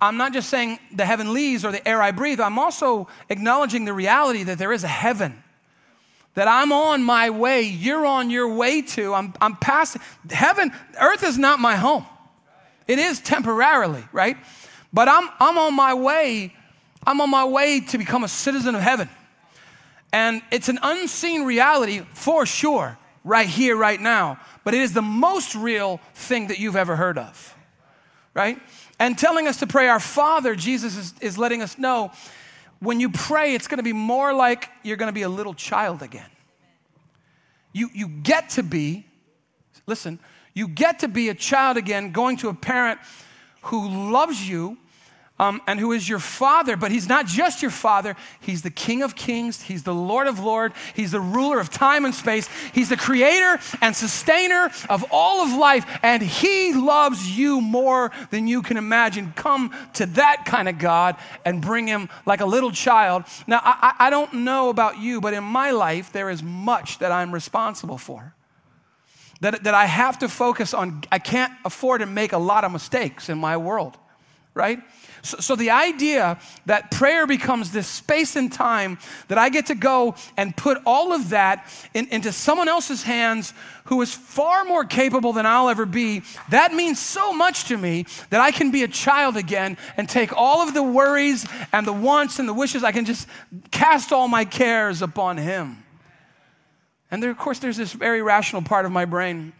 I'm 0.00 0.16
not 0.16 0.32
just 0.32 0.50
saying 0.50 0.80
the 0.92 1.06
heavenlies 1.06 1.64
or 1.64 1.70
the 1.70 1.86
air 1.86 2.02
I 2.02 2.10
breathe, 2.10 2.40
I'm 2.40 2.58
also 2.58 3.06
acknowledging 3.28 3.84
the 3.84 3.92
reality 3.92 4.42
that 4.42 4.58
there 4.58 4.72
is 4.72 4.82
a 4.82 4.88
heaven. 4.88 5.44
That 6.34 6.48
I'm 6.48 6.72
on 6.72 7.04
my 7.04 7.30
way, 7.30 7.62
you're 7.62 8.04
on 8.04 8.30
your 8.30 8.52
way 8.52 8.82
to. 8.82 9.14
I'm, 9.14 9.32
I'm 9.40 9.54
passing. 9.54 10.02
Heaven, 10.28 10.72
earth 11.00 11.22
is 11.22 11.38
not 11.38 11.60
my 11.60 11.76
home. 11.76 12.04
It 12.88 12.98
is 12.98 13.20
temporarily, 13.20 14.02
right? 14.12 14.36
But 14.92 15.06
I'm, 15.06 15.28
I'm 15.38 15.56
on 15.56 15.74
my 15.74 15.94
way. 15.94 16.52
I'm 17.06 17.20
on 17.20 17.30
my 17.30 17.44
way 17.44 17.78
to 17.80 17.98
become 17.98 18.24
a 18.24 18.28
citizen 18.28 18.74
of 18.74 18.80
heaven. 18.80 19.08
And 20.12 20.42
it's 20.50 20.68
an 20.68 20.80
unseen 20.82 21.44
reality 21.44 22.00
for 22.12 22.44
sure 22.44 22.98
right 23.28 23.46
here, 23.46 23.76
right 23.76 24.00
now, 24.00 24.40
but 24.64 24.72
it 24.72 24.80
is 24.80 24.94
the 24.94 25.02
most 25.02 25.54
real 25.54 26.00
thing 26.14 26.46
that 26.46 26.58
you've 26.58 26.76
ever 26.76 26.96
heard 26.96 27.18
of, 27.18 27.54
right? 28.32 28.58
And 28.98 29.18
telling 29.18 29.46
us 29.46 29.58
to 29.58 29.66
pray 29.66 29.88
our 29.88 30.00
Father, 30.00 30.54
Jesus 30.56 30.96
is, 30.96 31.14
is 31.20 31.36
letting 31.36 31.60
us 31.60 31.76
know 31.76 32.10
when 32.80 33.00
you 33.00 33.10
pray, 33.10 33.54
it's 33.54 33.68
to 33.78 33.82
be 33.82 33.92
more 33.92 34.32
like 34.32 34.70
you're 34.82 34.96
to 35.08 35.12
be 35.12 35.22
a 35.22 35.28
little 35.28 35.52
child 35.52 36.02
again. 36.02 36.30
You, 37.72 37.90
you 37.92 38.08
get 38.08 38.50
to 38.50 38.62
be, 38.62 39.04
listen, 39.86 40.18
you 40.54 40.66
get 40.66 41.00
to 41.00 41.08
be 41.08 41.28
a 41.28 41.34
child 41.34 41.76
again, 41.76 42.12
going 42.12 42.38
to 42.38 42.48
a 42.48 42.54
parent 42.54 42.98
who 43.62 44.10
loves 44.10 44.48
you 44.48 44.78
um, 45.38 45.62
and 45.66 45.78
who 45.78 45.92
is 45.92 46.08
your 46.08 46.18
father, 46.18 46.76
but 46.76 46.90
he's 46.90 47.08
not 47.08 47.26
just 47.26 47.62
your 47.62 47.70
father. 47.70 48.16
He's 48.40 48.62
the 48.62 48.70
King 48.70 49.02
of 49.02 49.14
kings. 49.14 49.62
He's 49.62 49.84
the 49.84 49.94
Lord 49.94 50.26
of 50.26 50.40
lords. 50.40 50.74
He's 50.94 51.12
the 51.12 51.20
ruler 51.20 51.60
of 51.60 51.70
time 51.70 52.04
and 52.04 52.14
space. 52.14 52.48
He's 52.74 52.88
the 52.88 52.96
creator 52.96 53.60
and 53.80 53.94
sustainer 53.94 54.70
of 54.88 55.04
all 55.12 55.42
of 55.42 55.52
life, 55.56 55.86
and 56.02 56.22
he 56.22 56.74
loves 56.74 57.38
you 57.38 57.60
more 57.60 58.10
than 58.30 58.48
you 58.48 58.62
can 58.62 58.76
imagine. 58.76 59.32
Come 59.36 59.74
to 59.94 60.06
that 60.06 60.44
kind 60.44 60.68
of 60.68 60.78
God 60.78 61.16
and 61.44 61.62
bring 61.62 61.86
him 61.86 62.08
like 62.26 62.40
a 62.40 62.46
little 62.46 62.72
child. 62.72 63.24
Now, 63.46 63.60
I, 63.62 63.94
I 63.98 64.10
don't 64.10 64.32
know 64.32 64.70
about 64.70 64.98
you, 64.98 65.20
but 65.20 65.34
in 65.34 65.44
my 65.44 65.70
life, 65.70 66.12
there 66.12 66.30
is 66.30 66.42
much 66.42 66.98
that 66.98 67.12
I'm 67.12 67.32
responsible 67.32 67.98
for. 67.98 68.34
That, 69.40 69.62
that 69.62 69.74
I 69.74 69.86
have 69.86 70.18
to 70.18 70.28
focus 70.28 70.74
on. 70.74 71.04
I 71.12 71.20
can't 71.20 71.52
afford 71.64 72.00
to 72.00 72.06
make 72.06 72.32
a 72.32 72.38
lot 72.38 72.64
of 72.64 72.72
mistakes 72.72 73.28
in 73.28 73.38
my 73.38 73.56
world 73.56 73.96
right? 74.58 74.80
So, 75.22 75.38
so, 75.38 75.56
the 75.56 75.70
idea 75.70 76.38
that 76.66 76.90
prayer 76.90 77.26
becomes 77.26 77.72
this 77.72 77.88
space 77.88 78.36
and 78.36 78.52
time 78.52 78.98
that 79.26 79.38
I 79.38 79.48
get 79.48 79.66
to 79.66 79.74
go 79.74 80.14
and 80.36 80.56
put 80.56 80.78
all 80.86 81.12
of 81.12 81.30
that 81.30 81.66
in, 81.92 82.06
into 82.08 82.32
someone 82.32 82.68
else's 82.68 83.02
hands 83.02 83.52
who 83.86 84.00
is 84.00 84.14
far 84.14 84.64
more 84.64 84.84
capable 84.84 85.32
than 85.32 85.46
I'll 85.46 85.68
ever 85.68 85.86
be, 85.86 86.22
that 86.50 86.72
means 86.72 87.00
so 87.00 87.32
much 87.32 87.64
to 87.64 87.76
me 87.76 88.06
that 88.30 88.40
I 88.40 88.50
can 88.50 88.70
be 88.70 88.82
a 88.84 88.88
child 88.88 89.36
again 89.36 89.76
and 89.96 90.08
take 90.08 90.32
all 90.32 90.60
of 90.60 90.74
the 90.74 90.82
worries 90.82 91.46
and 91.72 91.86
the 91.86 91.92
wants 91.92 92.38
and 92.38 92.48
the 92.48 92.54
wishes, 92.54 92.84
I 92.84 92.92
can 92.92 93.04
just 93.04 93.26
cast 93.70 94.12
all 94.12 94.28
my 94.28 94.44
cares 94.44 95.02
upon 95.02 95.36
Him. 95.36 95.82
And 97.10 97.22
there, 97.22 97.30
of 97.30 97.38
course, 97.38 97.58
there's 97.58 97.78
this 97.78 97.92
very 97.92 98.22
rational 98.22 98.62
part 98.62 98.84
of 98.84 98.92
my 98.92 99.04
brain 99.04 99.52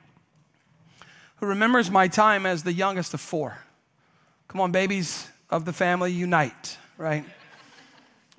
who 1.36 1.46
remembers 1.46 1.90
my 1.90 2.06
time 2.06 2.46
as 2.46 2.62
the 2.62 2.72
youngest 2.72 3.14
of 3.14 3.20
four. 3.20 3.58
Come 4.48 4.60
on, 4.60 4.72
babies 4.72 5.28
of 5.50 5.64
the 5.64 5.72
family, 5.72 6.12
unite, 6.12 6.78
right? 6.96 7.24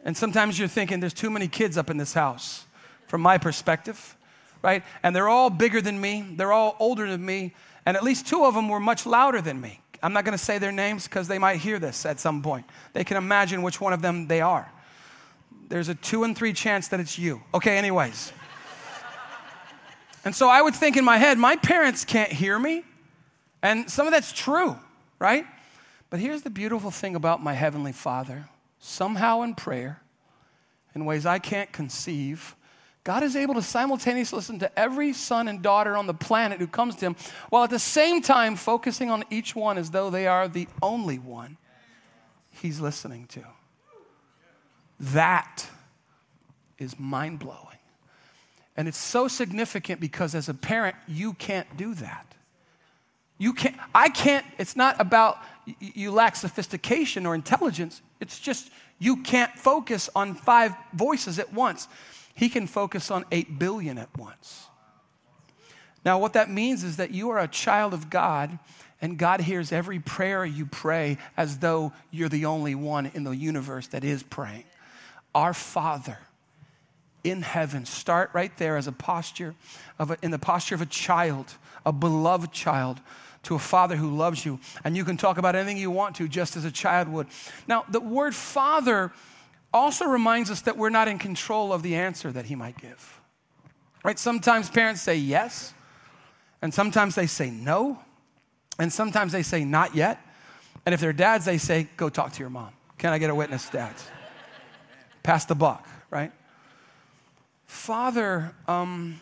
And 0.03 0.15
sometimes 0.15 0.57
you're 0.57 0.67
thinking 0.67 0.99
there's 0.99 1.13
too 1.13 1.29
many 1.29 1.47
kids 1.47 1.77
up 1.77 1.89
in 1.89 1.97
this 1.97 2.13
house, 2.13 2.65
from 3.07 3.21
my 3.21 3.37
perspective, 3.37 4.15
right? 4.61 4.83
And 5.03 5.15
they're 5.15 5.29
all 5.29 5.49
bigger 5.49 5.81
than 5.81 5.99
me, 5.99 6.33
they're 6.35 6.53
all 6.53 6.75
older 6.79 7.09
than 7.09 7.25
me, 7.25 7.53
and 7.85 7.97
at 7.97 8.03
least 8.03 8.27
two 8.27 8.45
of 8.45 8.53
them 8.53 8.69
were 8.69 8.79
much 8.79 9.05
louder 9.05 9.41
than 9.41 9.59
me. 9.59 9.81
I'm 10.01 10.13
not 10.13 10.23
gonna 10.23 10.37
say 10.37 10.59
their 10.59 10.71
names 10.71 11.05
because 11.05 11.27
they 11.27 11.39
might 11.39 11.57
hear 11.57 11.79
this 11.79 12.05
at 12.05 12.19
some 12.19 12.41
point. 12.41 12.65
They 12.93 13.03
can 13.03 13.17
imagine 13.17 13.61
which 13.61 13.81
one 13.81 13.93
of 13.93 14.01
them 14.01 14.27
they 14.27 14.41
are. 14.41 14.71
There's 15.67 15.89
a 15.89 15.95
two 15.95 16.23
and 16.23 16.37
three 16.37 16.53
chance 16.53 16.87
that 16.89 16.99
it's 16.99 17.19
you. 17.19 17.41
Okay, 17.53 17.77
anyways. 17.77 18.31
and 20.25 20.35
so 20.35 20.47
I 20.47 20.61
would 20.61 20.75
think 20.75 20.97
in 20.97 21.05
my 21.05 21.17
head, 21.17 21.37
my 21.37 21.55
parents 21.57 22.05
can't 22.05 22.31
hear 22.31 22.57
me. 22.57 22.83
And 23.61 23.89
some 23.89 24.07
of 24.07 24.13
that's 24.13 24.31
true, 24.31 24.77
right? 25.19 25.45
But 26.09 26.19
here's 26.19 26.41
the 26.41 26.49
beautiful 26.49 26.91
thing 26.91 27.15
about 27.15 27.43
my 27.43 27.53
Heavenly 27.53 27.91
Father 27.91 28.45
somehow 28.79 29.41
in 29.41 29.55
prayer, 29.55 30.01
in 30.95 31.05
ways 31.05 31.25
I 31.25 31.37
can't 31.37 31.71
conceive, 31.71 32.55
God 33.03 33.23
is 33.23 33.35
able 33.35 33.55
to 33.55 33.61
simultaneously 33.61 34.37
listen 34.37 34.59
to 34.59 34.79
every 34.79 35.13
son 35.13 35.47
and 35.47 35.61
daughter 35.61 35.97
on 35.97 36.07
the 36.07 36.13
planet 36.13 36.59
who 36.59 36.67
comes 36.67 36.95
to 36.97 37.07
Him, 37.07 37.15
while 37.49 37.63
at 37.63 37.69
the 37.69 37.79
same 37.79 38.21
time 38.21 38.55
focusing 38.55 39.09
on 39.09 39.23
each 39.29 39.55
one 39.55 39.77
as 39.77 39.91
though 39.91 40.09
they 40.09 40.27
are 40.27 40.47
the 40.47 40.67
only 40.81 41.19
one 41.19 41.57
He's 42.51 42.79
listening 42.79 43.25
to. 43.27 43.43
That 44.99 45.65
is 46.77 46.99
mind 46.99 47.39
blowing. 47.39 47.77
And 48.75 48.87
it's 48.87 48.97
so 48.97 49.27
significant 49.27 49.99
because 49.99 50.35
as 50.35 50.49
a 50.49 50.53
parent, 50.53 50.95
you 51.07 51.33
can't 51.33 51.77
do 51.77 51.93
that. 51.95 52.28
You 53.39 53.53
can't, 53.53 53.75
I 53.95 54.09
can't, 54.09 54.45
it's 54.59 54.75
not 54.75 54.99
about 54.99 55.39
you 55.79 56.11
lack 56.11 56.35
sophistication 56.35 57.25
or 57.25 57.33
intelligence. 57.33 58.01
It's 58.19 58.37
just 58.39 58.69
you 58.99 59.23
can't 59.23 59.57
focus 59.57 60.09
on 60.13 60.35
five 60.35 60.75
voices 60.93 61.39
at 61.39 61.51
once. 61.53 61.87
He 62.35 62.49
can 62.49 62.67
focus 62.67 63.09
on 63.09 63.25
eight 63.31 63.57
billion 63.57 63.97
at 63.97 64.15
once. 64.17 64.67
Now, 66.05 66.19
what 66.19 66.33
that 66.33 66.49
means 66.49 66.83
is 66.83 66.97
that 66.97 67.11
you 67.11 67.29
are 67.29 67.39
a 67.39 67.47
child 67.47 67.93
of 67.93 68.09
God, 68.09 68.59
and 69.01 69.17
God 69.17 69.41
hears 69.41 69.71
every 69.71 69.99
prayer 69.99 70.45
you 70.45 70.65
pray 70.65 71.17
as 71.37 71.59
though 71.59 71.93
you're 72.11 72.29
the 72.29 72.45
only 72.45 72.75
one 72.75 73.11
in 73.13 73.23
the 73.23 73.31
universe 73.31 73.87
that 73.87 74.03
is 74.03 74.21
praying. 74.21 74.65
Our 75.33 75.53
Father 75.53 76.19
in 77.23 77.41
heaven, 77.41 77.85
start 77.85 78.29
right 78.33 78.55
there 78.57 78.77
as 78.77 78.87
a 78.87 78.91
posture 78.91 79.55
of 79.97 80.11
a, 80.11 80.17
in 80.21 80.31
the 80.31 80.39
posture 80.39 80.75
of 80.75 80.81
a 80.81 80.85
child, 80.85 81.53
a 81.85 81.91
beloved 81.91 82.51
child 82.51 83.01
to 83.43 83.55
a 83.55 83.59
father 83.59 83.95
who 83.95 84.15
loves 84.15 84.45
you, 84.45 84.59
and 84.83 84.97
you 84.97 85.05
can 85.05 85.17
talk 85.17 85.37
about 85.37 85.55
anything 85.55 85.77
you 85.77 85.91
want 85.91 86.15
to, 86.17 86.27
just 86.27 86.57
as 86.57 86.65
a 86.65 86.71
child 86.71 87.07
would. 87.07 87.27
Now, 87.67 87.85
the 87.89 87.99
word 87.99 88.35
father 88.35 89.11
also 89.73 90.05
reminds 90.05 90.51
us 90.51 90.61
that 90.61 90.77
we're 90.77 90.89
not 90.89 91.07
in 91.07 91.19
control 91.19 91.71
of 91.71 91.83
the 91.83 91.95
answer 91.95 92.31
that 92.31 92.45
he 92.45 92.55
might 92.55 92.77
give. 92.77 93.21
Right? 94.03 94.19
Sometimes 94.19 94.69
parents 94.69 95.01
say 95.01 95.15
yes, 95.15 95.73
and 96.61 96.73
sometimes 96.73 97.15
they 97.15 97.27
say 97.27 97.49
no, 97.49 97.99
and 98.77 98.91
sometimes 98.91 99.31
they 99.31 99.43
say 99.43 99.63
not 99.63 99.95
yet. 99.95 100.19
And 100.85 100.93
if 100.93 101.01
they're 101.01 101.13
dads, 101.13 101.45
they 101.45 101.57
say, 101.57 101.87
go 101.97 102.09
talk 102.09 102.33
to 102.33 102.39
your 102.39 102.49
mom. 102.49 102.69
Can 102.97 103.13
I 103.13 103.17
get 103.17 103.29
a 103.29 103.35
witness, 103.35 103.69
dads? 103.69 104.05
Pass 105.23 105.45
the 105.45 105.55
buck, 105.55 105.87
right? 106.09 106.31
Father, 107.65 108.53
um, 108.67 109.21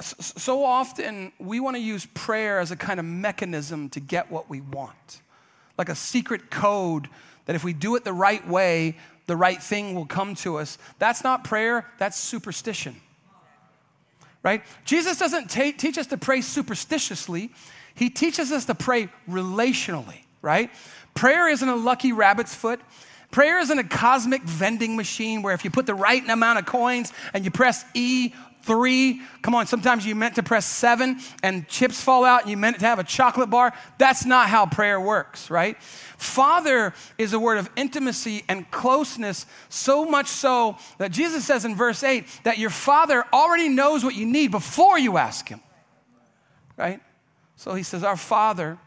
so 0.00 0.64
often 0.64 1.32
we 1.38 1.60
want 1.60 1.76
to 1.76 1.82
use 1.82 2.06
prayer 2.06 2.60
as 2.60 2.70
a 2.70 2.76
kind 2.76 2.98
of 2.98 3.06
mechanism 3.06 3.88
to 3.90 4.00
get 4.00 4.30
what 4.30 4.48
we 4.48 4.60
want, 4.60 5.20
like 5.76 5.88
a 5.88 5.94
secret 5.94 6.50
code 6.50 7.08
that 7.46 7.56
if 7.56 7.64
we 7.64 7.72
do 7.72 7.94
it 7.96 8.04
the 8.04 8.12
right 8.12 8.46
way, 8.48 8.96
the 9.26 9.36
right 9.36 9.62
thing 9.62 9.94
will 9.94 10.06
come 10.06 10.34
to 10.36 10.58
us. 10.58 10.78
That's 10.98 11.22
not 11.22 11.44
prayer, 11.44 11.86
that's 11.98 12.18
superstition. 12.18 12.96
Right? 14.42 14.62
Jesus 14.84 15.18
doesn't 15.18 15.50
t- 15.50 15.72
teach 15.72 15.98
us 15.98 16.08
to 16.08 16.16
pray 16.16 16.40
superstitiously, 16.40 17.50
He 17.94 18.10
teaches 18.10 18.50
us 18.50 18.64
to 18.64 18.74
pray 18.74 19.08
relationally, 19.28 20.22
right? 20.40 20.70
Prayer 21.14 21.48
isn't 21.48 21.68
a 21.68 21.76
lucky 21.76 22.12
rabbit's 22.12 22.54
foot. 22.54 22.80
Prayer 23.30 23.60
isn't 23.60 23.78
a 23.78 23.84
cosmic 23.84 24.42
vending 24.42 24.94
machine 24.96 25.42
where 25.42 25.54
if 25.54 25.64
you 25.64 25.70
put 25.70 25.86
the 25.86 25.94
right 25.94 26.28
amount 26.28 26.58
of 26.58 26.66
coins 26.66 27.12
and 27.32 27.44
you 27.44 27.50
press 27.50 27.84
E 27.94 28.32
three. 28.62 29.20
Come 29.42 29.54
on, 29.54 29.66
sometimes 29.66 30.06
you 30.06 30.14
meant 30.14 30.36
to 30.36 30.42
press 30.42 30.66
seven 30.66 31.20
and 31.42 31.68
chips 31.68 32.00
fall 32.00 32.24
out 32.24 32.42
and 32.42 32.50
you 32.50 32.56
meant 32.56 32.78
to 32.80 32.86
have 32.86 32.98
a 32.98 33.04
chocolate 33.04 33.50
bar. 33.50 33.72
That's 33.98 34.24
not 34.24 34.48
how 34.48 34.66
prayer 34.66 35.00
works, 35.00 35.50
right? 35.50 35.80
Father 35.82 36.94
is 37.18 37.32
a 37.32 37.38
word 37.38 37.58
of 37.58 37.68
intimacy 37.76 38.44
and 38.48 38.70
closeness, 38.70 39.46
so 39.68 40.04
much 40.04 40.28
so 40.28 40.76
that 40.98 41.10
Jesus 41.10 41.44
says 41.44 41.64
in 41.64 41.76
verse 41.76 42.02
8 42.02 42.24
that 42.44 42.58
your 42.58 42.70
Father 42.70 43.24
already 43.32 43.68
knows 43.68 44.04
what 44.04 44.14
you 44.14 44.26
need 44.26 44.50
before 44.50 44.98
you 44.98 45.16
ask 45.16 45.48
Him, 45.48 45.60
right? 46.76 47.00
So 47.56 47.74
he 47.74 47.82
says, 47.82 48.02
Our 48.02 48.16
Father 48.16 48.78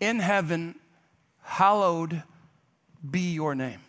in 0.00 0.18
heaven, 0.18 0.74
hallowed 1.42 2.22
be 3.08 3.32
your 3.32 3.54
name. 3.54 3.83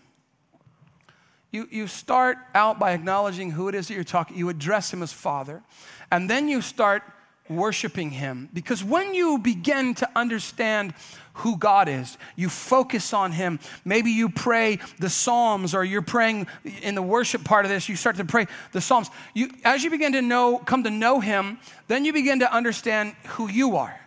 You, 1.56 1.70
you 1.72 1.88
start 1.88 2.38
out 2.54 2.80
by 2.80 2.92
acknowledging 2.92 3.50
who 3.50 3.70
it 3.70 3.76
is 3.76 3.88
that 3.88 3.94
you're 3.94 4.04
talking. 4.04 4.36
You 4.36 4.50
address 4.50 4.92
him 4.92 5.02
as 5.02 5.14
Father. 5.14 5.64
And 6.12 6.30
then 6.30 6.50
you 6.50 6.62
start 6.62 7.02
worshiping 7.48 8.10
him. 8.10 8.50
Because 8.54 8.84
when 8.84 9.14
you 9.14 9.38
begin 9.38 9.94
to 9.96 10.10
understand 10.18 10.94
who 11.36 11.56
God 11.58 11.88
is, 11.88 12.18
you 12.36 12.50
focus 12.50 13.14
on 13.14 13.32
him. 13.32 13.62
Maybe 13.86 14.12
you 14.12 14.28
pray 14.28 14.80
the 15.00 15.10
Psalms 15.10 15.74
or 15.74 15.86
you're 15.86 16.02
praying 16.02 16.48
in 16.82 16.94
the 16.94 17.02
worship 17.02 17.46
part 17.46 17.64
of 17.64 17.72
this, 17.72 17.88
you 17.88 17.96
start 17.96 18.18
to 18.18 18.26
pray 18.26 18.48
the 18.74 18.82
Psalms. 18.82 19.10
You, 19.34 19.50
as 19.64 19.82
you 19.82 19.90
begin 19.90 20.12
to 20.12 20.22
know, 20.22 20.58
come 20.58 20.84
to 20.84 20.90
know 20.90 21.22
him, 21.22 21.58
then 21.88 22.04
you 22.04 22.12
begin 22.12 22.40
to 22.40 22.54
understand 22.54 23.16
who 23.28 23.50
you 23.50 23.78
are. 23.78 23.98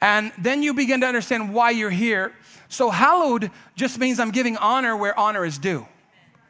And 0.00 0.32
then 0.38 0.62
you 0.62 0.72
begin 0.72 1.02
to 1.02 1.06
understand 1.06 1.52
why 1.52 1.68
you're 1.68 1.90
here. 1.90 2.32
So, 2.70 2.88
hallowed 2.88 3.50
just 3.76 3.98
means 3.98 4.18
I'm 4.18 4.30
giving 4.30 4.56
honor 4.56 4.96
where 4.96 5.18
honor 5.18 5.44
is 5.44 5.58
due 5.58 5.86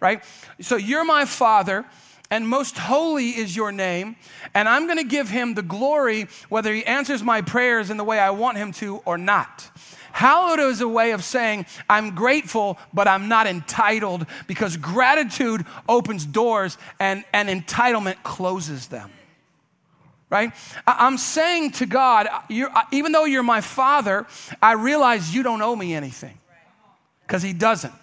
right? 0.00 0.22
So 0.60 0.76
you're 0.76 1.04
my 1.04 1.24
father, 1.24 1.84
and 2.30 2.46
most 2.46 2.76
holy 2.76 3.30
is 3.30 3.56
your 3.56 3.72
name, 3.72 4.16
and 4.54 4.68
I'm 4.68 4.86
gonna 4.86 5.04
give 5.04 5.28
him 5.28 5.54
the 5.54 5.62
glory 5.62 6.28
whether 6.48 6.72
he 6.72 6.84
answers 6.84 7.22
my 7.22 7.42
prayers 7.42 7.90
in 7.90 7.96
the 7.96 8.04
way 8.04 8.18
I 8.18 8.30
want 8.30 8.58
him 8.58 8.72
to 8.72 8.98
or 9.04 9.16
not. 9.16 9.70
Hallowed 10.12 10.58
is 10.58 10.80
a 10.80 10.88
way 10.88 11.12
of 11.12 11.22
saying, 11.22 11.66
I'm 11.88 12.14
grateful, 12.14 12.76
but 12.92 13.06
I'm 13.06 13.28
not 13.28 13.46
entitled 13.46 14.26
because 14.48 14.76
gratitude 14.76 15.64
opens 15.88 16.26
doors 16.26 16.76
and, 16.98 17.24
and 17.32 17.48
entitlement 17.48 18.22
closes 18.24 18.88
them. 18.88 19.10
Right? 20.28 20.52
I'm 20.86 21.16
saying 21.18 21.70
to 21.72 21.86
God, 21.86 22.26
even 22.90 23.12
though 23.12 23.26
you're 23.26 23.44
my 23.44 23.60
father, 23.60 24.26
I 24.60 24.72
realize 24.72 25.32
you 25.32 25.42
don't 25.42 25.62
owe 25.62 25.76
me 25.76 25.94
anything 25.94 26.36
because 27.24 27.42
he 27.42 27.52
doesn't. 27.52 27.94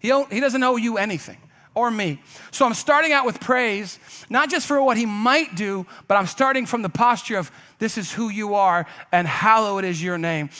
He, 0.00 0.08
he 0.30 0.40
doesn't 0.40 0.62
owe 0.62 0.76
you 0.76 0.98
anything 0.98 1.38
or 1.74 1.90
me. 1.90 2.20
So 2.50 2.66
I'm 2.66 2.74
starting 2.74 3.12
out 3.12 3.24
with 3.24 3.40
praise, 3.40 3.98
not 4.28 4.50
just 4.50 4.66
for 4.66 4.82
what 4.82 4.96
he 4.96 5.06
might 5.06 5.54
do, 5.54 5.86
but 6.08 6.16
I'm 6.16 6.26
starting 6.26 6.66
from 6.66 6.82
the 6.82 6.88
posture 6.88 7.38
of 7.38 7.50
this 7.78 7.96
is 7.96 8.12
who 8.12 8.28
you 8.28 8.54
are 8.54 8.86
and 9.12 9.26
hallowed 9.26 9.84
is 9.84 10.02
your 10.02 10.18
name. 10.18 10.50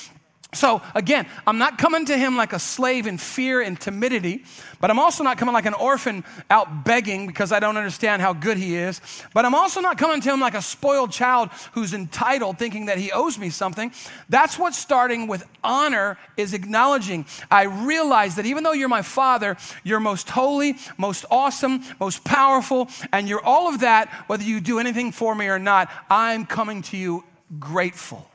So 0.52 0.82
again, 0.96 1.26
I'm 1.46 1.58
not 1.58 1.78
coming 1.78 2.06
to 2.06 2.18
him 2.18 2.36
like 2.36 2.52
a 2.52 2.58
slave 2.58 3.06
in 3.06 3.18
fear 3.18 3.60
and 3.60 3.80
timidity, 3.80 4.44
but 4.80 4.90
I'm 4.90 4.98
also 4.98 5.22
not 5.22 5.38
coming 5.38 5.52
like 5.52 5.66
an 5.66 5.74
orphan 5.74 6.24
out 6.50 6.84
begging 6.84 7.28
because 7.28 7.52
I 7.52 7.60
don't 7.60 7.76
understand 7.76 8.20
how 8.20 8.32
good 8.32 8.56
he 8.56 8.74
is. 8.74 9.00
But 9.32 9.44
I'm 9.44 9.54
also 9.54 9.80
not 9.80 9.96
coming 9.96 10.20
to 10.20 10.32
him 10.32 10.40
like 10.40 10.54
a 10.54 10.62
spoiled 10.62 11.12
child 11.12 11.50
who's 11.72 11.94
entitled, 11.94 12.58
thinking 12.58 12.86
that 12.86 12.98
he 12.98 13.12
owes 13.12 13.38
me 13.38 13.50
something. 13.50 13.92
That's 14.28 14.58
what 14.58 14.74
starting 14.74 15.28
with 15.28 15.46
honor 15.62 16.18
is 16.36 16.52
acknowledging. 16.52 17.26
I 17.48 17.64
realize 17.64 18.34
that 18.34 18.46
even 18.46 18.64
though 18.64 18.72
you're 18.72 18.88
my 18.88 19.02
father, 19.02 19.56
you're 19.84 20.00
most 20.00 20.28
holy, 20.30 20.76
most 20.98 21.24
awesome, 21.30 21.84
most 22.00 22.24
powerful, 22.24 22.88
and 23.12 23.28
you're 23.28 23.44
all 23.44 23.68
of 23.72 23.80
that, 23.80 24.08
whether 24.26 24.42
you 24.42 24.60
do 24.60 24.80
anything 24.80 25.12
for 25.12 25.32
me 25.34 25.46
or 25.46 25.60
not, 25.60 25.90
I'm 26.10 26.44
coming 26.44 26.82
to 26.82 26.96
you 26.96 27.24
grateful. 27.60 28.29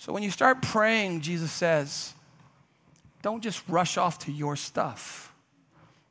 So 0.00 0.14
when 0.14 0.22
you 0.22 0.30
start 0.30 0.62
praying, 0.62 1.20
Jesus 1.20 1.52
says, 1.52 2.14
don't 3.20 3.42
just 3.42 3.62
rush 3.68 3.98
off 3.98 4.18
to 4.20 4.32
your 4.32 4.56
stuff, 4.56 5.30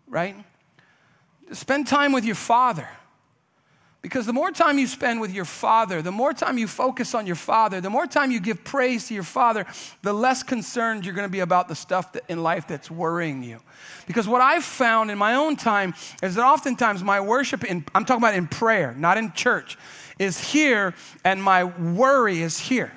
right? 0.07 0.35
Spend 1.53 1.87
time 1.87 2.11
with 2.11 2.23
your 2.23 2.35
father. 2.35 2.87
Because 4.03 4.27
the 4.27 4.31
more 4.31 4.51
time 4.51 4.77
you 4.77 4.85
spend 4.85 5.19
with 5.19 5.33
your 5.33 5.43
father, 5.43 6.03
the 6.03 6.11
more 6.11 6.33
time 6.33 6.59
you 6.59 6.67
focus 6.67 7.15
on 7.15 7.25
your 7.25 7.35
father, 7.35 7.81
the 7.81 7.89
more 7.89 8.05
time 8.05 8.29
you 8.29 8.39
give 8.39 8.63
praise 8.63 9.07
to 9.07 9.15
your 9.15 9.23
father, 9.23 9.65
the 10.03 10.13
less 10.13 10.43
concerned 10.43 11.03
you're 11.03 11.15
going 11.15 11.27
to 11.27 11.31
be 11.31 11.39
about 11.39 11.67
the 11.67 11.73
stuff 11.73 12.13
that, 12.13 12.25
in 12.29 12.43
life 12.43 12.67
that's 12.67 12.91
worrying 12.91 13.41
you. 13.41 13.59
Because 14.05 14.27
what 14.27 14.39
I've 14.39 14.63
found 14.63 15.09
in 15.09 15.17
my 15.17 15.33
own 15.33 15.55
time 15.55 15.95
is 16.21 16.35
that 16.35 16.45
oftentimes 16.45 17.03
my 17.03 17.19
worship, 17.21 17.63
in, 17.63 17.83
I'm 17.95 18.05
talking 18.05 18.21
about 18.21 18.35
in 18.35 18.47
prayer, 18.47 18.93
not 18.95 19.17
in 19.17 19.33
church, 19.33 19.79
is 20.19 20.39
here 20.39 20.93
and 21.25 21.41
my 21.41 21.63
worry 21.63 22.43
is 22.43 22.59
here. 22.59 22.91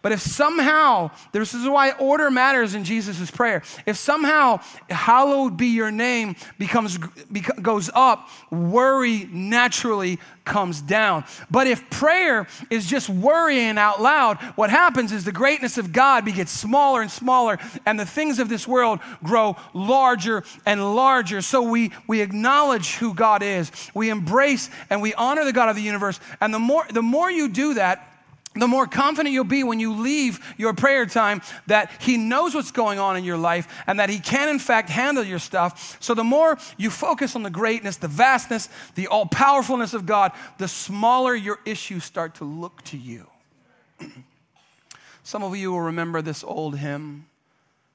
But 0.00 0.12
if 0.12 0.20
somehow, 0.20 1.10
this 1.32 1.54
is 1.54 1.68
why 1.68 1.92
order 1.92 2.30
matters 2.30 2.74
in 2.74 2.84
Jesus' 2.84 3.30
prayer. 3.30 3.62
If 3.86 3.96
somehow, 3.96 4.60
hallowed 4.88 5.56
be 5.56 5.66
your 5.66 5.90
name 5.90 6.36
becomes, 6.58 6.98
goes 6.98 7.90
up, 7.94 8.28
worry 8.50 9.28
naturally 9.30 10.18
comes 10.44 10.80
down. 10.80 11.24
But 11.50 11.66
if 11.66 11.88
prayer 11.90 12.46
is 12.70 12.86
just 12.86 13.08
worrying 13.08 13.76
out 13.76 14.00
loud, 14.00 14.38
what 14.56 14.70
happens 14.70 15.12
is 15.12 15.24
the 15.24 15.32
greatness 15.32 15.78
of 15.78 15.92
God 15.92 16.24
gets 16.28 16.52
smaller 16.52 17.02
and 17.02 17.10
smaller, 17.10 17.58
and 17.86 17.98
the 17.98 18.06
things 18.06 18.38
of 18.38 18.48
this 18.48 18.66
world 18.68 19.00
grow 19.22 19.56
larger 19.74 20.44
and 20.64 20.94
larger. 20.94 21.42
So 21.42 21.62
we, 21.62 21.92
we 22.06 22.20
acknowledge 22.20 22.96
who 22.96 23.14
God 23.14 23.42
is, 23.42 23.70
we 23.94 24.10
embrace 24.10 24.70
and 24.90 25.02
we 25.02 25.14
honor 25.14 25.44
the 25.44 25.52
God 25.52 25.68
of 25.68 25.76
the 25.76 25.82
universe. 25.82 26.20
And 26.40 26.52
the 26.52 26.58
more, 26.58 26.86
the 26.90 27.02
more 27.02 27.30
you 27.30 27.48
do 27.48 27.74
that, 27.74 28.04
the 28.60 28.66
more 28.66 28.86
confident 28.86 29.32
you'll 29.32 29.44
be 29.44 29.64
when 29.64 29.80
you 29.80 29.94
leave 29.94 30.40
your 30.56 30.74
prayer 30.74 31.06
time 31.06 31.42
that 31.66 31.90
He 32.00 32.16
knows 32.16 32.54
what's 32.54 32.70
going 32.70 32.98
on 32.98 33.16
in 33.16 33.24
your 33.24 33.36
life 33.36 33.82
and 33.86 34.00
that 34.00 34.10
He 34.10 34.18
can, 34.18 34.48
in 34.48 34.58
fact, 34.58 34.88
handle 34.88 35.24
your 35.24 35.38
stuff. 35.38 35.96
So, 36.00 36.14
the 36.14 36.24
more 36.24 36.58
you 36.76 36.90
focus 36.90 37.36
on 37.36 37.42
the 37.42 37.50
greatness, 37.50 37.96
the 37.96 38.08
vastness, 38.08 38.68
the 38.94 39.06
all 39.08 39.26
powerfulness 39.26 39.94
of 39.94 40.06
God, 40.06 40.32
the 40.58 40.68
smaller 40.68 41.34
your 41.34 41.58
issues 41.64 42.04
start 42.04 42.36
to 42.36 42.44
look 42.44 42.82
to 42.84 42.96
you. 42.96 43.26
Some 45.22 45.42
of 45.42 45.56
you 45.56 45.72
will 45.72 45.82
remember 45.82 46.22
this 46.22 46.42
old 46.42 46.78
hymn. 46.78 47.26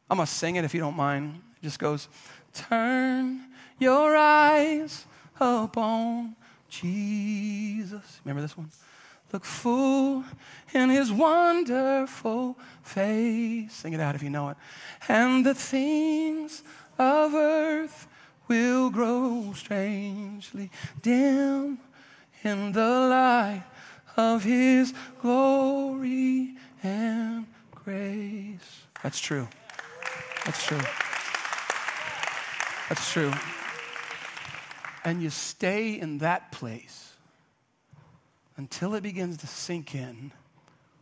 I'm 0.09 0.17
going 0.17 0.27
to 0.27 0.31
sing 0.31 0.55
it 0.55 0.65
if 0.65 0.73
you 0.73 0.79
don't 0.79 0.95
mind. 0.95 1.41
It 1.61 1.65
just 1.65 1.79
goes, 1.79 2.07
Turn 2.53 3.41
your 3.79 4.15
eyes 4.15 5.05
upon 5.39 6.35
Jesus. 6.69 8.21
Remember 8.23 8.41
this 8.41 8.55
one? 8.55 8.69
Look 9.33 9.45
full 9.45 10.23
in 10.75 10.91
his 10.91 11.11
wonderful 11.11 12.55
face. 12.83 13.73
Sing 13.73 13.93
it 13.93 13.99
out 13.99 14.13
if 14.13 14.21
you 14.21 14.29
know 14.29 14.49
it. 14.49 14.57
And 15.09 15.43
the 15.43 15.55
things 15.55 16.61
of 16.99 17.33
earth 17.33 18.07
will 18.47 18.91
grow 18.91 19.51
strangely 19.55 20.69
dim 21.01 21.79
in 22.43 22.73
the 22.73 22.87
light 22.87 23.63
of 24.15 24.43
his 24.43 24.93
glory 25.19 26.55
and 26.83 27.47
grace. 27.71 28.83
That's 29.01 29.19
true. 29.19 29.47
That's 30.45 30.63
true. 30.63 30.81
That's 32.87 33.11
true. 33.11 33.33
And 35.03 35.23
you 35.23 35.31
stay 35.31 35.99
in 35.99 36.19
that 36.19 36.51
place 36.51 37.02
until 38.57 38.93
it 38.95 39.03
begins 39.03 39.37
to 39.37 39.47
sink 39.47 39.95
in 39.95 40.31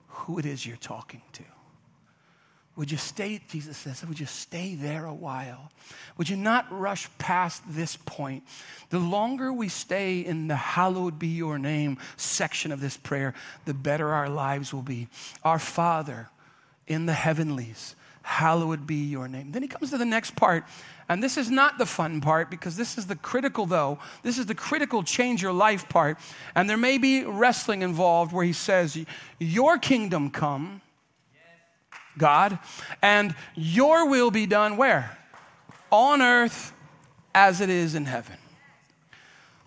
who 0.08 0.40
it 0.40 0.46
is 0.46 0.66
you're 0.66 0.78
talking 0.78 1.22
to. 1.34 1.44
Would 2.78 2.90
you 2.90 2.98
stay, 2.98 3.42
Jesus 3.50 3.78
says, 3.78 4.06
would 4.06 4.20
you 4.20 4.26
stay 4.26 4.76
there 4.76 5.06
a 5.06 5.14
while? 5.14 5.72
Would 6.18 6.30
you 6.30 6.38
not 6.38 6.66
rush 6.72 7.10
past 7.18 7.62
this 7.68 7.98
point? 7.98 8.44
The 8.90 9.00
longer 9.00 9.52
we 9.52 9.68
stay 9.68 10.20
in 10.22 10.48
the 10.48 10.56
hallowed 10.56 11.20
be 11.20 11.28
your 11.28 11.60
name 11.60 11.98
section 12.16 12.72
of 12.72 12.80
this 12.80 12.96
prayer, 12.96 13.34
the 13.66 13.74
better 13.74 14.10
our 14.10 14.30
lives 14.30 14.74
will 14.74 14.82
be. 14.82 15.10
Our 15.44 15.60
Father 15.60 16.30
in 16.88 17.06
the 17.08 17.14
heavenlies, 17.14 17.96
hallowed 18.24 18.86
be 18.86 18.96
your 18.96 19.28
name. 19.28 19.52
Then 19.52 19.62
he 19.62 19.68
comes 19.68 19.90
to 19.92 19.98
the 19.98 20.06
next 20.06 20.36
part 20.36 20.66
and 21.12 21.22
this 21.22 21.36
is 21.36 21.52
not 21.52 21.78
the 21.78 21.86
fun 21.86 22.22
part 22.22 22.50
because 22.50 22.78
this 22.78 22.98
is 22.98 23.06
the 23.06 23.18
critical, 23.18 23.66
though. 23.66 24.00
This 24.24 24.38
is 24.38 24.46
the 24.46 24.56
critical 24.56 25.04
change 25.04 25.42
your 25.42 25.52
life 25.52 25.90
part. 25.90 26.18
And 26.56 26.70
there 26.70 26.78
may 26.78 26.98
be 26.98 27.26
wrestling 27.26 27.82
involved 27.82 28.32
where 28.32 28.46
he 28.46 28.54
says, 28.54 28.98
Your 29.38 29.78
kingdom 29.78 30.30
come, 30.32 30.80
God, 32.18 32.60
and 33.02 33.36
your 33.56 34.08
will 34.08 34.32
be 34.32 34.46
done 34.46 34.78
where? 34.78 35.18
On 35.92 36.22
earth 36.22 36.72
as 37.36 37.60
it 37.60 37.70
is 37.70 37.94
in 37.94 38.06
heaven. 38.06 38.38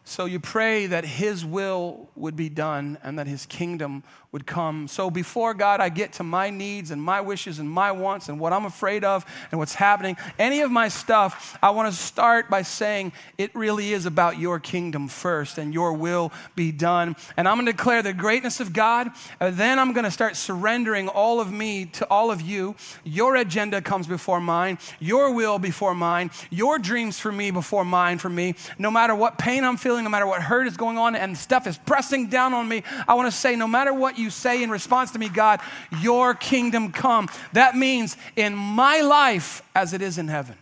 So 0.05 0.25
you 0.25 0.40
pray 0.40 0.87
that 0.87 1.05
His 1.05 1.45
will 1.45 2.09
would 2.17 2.37
be 2.37 2.49
done 2.49 2.97
and 3.03 3.19
that 3.19 3.27
His 3.27 3.45
kingdom 3.45 4.03
would 4.35 4.47
come. 4.49 4.88
So 4.88 5.12
before 5.12 5.55
God, 5.55 5.81
I 5.81 5.90
get 5.90 6.14
to 6.14 6.25
my 6.25 6.51
needs 6.51 6.90
and 6.90 7.01
my 7.01 7.20
wishes 7.20 7.61
and 7.61 7.70
my 7.70 7.92
wants 7.92 8.29
and 8.29 8.40
what 8.40 8.53
I'm 8.53 8.64
afraid 8.64 9.05
of 9.05 9.25
and 9.53 9.61
what's 9.61 9.77
happening, 9.77 10.16
any 10.40 10.62
of 10.62 10.73
my 10.73 10.88
stuff, 10.88 11.57
I 11.62 11.70
want 11.70 11.94
to 11.94 11.97
start 11.97 12.51
by 12.51 12.62
saying 12.62 13.12
it 13.38 13.55
really 13.55 13.92
is 13.92 14.07
about 14.07 14.37
your 14.37 14.59
kingdom 14.59 15.07
first 15.07 15.57
and 15.57 15.73
your 15.73 15.92
will 15.92 16.33
be 16.57 16.73
done. 16.73 17.14
And 17.37 17.47
I'm 17.47 17.55
going 17.59 17.66
to 17.66 17.73
declare 17.73 18.03
the 18.03 18.12
greatness 18.12 18.59
of 18.59 18.73
God. 18.73 19.09
And 19.38 19.57
then 19.57 19.79
I'm 19.79 19.92
going 19.92 20.03
to 20.03 20.11
start 20.11 20.35
surrendering 20.35 21.07
all 21.07 21.40
of 21.40 21.53
me 21.53 21.87
to 21.87 22.09
all 22.09 22.33
of 22.33 22.40
you. 22.40 22.75
Your 23.05 23.37
agenda 23.37 23.81
comes 23.81 24.09
before 24.09 24.40
mine, 24.40 24.79
your 24.99 25.33
will 25.33 25.61
before 25.61 25.94
mine, 25.94 26.33
your 26.51 26.81
dreams 26.81 27.20
for 27.20 27.31
me 27.31 27.53
before 27.53 27.85
mine 27.85 28.18
for 28.18 28.31
me. 28.31 28.57
No 28.81 28.90
matter 28.90 29.14
what 29.14 29.38
pain 29.38 29.62
I'm 29.62 29.77
feeling, 29.77 30.03
no 30.03 30.11
matter 30.11 30.27
what 30.27 30.42
hurt 30.42 30.66
is 30.66 30.77
going 30.77 30.99
on 30.99 31.14
and 31.14 31.38
stuff 31.38 31.68
is 31.68 31.79
pressing 31.79 32.27
down 32.27 32.53
on 32.53 32.68
me, 32.68 32.83
I 33.07 33.14
want 33.14 33.31
to 33.31 33.38
say, 33.38 33.55
no 33.55 33.68
matter 33.68 33.94
what 33.94 34.18
you 34.18 34.24
you 34.25 34.31
say 34.31 34.63
in 34.63 34.71
response 34.71 35.13
to 35.13 35.19
me, 35.19 35.29
God, 35.29 35.61
your 36.01 36.35
kingdom 36.35 36.91
come. 36.91 37.29
That 37.53 37.77
means 37.77 38.17
in 38.35 38.57
my 38.57 39.03
life 39.03 39.63
as 39.75 39.93
it 39.93 40.03
is 40.03 40.19
in 40.19 40.27
heaven. 40.27 40.57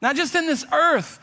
Not 0.00 0.16
just 0.16 0.34
in 0.34 0.46
this 0.46 0.64
earth. 0.72 1.18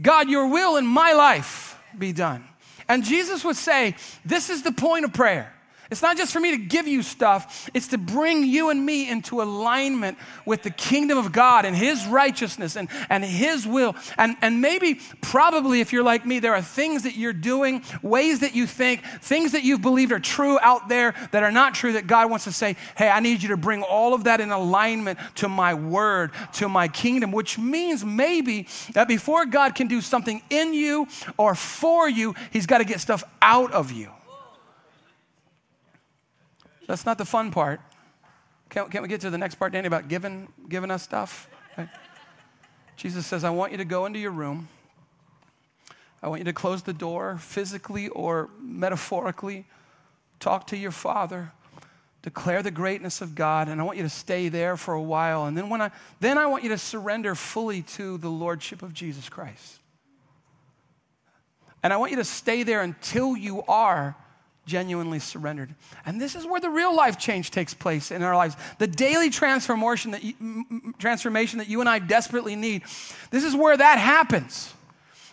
God, 0.00 0.28
your 0.28 0.48
will 0.48 0.76
in 0.76 0.86
my 0.86 1.12
life 1.12 1.78
be 1.96 2.12
done. 2.12 2.44
And 2.88 3.04
Jesus 3.04 3.44
would 3.44 3.56
say, 3.56 3.94
This 4.24 4.50
is 4.50 4.62
the 4.62 4.72
point 4.72 5.04
of 5.04 5.12
prayer. 5.12 5.53
It's 5.94 6.02
not 6.02 6.16
just 6.16 6.32
for 6.32 6.40
me 6.40 6.50
to 6.50 6.56
give 6.56 6.88
you 6.88 7.04
stuff, 7.04 7.70
it's 7.72 7.86
to 7.88 7.98
bring 7.98 8.44
you 8.44 8.70
and 8.70 8.84
me 8.84 9.08
into 9.08 9.40
alignment 9.40 10.18
with 10.44 10.64
the 10.64 10.70
kingdom 10.70 11.18
of 11.18 11.30
God 11.30 11.64
and 11.64 11.76
His 11.76 12.04
righteousness 12.04 12.74
and, 12.74 12.88
and 13.08 13.22
His 13.22 13.64
will. 13.64 13.94
And, 14.18 14.36
and 14.42 14.60
maybe, 14.60 14.98
probably, 15.20 15.80
if 15.80 15.92
you're 15.92 16.02
like 16.02 16.26
me, 16.26 16.40
there 16.40 16.52
are 16.52 16.62
things 16.62 17.04
that 17.04 17.14
you're 17.14 17.32
doing, 17.32 17.84
ways 18.02 18.40
that 18.40 18.56
you 18.56 18.66
think, 18.66 19.04
things 19.22 19.52
that 19.52 19.62
you've 19.62 19.82
believed 19.82 20.10
are 20.10 20.18
true 20.18 20.58
out 20.62 20.88
there 20.88 21.14
that 21.30 21.44
are 21.44 21.52
not 21.52 21.76
true, 21.76 21.92
that 21.92 22.08
God 22.08 22.28
wants 22.28 22.42
to 22.46 22.52
say, 22.52 22.74
hey, 22.96 23.08
I 23.08 23.20
need 23.20 23.40
you 23.40 23.50
to 23.50 23.56
bring 23.56 23.84
all 23.84 24.14
of 24.14 24.24
that 24.24 24.40
in 24.40 24.50
alignment 24.50 25.20
to 25.36 25.48
my 25.48 25.74
word, 25.74 26.32
to 26.54 26.68
my 26.68 26.88
kingdom, 26.88 27.30
which 27.30 27.56
means 27.56 28.04
maybe 28.04 28.66
that 28.94 29.06
before 29.06 29.46
God 29.46 29.76
can 29.76 29.86
do 29.86 30.00
something 30.00 30.42
in 30.50 30.74
you 30.74 31.06
or 31.36 31.54
for 31.54 32.08
you, 32.08 32.34
He's 32.50 32.66
got 32.66 32.78
to 32.78 32.84
get 32.84 32.98
stuff 32.98 33.22
out 33.40 33.70
of 33.70 33.92
you. 33.92 34.10
That's 36.86 37.06
not 37.06 37.18
the 37.18 37.24
fun 37.24 37.50
part. 37.50 37.80
Can't, 38.70 38.90
can't 38.90 39.02
we 39.02 39.08
get 39.08 39.20
to 39.22 39.30
the 39.30 39.38
next 39.38 39.56
part, 39.56 39.72
Danny, 39.72 39.86
about 39.86 40.08
giving, 40.08 40.48
giving 40.68 40.90
us 40.90 41.02
stuff? 41.02 41.48
Right? 41.76 41.88
Jesus 42.96 43.26
says, 43.26 43.44
I 43.44 43.50
want 43.50 43.72
you 43.72 43.78
to 43.78 43.84
go 43.84 44.06
into 44.06 44.18
your 44.18 44.30
room. 44.30 44.68
I 46.22 46.28
want 46.28 46.40
you 46.40 46.44
to 46.46 46.52
close 46.52 46.82
the 46.82 46.92
door 46.92 47.36
physically 47.38 48.08
or 48.08 48.48
metaphorically. 48.60 49.66
Talk 50.40 50.66
to 50.68 50.76
your 50.76 50.90
father. 50.90 51.52
Declare 52.22 52.62
the 52.62 52.70
greatness 52.70 53.20
of 53.20 53.34
God, 53.34 53.68
and 53.68 53.78
I 53.78 53.84
want 53.84 53.98
you 53.98 54.04
to 54.04 54.08
stay 54.08 54.48
there 54.48 54.78
for 54.78 54.94
a 54.94 55.02
while. 55.02 55.44
And 55.44 55.54
then, 55.56 55.68
when 55.68 55.82
I, 55.82 55.90
then 56.20 56.38
I 56.38 56.46
want 56.46 56.62
you 56.62 56.70
to 56.70 56.78
surrender 56.78 57.34
fully 57.34 57.82
to 57.82 58.16
the 58.16 58.30
Lordship 58.30 58.82
of 58.82 58.94
Jesus 58.94 59.28
Christ. 59.28 59.78
And 61.82 61.92
I 61.92 61.98
want 61.98 62.12
you 62.12 62.16
to 62.16 62.24
stay 62.24 62.62
there 62.62 62.80
until 62.80 63.36
you 63.36 63.62
are 63.64 64.16
genuinely 64.66 65.18
surrendered. 65.18 65.74
And 66.06 66.20
this 66.20 66.34
is 66.34 66.46
where 66.46 66.60
the 66.60 66.70
real 66.70 66.94
life 66.94 67.18
change 67.18 67.50
takes 67.50 67.74
place 67.74 68.10
in 68.10 68.22
our 68.22 68.36
lives. 68.36 68.56
The 68.78 68.86
daily 68.86 69.30
transformation 69.30 70.12
that 70.12 70.22
you, 70.22 70.34
transformation 70.98 71.58
that 71.58 71.68
you 71.68 71.80
and 71.80 71.88
I 71.88 71.98
desperately 71.98 72.56
need. 72.56 72.82
This 73.30 73.44
is 73.44 73.54
where 73.54 73.76
that 73.76 73.98
happens. 73.98 74.72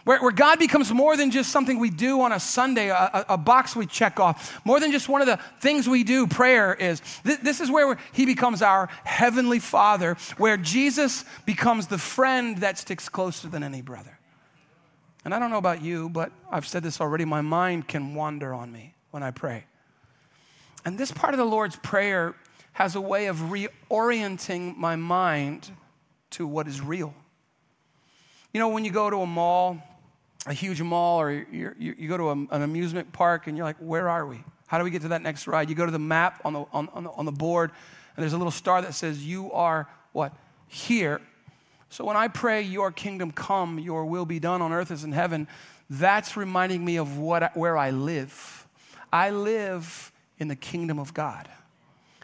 Where, 0.04 0.20
where 0.20 0.32
God 0.32 0.58
becomes 0.58 0.92
more 0.92 1.16
than 1.16 1.30
just 1.30 1.52
something 1.52 1.78
we 1.78 1.92
do 1.92 2.22
on 2.22 2.32
a 2.32 2.40
Sunday, 2.40 2.90
a, 2.90 3.26
a, 3.30 3.38
box 3.38 3.76
we 3.76 3.86
check 3.86 4.20
off, 4.20 4.60
more 4.66 4.80
than 4.80 4.92
just 4.92 5.08
one 5.08 5.22
of 5.22 5.28
the 5.28 5.38
things 5.60 5.88
we 5.88 6.04
do, 6.04 6.26
prayer 6.26 6.74
is. 6.74 7.04
This 7.24 7.62
is 7.62 7.70
where 7.70 8.00
He 8.12 8.26
becomes 8.26 8.64
our 8.64 8.90
Heavenly 9.04 9.60
Father, 9.60 10.18
where 10.38 10.58
Jesus 10.58 11.24
becomes 11.46 11.86
the 11.86 12.00
friend 12.00 12.58
that 12.58 12.80
sticks 12.80 13.10
closer 13.10 13.48
than 13.48 13.62
any 13.62 13.84
brother. 13.84 14.18
And 15.24 15.36
I 15.36 15.40
don't 15.40 15.52
know 15.52 15.60
about 15.60 15.84
you, 15.84 16.10
but 16.10 16.32
I've 16.50 16.66
said 16.66 16.82
this 16.82 17.00
already, 17.00 17.26
my 17.26 17.42
mind 17.42 17.88
can 17.88 18.16
wander 18.16 18.56
on 18.56 18.72
me 18.72 18.96
when 19.12 19.24
I 19.24 19.32
pray. 19.32 19.66
And 20.84 20.98
this 20.98 21.12
part 21.12 21.34
of 21.34 21.38
the 21.38 21.46
Lord's 21.46 21.76
Prayer 21.78 22.36
has 22.74 22.96
a 22.96 23.02
way 23.02 23.28
of 23.28 23.38
reorienting 23.38 24.76
my 24.78 24.96
mind 24.96 25.70
to 26.32 26.48
what 26.48 26.68
is 26.68 26.82
real. 26.82 27.14
You 28.54 28.60
know, 28.60 28.70
when 28.70 28.84
you 28.84 28.92
go 28.92 29.10
to 29.10 29.18
a 29.18 29.26
mall, 29.26 29.78
a 30.48 30.54
huge 30.54 30.82
mall, 30.82 31.22
or 31.22 31.32
you 31.32 31.76
you 31.78 32.08
go 32.08 32.18
to 32.18 32.30
a, 32.30 32.32
an 32.32 32.62
amusement 32.64 33.14
park 33.14 33.48
and 33.48 33.56
you're 33.56 33.66
like, 33.66 33.78
where 33.78 34.10
are 34.10 34.26
we? 34.26 34.44
How 34.72 34.78
do 34.78 34.86
we 34.86 34.90
get 34.90 35.02
to 35.02 35.10
that 35.10 35.22
next 35.22 35.48
ride? 35.48 35.70
You 35.70 35.76
go 35.76 35.86
to 35.86 35.92
the 35.92 36.00
map 36.00 36.42
on 36.46 36.54
the, 36.54 36.66
on, 36.72 36.88
on 36.94 37.04
the, 37.04 37.12
on 37.12 37.26
the 37.26 37.32
board, 37.32 37.72
and 38.16 38.24
there's 38.24 38.32
a 38.32 38.38
little 38.38 38.52
star 38.52 38.82
that 38.82 38.94
says, 38.94 39.26
You 39.26 39.52
are 39.52 39.88
what? 40.14 40.34
Here. 40.68 41.20
So 41.90 42.06
when 42.06 42.16
I 42.16 42.30
pray, 42.30 42.62
Your 42.62 42.90
kingdom 42.90 43.32
come, 43.32 43.80
Your 43.80 44.06
will 44.06 44.26
be 44.26 44.40
done 44.40 44.62
on 44.62 44.72
earth 44.72 44.90
as 44.90 45.04
in 45.04 45.12
heaven, 45.12 45.50
that's 45.90 46.38
reminding 46.38 46.86
me 46.86 46.96
of 46.96 47.18
what, 47.18 47.56
where 47.58 47.78
I 47.78 47.92
live. 47.92 48.61
I 49.12 49.30
live 49.30 50.12
in 50.40 50.48
the 50.48 50.56
kingdom 50.56 51.00
of 51.00 51.14
God. 51.14 51.50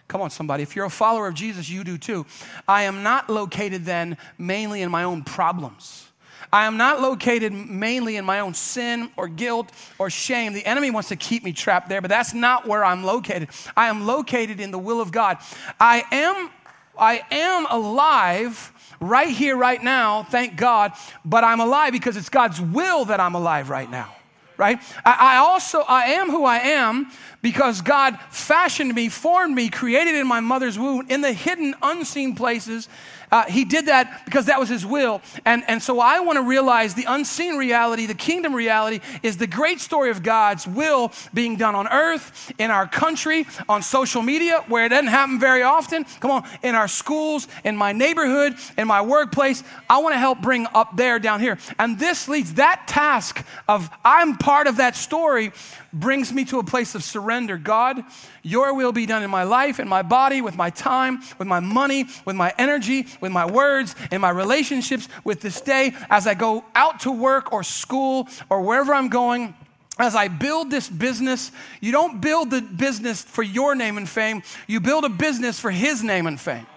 Come 0.07 0.21
on, 0.21 0.29
somebody. 0.29 0.63
If 0.63 0.75
you're 0.75 0.85
a 0.85 0.89
follower 0.89 1.27
of 1.27 1.33
Jesus, 1.33 1.69
you 1.69 1.83
do 1.83 1.97
too. 1.97 2.25
I 2.67 2.83
am 2.83 3.03
not 3.03 3.29
located 3.29 3.83
then 3.85 4.17
mainly 4.37 4.81
in 4.81 4.89
my 4.89 5.03
own 5.03 5.23
problems. 5.23 6.07
I 6.51 6.65
am 6.65 6.77
not 6.77 7.01
located 7.01 7.51
mainly 7.51 8.15
in 8.15 8.23
my 8.23 8.39
own 8.39 8.53
sin 8.53 9.11
or 9.17 9.27
guilt 9.27 9.69
or 9.99 10.09
shame. 10.09 10.53
The 10.53 10.65
enemy 10.65 10.91
wants 10.91 11.09
to 11.09 11.17
keep 11.17 11.43
me 11.43 11.51
trapped 11.51 11.89
there, 11.89 11.99
but 11.99 12.09
that's 12.09 12.33
not 12.33 12.65
where 12.65 12.85
I'm 12.85 13.03
located. 13.03 13.49
I 13.75 13.87
am 13.87 14.05
located 14.05 14.61
in 14.61 14.71
the 14.71 14.79
will 14.79 15.01
of 15.01 15.11
God. 15.11 15.37
I 15.79 16.03
am 16.11 16.49
I 16.97 17.21
am 17.29 17.67
alive 17.69 18.71
right 18.99 19.29
here 19.29 19.55
right 19.55 19.83
now, 19.83 20.23
thank 20.23 20.55
God, 20.55 20.93
but 21.23 21.43
I'm 21.43 21.59
alive 21.59 21.91
because 21.91 22.17
it's 22.17 22.29
God's 22.29 22.59
will 22.59 23.05
that 23.05 23.19
I'm 23.19 23.35
alive 23.35 23.69
right 23.69 23.89
now. 23.89 24.16
Right? 24.57 24.79
I, 25.05 25.35
I 25.35 25.37
also 25.37 25.81
I 25.81 26.05
am 26.05 26.29
who 26.29 26.43
I 26.43 26.57
am 26.57 27.11
because 27.41 27.81
God 27.81 28.19
fashioned 28.31 28.93
me, 28.93 29.09
formed 29.09 29.55
me, 29.55 29.69
created 29.69 30.15
in 30.15 30.27
my 30.27 30.39
mother's 30.39 30.77
womb 30.79 31.05
in 31.09 31.21
the 31.21 31.33
hidden, 31.33 31.75
unseen 31.81 32.35
places 32.35 32.89
uh, 33.31 33.45
he 33.45 33.65
did 33.65 33.87
that 33.87 34.23
because 34.25 34.45
that 34.45 34.59
was 34.59 34.69
his 34.69 34.85
will. 34.85 35.21
And, 35.45 35.63
and 35.67 35.81
so 35.81 35.99
I 35.99 36.19
want 36.21 36.37
to 36.37 36.43
realize 36.43 36.93
the 36.93 37.05
unseen 37.07 37.57
reality, 37.57 38.05
the 38.05 38.13
kingdom 38.13 38.53
reality, 38.53 39.01
is 39.21 39.37
the 39.37 39.47
great 39.47 39.79
story 39.79 40.09
of 40.09 40.23
God's 40.23 40.65
will 40.65 41.11
being 41.33 41.57
done 41.57 41.75
on 41.75 41.87
earth, 41.87 42.53
in 42.57 42.71
our 42.71 42.87
country, 42.87 43.45
on 43.67 43.81
social 43.81 44.21
media, 44.21 44.63
where 44.67 44.85
it 44.85 44.89
doesn't 44.89 45.07
happen 45.07 45.39
very 45.39 45.63
often. 45.63 46.05
Come 46.19 46.31
on, 46.31 46.47
in 46.63 46.75
our 46.75 46.87
schools, 46.87 47.47
in 47.63 47.75
my 47.75 47.91
neighborhood, 47.91 48.55
in 48.77 48.87
my 48.87 49.01
workplace. 49.01 49.63
I 49.89 49.97
want 49.99 50.13
to 50.13 50.19
help 50.19 50.41
bring 50.41 50.67
up 50.73 50.95
there, 50.95 51.19
down 51.19 51.39
here. 51.39 51.57
And 51.79 51.99
this 51.99 52.27
leads 52.27 52.53
that 52.55 52.87
task 52.87 53.45
of 53.67 53.89
I'm 54.05 54.37
part 54.37 54.67
of 54.67 54.77
that 54.77 54.95
story 54.95 55.51
brings 55.93 56.33
me 56.33 56.45
to 56.45 56.59
a 56.59 56.63
place 56.63 56.95
of 56.95 57.03
surrender. 57.03 57.57
God, 57.57 58.03
your 58.43 58.73
will 58.73 58.91
be 58.91 59.05
done 59.05 59.23
in 59.23 59.29
my 59.29 59.43
life, 59.43 59.79
in 59.79 59.87
my 59.87 60.01
body, 60.01 60.41
with 60.41 60.55
my 60.55 60.69
time, 60.69 61.21
with 61.37 61.47
my 61.47 61.59
money, 61.59 62.05
with 62.25 62.35
my 62.35 62.53
energy, 62.57 63.07
with 63.21 63.31
my 63.31 63.45
words, 63.45 63.95
in 64.11 64.21
my 64.21 64.29
relationships, 64.29 65.07
with 65.23 65.41
this 65.41 65.61
day, 65.61 65.93
as 66.09 66.27
I 66.27 66.33
go 66.33 66.63
out 66.75 67.01
to 67.01 67.11
work 67.11 67.53
or 67.53 67.63
school 67.63 68.27
or 68.49 68.61
wherever 68.61 68.93
I'm 68.93 69.09
going 69.09 69.55
as 69.99 70.15
I 70.15 70.27
build 70.27 70.69
this 70.69 70.87
business, 70.89 71.51
you 71.81 71.91
don't 71.91 72.21
build 72.21 72.51
the 72.51 72.61
business 72.61 73.23
for 73.23 73.43
your 73.43 73.75
name 73.75 73.97
and 73.97 74.07
fame, 74.07 74.43
you 74.67 74.79
build 74.79 75.05
a 75.05 75.09
business 75.09 75.59
for 75.59 75.71
His 75.71 76.03
name 76.03 76.27
and 76.27 76.39
fame. 76.39 76.67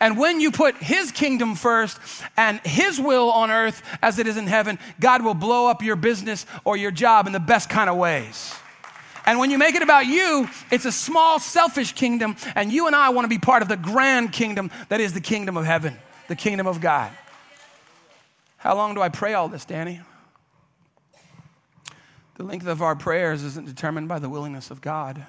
And 0.00 0.18
when 0.18 0.40
you 0.40 0.50
put 0.50 0.76
His 0.76 1.10
kingdom 1.10 1.54
first 1.54 1.98
and 2.36 2.60
His 2.64 3.00
will 3.00 3.30
on 3.30 3.50
earth 3.50 3.82
as 4.02 4.18
it 4.18 4.26
is 4.26 4.36
in 4.36 4.46
heaven, 4.46 4.78
God 5.00 5.24
will 5.24 5.34
blow 5.34 5.68
up 5.68 5.82
your 5.82 5.96
business 5.96 6.46
or 6.64 6.76
your 6.76 6.90
job 6.90 7.26
in 7.26 7.32
the 7.32 7.40
best 7.40 7.68
kind 7.68 7.88
of 7.88 7.96
ways. 7.96 8.54
And 9.26 9.40
when 9.40 9.50
you 9.50 9.58
make 9.58 9.74
it 9.74 9.82
about 9.82 10.06
you, 10.06 10.48
it's 10.70 10.84
a 10.84 10.92
small, 10.92 11.40
selfish 11.40 11.92
kingdom, 11.92 12.36
and 12.54 12.72
you 12.72 12.86
and 12.86 12.94
I 12.94 13.08
want 13.08 13.24
to 13.24 13.28
be 13.28 13.38
part 13.38 13.60
of 13.60 13.68
the 13.68 13.76
grand 13.76 14.32
kingdom 14.32 14.70
that 14.88 15.00
is 15.00 15.12
the 15.12 15.20
kingdom 15.20 15.56
of 15.56 15.64
heaven, 15.64 15.96
the 16.28 16.36
kingdom 16.36 16.68
of 16.68 16.80
God. 16.80 17.10
How 18.58 18.76
long 18.76 18.94
do 18.94 19.02
I 19.02 19.08
pray 19.08 19.34
all 19.34 19.48
this, 19.48 19.64
Danny? 19.64 20.00
The 22.36 22.44
length 22.44 22.66
of 22.66 22.82
our 22.82 22.94
prayers 22.94 23.42
isn't 23.42 23.66
determined 23.66 24.08
by 24.08 24.18
the 24.18 24.28
willingness 24.28 24.70
of 24.70 24.80
God. 24.80 25.26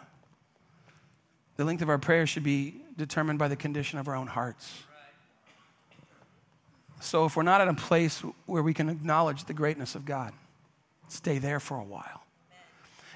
The 1.55 1.65
length 1.65 1.81
of 1.81 1.89
our 1.89 1.97
prayers 1.97 2.29
should 2.29 2.43
be 2.43 2.81
determined 2.97 3.39
by 3.39 3.47
the 3.47 3.55
condition 3.55 3.99
of 3.99 4.07
our 4.07 4.15
own 4.15 4.27
hearts. 4.27 4.83
So 6.99 7.25
if 7.25 7.35
we're 7.35 7.43
not 7.43 7.61
at 7.61 7.67
a 7.67 7.73
place 7.73 8.21
where 8.45 8.63
we 8.63 8.73
can 8.73 8.89
acknowledge 8.89 9.45
the 9.45 9.53
greatness 9.53 9.95
of 9.95 10.05
God, 10.05 10.33
stay 11.09 11.37
there 11.37 11.59
for 11.59 11.77
a 11.77 11.83
while. 11.83 12.23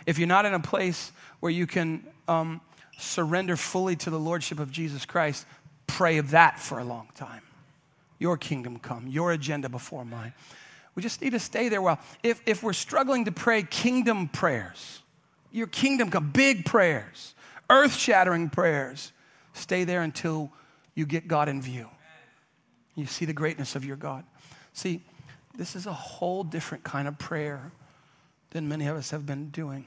If 0.05 0.17
you're 0.19 0.27
not 0.27 0.45
in 0.45 0.53
a 0.53 0.59
place 0.59 1.11
where 1.39 1.51
you 1.51 1.67
can 1.67 2.03
um, 2.27 2.61
surrender 2.97 3.55
fully 3.55 3.95
to 3.97 4.09
the 4.09 4.19
Lordship 4.19 4.59
of 4.59 4.71
Jesus 4.71 5.05
Christ, 5.05 5.45
pray 5.87 6.17
of 6.17 6.31
that 6.31 6.59
for 6.59 6.79
a 6.79 6.83
long 6.83 7.09
time. 7.15 7.41
Your 8.19 8.37
kingdom 8.37 8.77
come, 8.79 9.07
your 9.07 9.31
agenda 9.31 9.67
before 9.67 10.05
mine. 10.05 10.33
We 10.93 11.01
just 11.01 11.21
need 11.21 11.31
to 11.31 11.39
stay 11.39 11.69
there 11.69 11.81
Well, 11.81 11.99
If, 12.21 12.41
if 12.45 12.61
we're 12.61 12.73
struggling 12.73 13.25
to 13.25 13.31
pray 13.31 13.63
kingdom 13.63 14.27
prayers, 14.27 15.01
your 15.51 15.67
kingdom 15.67 16.09
come, 16.09 16.29
big 16.31 16.65
prayers, 16.65 17.33
earth 17.69 17.95
shattering 17.95 18.49
prayers, 18.49 19.11
Stay 19.53 19.83
there 19.83 20.01
until 20.01 20.51
you 20.95 21.05
get 21.05 21.27
God 21.27 21.49
in 21.49 21.61
view. 21.61 21.89
You 22.95 23.05
see 23.05 23.25
the 23.25 23.33
greatness 23.33 23.75
of 23.75 23.85
your 23.85 23.95
God. 23.95 24.23
See, 24.73 25.01
this 25.57 25.75
is 25.75 25.85
a 25.85 25.93
whole 25.93 26.43
different 26.43 26.83
kind 26.83 27.07
of 27.07 27.17
prayer 27.17 27.71
than 28.51 28.67
many 28.67 28.87
of 28.87 28.97
us 28.97 29.11
have 29.11 29.25
been 29.25 29.49
doing. 29.49 29.85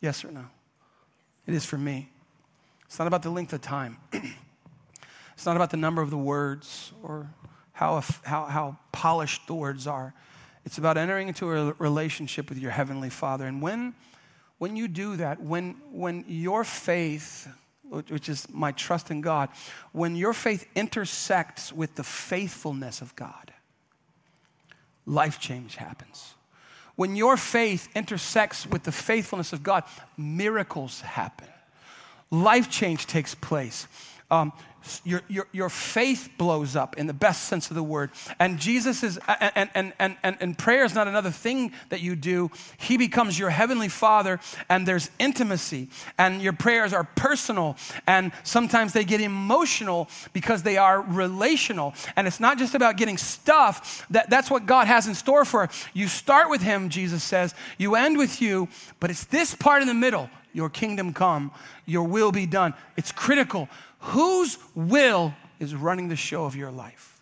Yes 0.00 0.24
or 0.24 0.32
no? 0.32 0.46
It 1.46 1.54
is 1.54 1.64
for 1.64 1.78
me. 1.78 2.10
It's 2.86 2.98
not 2.98 3.06
about 3.08 3.22
the 3.22 3.30
length 3.30 3.52
of 3.52 3.60
time. 3.60 3.98
it's 4.12 5.46
not 5.46 5.56
about 5.56 5.70
the 5.70 5.76
number 5.76 6.02
of 6.02 6.10
the 6.10 6.18
words 6.18 6.92
or 7.02 7.30
how, 7.72 8.02
how, 8.22 8.44
how 8.44 8.78
polished 8.92 9.46
the 9.46 9.54
words 9.54 9.86
are. 9.86 10.14
It's 10.64 10.78
about 10.78 10.96
entering 10.96 11.28
into 11.28 11.50
a 11.50 11.72
relationship 11.78 12.48
with 12.48 12.58
your 12.58 12.70
Heavenly 12.70 13.10
Father. 13.10 13.46
And 13.46 13.60
when, 13.60 13.94
when 14.58 14.76
you 14.76 14.88
do 14.88 15.16
that, 15.16 15.40
when, 15.40 15.76
when 15.90 16.24
your 16.28 16.64
faith 16.64 17.48
which 17.92 18.28
is 18.28 18.46
my 18.50 18.72
trust 18.72 19.10
in 19.10 19.20
God, 19.20 19.50
when 19.92 20.16
your 20.16 20.32
faith 20.32 20.66
intersects 20.74 21.72
with 21.72 21.94
the 21.94 22.02
faithfulness 22.02 23.02
of 23.02 23.14
God, 23.16 23.52
life 25.04 25.38
change 25.38 25.76
happens. 25.76 26.34
When 26.96 27.16
your 27.16 27.36
faith 27.36 27.88
intersects 27.94 28.66
with 28.66 28.84
the 28.84 28.92
faithfulness 28.92 29.52
of 29.52 29.62
God, 29.62 29.84
miracles 30.16 31.00
happen. 31.02 31.48
Life 32.30 32.70
change 32.70 33.06
takes 33.06 33.34
place. 33.34 33.86
Um, 34.32 34.52
your, 35.04 35.22
your, 35.28 35.46
your 35.52 35.68
faith 35.68 36.30
blows 36.38 36.76
up 36.76 36.98
in 36.98 37.06
the 37.06 37.12
best 37.12 37.44
sense 37.44 37.70
of 37.70 37.76
the 37.76 37.82
word. 37.82 38.10
And 38.38 38.58
Jesus 38.58 39.02
is, 39.02 39.18
and, 39.28 39.70
and, 39.74 39.92
and, 39.98 40.16
and, 40.22 40.36
and 40.40 40.58
prayer 40.58 40.84
is 40.84 40.94
not 40.94 41.06
another 41.06 41.30
thing 41.30 41.72
that 41.90 42.00
you 42.00 42.16
do. 42.16 42.50
He 42.78 42.96
becomes 42.96 43.38
your 43.38 43.50
heavenly 43.50 43.88
father, 43.88 44.40
and 44.68 44.86
there's 44.86 45.10
intimacy, 45.18 45.88
and 46.18 46.42
your 46.42 46.52
prayers 46.52 46.92
are 46.92 47.04
personal, 47.04 47.76
and 48.06 48.32
sometimes 48.42 48.92
they 48.92 49.04
get 49.04 49.20
emotional 49.20 50.08
because 50.32 50.62
they 50.62 50.78
are 50.78 51.00
relational. 51.00 51.94
And 52.16 52.26
it's 52.26 52.40
not 52.40 52.58
just 52.58 52.74
about 52.74 52.96
getting 52.96 53.18
stuff, 53.18 54.06
that, 54.10 54.30
that's 54.30 54.50
what 54.50 54.66
God 54.66 54.86
has 54.86 55.06
in 55.06 55.14
store 55.14 55.44
for 55.44 55.68
you. 55.94 56.08
start 56.08 56.50
with 56.50 56.62
Him, 56.62 56.88
Jesus 56.88 57.22
says, 57.22 57.54
you 57.78 57.94
end 57.94 58.18
with 58.18 58.40
you, 58.42 58.68
but 58.98 59.10
it's 59.10 59.24
this 59.24 59.54
part 59.54 59.82
in 59.82 59.88
the 59.88 59.94
middle 59.94 60.28
your 60.52 60.70
kingdom 60.70 61.12
come, 61.12 61.50
your 61.86 62.04
will 62.04 62.32
be 62.32 62.46
done. 62.46 62.74
It's 62.96 63.12
critical 63.12 63.68
Whose 64.02 64.58
will 64.74 65.32
is 65.60 65.76
running 65.76 66.08
the 66.08 66.16
show 66.16 66.44
of 66.44 66.56
your 66.56 66.72
life? 66.72 67.20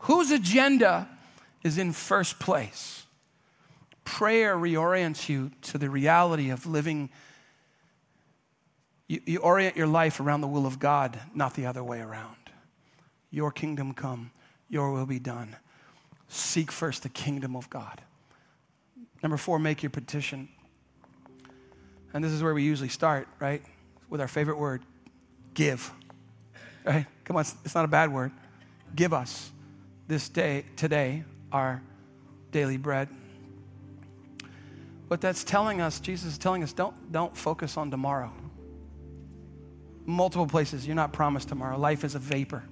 Whose 0.00 0.30
agenda 0.30 1.08
is 1.64 1.78
in 1.78 1.92
first 1.92 2.38
place? 2.38 3.04
Prayer 4.04 4.56
reorients 4.56 5.28
you 5.28 5.50
to 5.62 5.78
the 5.78 5.90
reality 5.90 6.50
of 6.50 6.64
living. 6.64 7.10
You, 9.08 9.20
you 9.26 9.38
orient 9.40 9.76
your 9.76 9.88
life 9.88 10.20
around 10.20 10.42
the 10.42 10.48
will 10.48 10.66
of 10.66 10.78
God, 10.78 11.18
not 11.34 11.54
the 11.54 11.66
other 11.66 11.82
way 11.82 12.00
around. 12.00 12.36
Your 13.32 13.50
kingdom 13.50 13.94
come, 13.94 14.30
your 14.68 14.92
will 14.92 15.06
be 15.06 15.18
done. 15.18 15.56
Seek 16.28 16.70
first 16.70 17.02
the 17.02 17.08
kingdom 17.08 17.56
of 17.56 17.68
God. 17.68 18.00
Number 19.24 19.36
four, 19.36 19.58
make 19.58 19.82
your 19.82 19.90
petition. 19.90 20.48
And 22.14 22.22
this 22.22 22.32
is 22.32 22.42
where 22.42 22.54
we 22.54 22.62
usually 22.62 22.88
start, 22.88 23.28
right? 23.38 23.62
with 24.12 24.20
our 24.20 24.28
favorite 24.28 24.58
word 24.58 24.82
give. 25.54 25.90
Right? 26.84 27.06
Come 27.24 27.36
on, 27.36 27.46
it's 27.64 27.74
not 27.74 27.86
a 27.86 27.88
bad 27.88 28.12
word. 28.12 28.30
Give 28.94 29.14
us 29.14 29.50
this 30.06 30.28
day, 30.28 30.66
today, 30.76 31.24
our 31.50 31.80
daily 32.50 32.76
bread. 32.76 33.08
What 35.08 35.22
that's 35.22 35.44
telling 35.44 35.80
us, 35.80 35.98
Jesus 35.98 36.32
is 36.32 36.38
telling 36.38 36.62
us, 36.62 36.74
don't, 36.74 37.10
don't 37.10 37.34
focus 37.34 37.78
on 37.78 37.90
tomorrow. 37.90 38.30
Multiple 40.04 40.46
places, 40.46 40.86
you're 40.86 40.94
not 40.94 41.14
promised 41.14 41.48
tomorrow. 41.48 41.78
Life 41.78 42.04
is 42.04 42.14
a 42.14 42.18
vapor. 42.18 42.62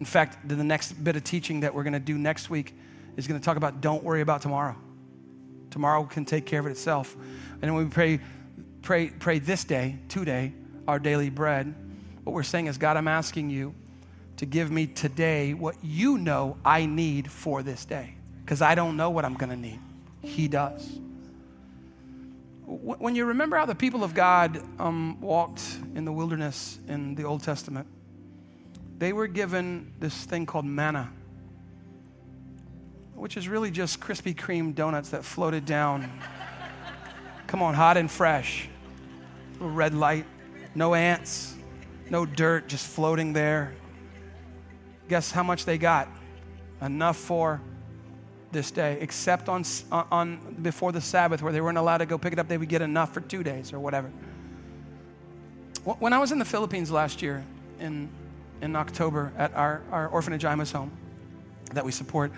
In 0.00 0.04
fact, 0.04 0.46
the 0.46 0.56
next 0.56 0.92
bit 1.02 1.16
of 1.16 1.24
teaching 1.24 1.60
that 1.60 1.74
we're 1.74 1.84
going 1.84 1.94
to 1.94 1.98
do 1.98 2.18
next 2.18 2.50
week 2.50 2.76
is 3.16 3.26
going 3.26 3.40
to 3.40 3.44
talk 3.44 3.56
about 3.56 3.80
don't 3.80 4.04
worry 4.04 4.20
about 4.20 4.42
tomorrow. 4.42 4.76
Tomorrow 5.74 6.04
can 6.04 6.24
take 6.24 6.46
care 6.46 6.60
of 6.60 6.66
it 6.66 6.70
itself. 6.70 7.16
And 7.60 7.74
when 7.74 7.86
we 7.86 7.90
pray 7.90 8.20
pray, 8.80 9.08
pray 9.08 9.40
this 9.40 9.64
day, 9.64 9.98
today, 10.08 10.52
our 10.86 11.00
daily 11.00 11.30
bread. 11.30 11.74
What 12.22 12.32
we're 12.32 12.44
saying 12.44 12.68
is, 12.68 12.78
God, 12.78 12.96
I'm 12.96 13.08
asking 13.08 13.50
you 13.50 13.74
to 14.36 14.46
give 14.46 14.70
me 14.70 14.86
today 14.86 15.52
what 15.52 15.74
you 15.82 16.16
know 16.16 16.58
I 16.64 16.86
need 16.86 17.28
for 17.28 17.64
this 17.64 17.84
day. 17.84 18.14
Because 18.44 18.62
I 18.62 18.76
don't 18.76 18.96
know 18.96 19.10
what 19.10 19.24
I'm 19.24 19.34
going 19.34 19.50
to 19.50 19.56
need. 19.56 19.80
He 20.22 20.46
does. 20.46 21.00
When 22.66 23.16
you 23.16 23.24
remember 23.24 23.56
how 23.56 23.66
the 23.66 23.74
people 23.74 24.04
of 24.04 24.14
God 24.14 24.62
um, 24.78 25.20
walked 25.20 25.76
in 25.96 26.04
the 26.04 26.12
wilderness 26.12 26.78
in 26.86 27.16
the 27.16 27.24
Old 27.24 27.42
Testament, 27.42 27.88
they 28.98 29.12
were 29.12 29.26
given 29.26 29.92
this 29.98 30.24
thing 30.24 30.46
called 30.46 30.66
manna, 30.66 31.10
which 33.24 33.38
is 33.38 33.48
really 33.48 33.70
just 33.70 34.00
Krispy 34.00 34.36
Kreme 34.36 34.74
donuts 34.74 35.08
that 35.08 35.24
floated 35.24 35.64
down. 35.64 36.10
Come 37.46 37.62
on, 37.62 37.72
hot 37.72 37.96
and 37.96 38.10
fresh. 38.10 38.68
Little 39.54 39.70
red 39.70 39.94
light, 39.94 40.26
no 40.74 40.92
ants, 40.92 41.54
no 42.10 42.26
dirt, 42.26 42.68
just 42.68 42.86
floating 42.86 43.32
there. 43.32 43.72
Guess 45.08 45.30
how 45.30 45.42
much 45.42 45.64
they 45.64 45.78
got? 45.78 46.06
Enough 46.82 47.16
for 47.16 47.62
this 48.52 48.70
day, 48.70 48.98
except 49.00 49.48
on, 49.48 49.64
on 49.90 50.58
before 50.60 50.92
the 50.92 51.00
Sabbath, 51.00 51.40
where 51.40 51.50
they 51.50 51.62
weren't 51.62 51.78
allowed 51.78 51.98
to 51.98 52.06
go 52.06 52.18
pick 52.18 52.34
it 52.34 52.38
up. 52.38 52.46
They 52.46 52.58
would 52.58 52.68
get 52.68 52.82
enough 52.82 53.14
for 53.14 53.22
two 53.22 53.42
days 53.42 53.72
or 53.72 53.80
whatever. 53.80 54.08
When 55.84 56.12
I 56.12 56.18
was 56.18 56.30
in 56.30 56.38
the 56.38 56.44
Philippines 56.44 56.90
last 56.90 57.22
year, 57.22 57.42
in 57.80 58.10
in 58.60 58.76
October 58.76 59.32
at 59.38 59.54
our, 59.54 59.80
our 59.90 60.08
orphanage 60.08 60.42
Imus 60.42 60.72
home 60.72 60.90
that 61.72 61.86
we 61.86 61.90
support, 61.90 62.30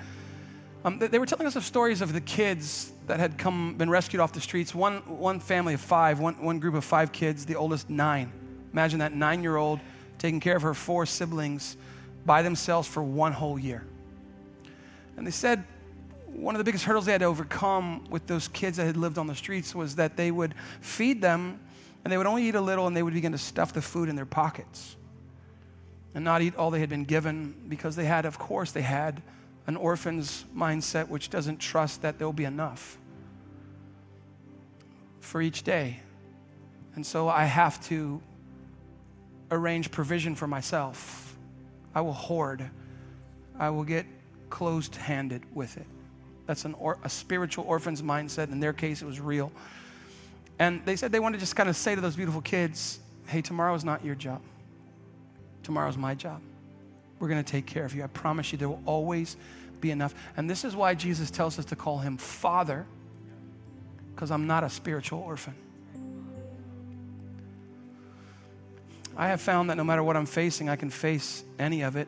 um, 0.87 1.01
they, 1.01 1.19
were 1.19 1.27
telling 1.27 1.49
us 1.49 1.57
of 1.57 1.65
stories 1.65 2.01
of 2.01 2.13
the 2.13 2.21
kids 2.21 2.93
that 3.09 3.19
had 3.19 3.39
come 3.39 3.75
been 3.75 3.91
rescued 3.91 4.21
off 4.21 4.33
the 4.33 4.41
streets. 4.41 4.73
One 4.73 4.99
one 5.19 5.41
family 5.41 5.75
of 5.75 5.81
five, 5.81 6.21
one 6.21 6.35
one 6.35 6.61
group 6.61 6.77
of 6.77 6.85
five 6.85 7.11
kids, 7.11 7.45
the 7.45 7.57
oldest 7.57 7.91
nine. 7.91 8.33
Imagine 8.73 9.01
that 9.01 9.13
nine 9.13 9.43
year 9.43 9.57
old 9.57 9.81
taking 10.19 10.39
care 10.39 10.55
of 10.55 10.63
her 10.63 10.75
four 10.75 11.05
siblings 11.05 11.77
by 12.25 12.43
themselves 12.43 12.87
for 12.87 13.03
one 13.03 13.33
whole 13.33 13.59
year. 13.59 13.85
And 15.17 15.27
they 15.27 15.33
said 15.33 15.65
one 16.27 16.55
of 16.55 16.59
the 16.59 16.65
biggest 16.65 16.85
hurdles 16.85 17.07
they 17.07 17.13
had 17.13 17.21
to 17.23 17.27
overcome 17.27 18.05
with 18.09 18.29
those 18.29 18.47
kids 18.47 18.77
that 18.77 18.87
had 18.87 18.97
lived 18.97 19.19
on 19.19 19.27
the 19.27 19.35
streets 19.35 19.75
was 19.75 19.97
that 19.97 20.17
they 20.17 20.31
would 20.31 20.55
feed 20.81 21.21
them 21.21 21.59
and 22.05 22.13
they 22.13 22.17
would 22.17 22.29
only 22.29 22.45
eat 22.45 22.55
a 22.55 22.61
little 22.61 22.87
and 22.87 22.97
they 22.97 23.03
would 23.03 23.15
begin 23.15 23.33
to 23.33 23.39
stuff 23.39 23.73
the 23.73 23.83
food 23.83 24.09
in 24.09 24.15
their 24.15 24.27
pockets 24.27 24.95
and 26.15 26.25
not 26.25 26.43
eat 26.43 26.55
all 26.55 26.71
they 26.71 26.79
had 26.79 26.91
been 26.91 27.05
given 27.05 27.55
because 27.69 27.97
they 27.97 28.05
had, 28.05 28.25
of 28.25 28.39
course, 28.39 28.71
they 28.71 28.83
had 28.83 29.21
an 29.67 29.77
orphan's 29.77 30.45
mindset 30.57 31.09
which 31.09 31.31
doesn't 31.31 31.59
trust 31.59 32.03
that 32.03 32.19
there'll 32.19 32.33
be 32.33 32.45
enough 32.45 32.99
for 35.21 35.43
each 35.43 35.63
day. 35.63 36.01
And 36.95 37.05
so 37.05 37.29
I 37.29 37.45
have 37.45 37.83
to 37.89 38.23
arrange 39.51 39.91
provision 39.91 40.35
for 40.35 40.47
myself. 40.47 41.37
I 41.95 42.01
will 42.01 42.13
hoard. 42.13 42.69
I 43.59 43.71
will 43.71 43.85
get 43.85 44.07
closed 44.51 44.95
handed 44.95 45.43
with 45.55 45.77
it. 45.77 45.87
That's 46.47 46.65
an 46.65 46.75
or, 46.75 46.99
a 47.03 47.09
spiritual 47.09 47.65
orphan's 47.65 48.03
mindset. 48.03 48.53
In 48.53 48.61
their 48.61 48.73
case, 48.73 49.03
it 49.03 49.07
was 49.07 49.21
real. 49.21 49.51
And 50.59 50.85
they 50.85 50.97
said 50.97 51.13
they 51.13 51.21
wanted 51.21 51.39
to 51.39 51.41
just 51.41 51.57
kind 51.57 51.69
of 51.69 51.77
say 51.77 51.95
to 51.95 52.01
those 52.01 52.17
beautiful 52.17 52.41
kids, 52.41 53.01
hey, 53.27 53.43
tomorrow's 53.43 53.85
not 53.85 54.05
your 54.05 54.15
job. 54.15 54.41
Tomorrow's 55.63 55.97
my 55.97 56.15
job. 56.15 56.41
We're 57.19 57.29
going 57.29 57.43
to 57.43 57.51
take 57.51 57.67
care 57.67 57.85
of 57.85 57.95
you. 57.95 58.05
I 58.05 58.09
promise 58.09 58.53
you, 58.53 58.59
there 58.59 58.69
will 58.69 58.83
always 58.85 59.37
be 59.81 59.91
enough. 59.91 60.15
And 60.37 60.49
this 60.49 60.65
is 60.65 60.77
why 60.77 60.95
Jesus 60.95 61.31
tells 61.31 61.59
us 61.59 61.65
to 61.67 61.77
call 61.77 61.99
him 61.99 62.17
Father, 62.17 62.87
because 64.15 64.31
I'm 64.31 64.47
not 64.47 64.65
a 64.65 64.71
spiritual 64.71 65.21
orphan. 65.21 65.55
I 69.17 69.29
have 69.29 69.41
found 69.41 69.71
that 69.71 69.77
no 69.77 69.85
matter 69.85 70.03
what 70.03 70.17
I'm 70.17 70.27
facing, 70.27 70.69
I 70.69 70.77
can 70.77 70.91
face 70.91 71.43
any 71.59 71.83
of 71.83 71.97
it, 71.97 72.07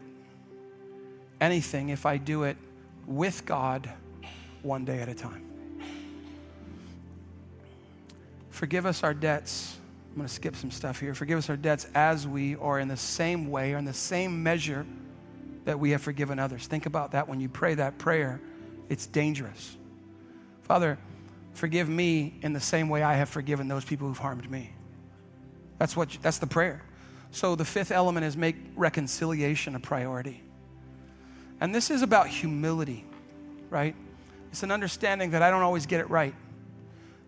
anything, 1.40 1.88
if 1.88 2.04
I 2.04 2.18
do 2.18 2.42
it 2.42 2.58
with 3.06 3.46
God 3.46 3.90
one 4.62 4.84
day 4.84 5.00
at 5.00 5.08
a 5.08 5.14
time. 5.14 5.44
Forgive 8.50 8.84
us 8.84 9.02
our 9.02 9.14
debts. 9.14 9.78
I'm 10.10 10.16
going 10.16 10.28
to 10.28 10.34
skip 10.34 10.56
some 10.56 10.70
stuff 10.70 11.00
here. 11.00 11.14
Forgive 11.14 11.38
us 11.38 11.48
our 11.48 11.56
debts 11.56 11.86
as 11.94 12.26
we 12.26 12.56
are 12.56 12.80
in 12.80 12.88
the 12.88 12.96
same 12.96 13.50
way 13.50 13.72
or 13.72 13.78
in 13.78 13.84
the 13.84 13.94
same 13.94 14.42
measure 14.42 14.84
that 15.68 15.78
we 15.78 15.90
have 15.90 16.00
forgiven 16.00 16.38
others. 16.38 16.66
Think 16.66 16.86
about 16.86 17.12
that 17.12 17.28
when 17.28 17.40
you 17.40 17.48
pray 17.50 17.74
that 17.74 17.98
prayer. 17.98 18.40
It's 18.88 19.06
dangerous. 19.06 19.76
Father, 20.62 20.96
forgive 21.52 21.90
me 21.90 22.38
in 22.40 22.54
the 22.54 22.60
same 22.60 22.88
way 22.88 23.02
I 23.02 23.16
have 23.16 23.28
forgiven 23.28 23.68
those 23.68 23.84
people 23.84 24.08
who've 24.08 24.16
harmed 24.16 24.50
me. 24.50 24.72
That's 25.76 25.94
what 25.94 26.16
that's 26.22 26.38
the 26.38 26.46
prayer. 26.46 26.82
So 27.32 27.54
the 27.54 27.66
fifth 27.66 27.90
element 27.90 28.24
is 28.24 28.34
make 28.34 28.56
reconciliation 28.76 29.74
a 29.74 29.78
priority. 29.78 30.42
And 31.60 31.74
this 31.74 31.90
is 31.90 32.00
about 32.00 32.28
humility, 32.28 33.04
right? 33.68 33.94
It's 34.50 34.62
an 34.62 34.70
understanding 34.70 35.32
that 35.32 35.42
I 35.42 35.50
don't 35.50 35.60
always 35.60 35.84
get 35.84 36.00
it 36.00 36.08
right. 36.08 36.34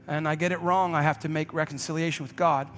And 0.09 0.27
I 0.27 0.35
get 0.35 0.51
it 0.51 0.63
wrong, 0.63 0.95
I 0.95 1.03
have 1.03 1.19
to 1.21 1.29
make 1.29 1.53
reconciliation 1.53 2.25
with 2.25 2.37
God. 2.37 2.69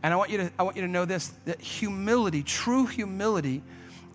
And 0.00 0.14
I 0.14 0.16
want 0.16 0.30
you 0.30 0.38
to, 0.38 0.52
I 0.60 0.62
want 0.62 0.76
you 0.76 0.82
to 0.82 0.88
know 0.88 1.06
this 1.06 1.32
that 1.44 1.60
humility, 1.60 2.44
true 2.44 2.86
humility, 2.86 3.64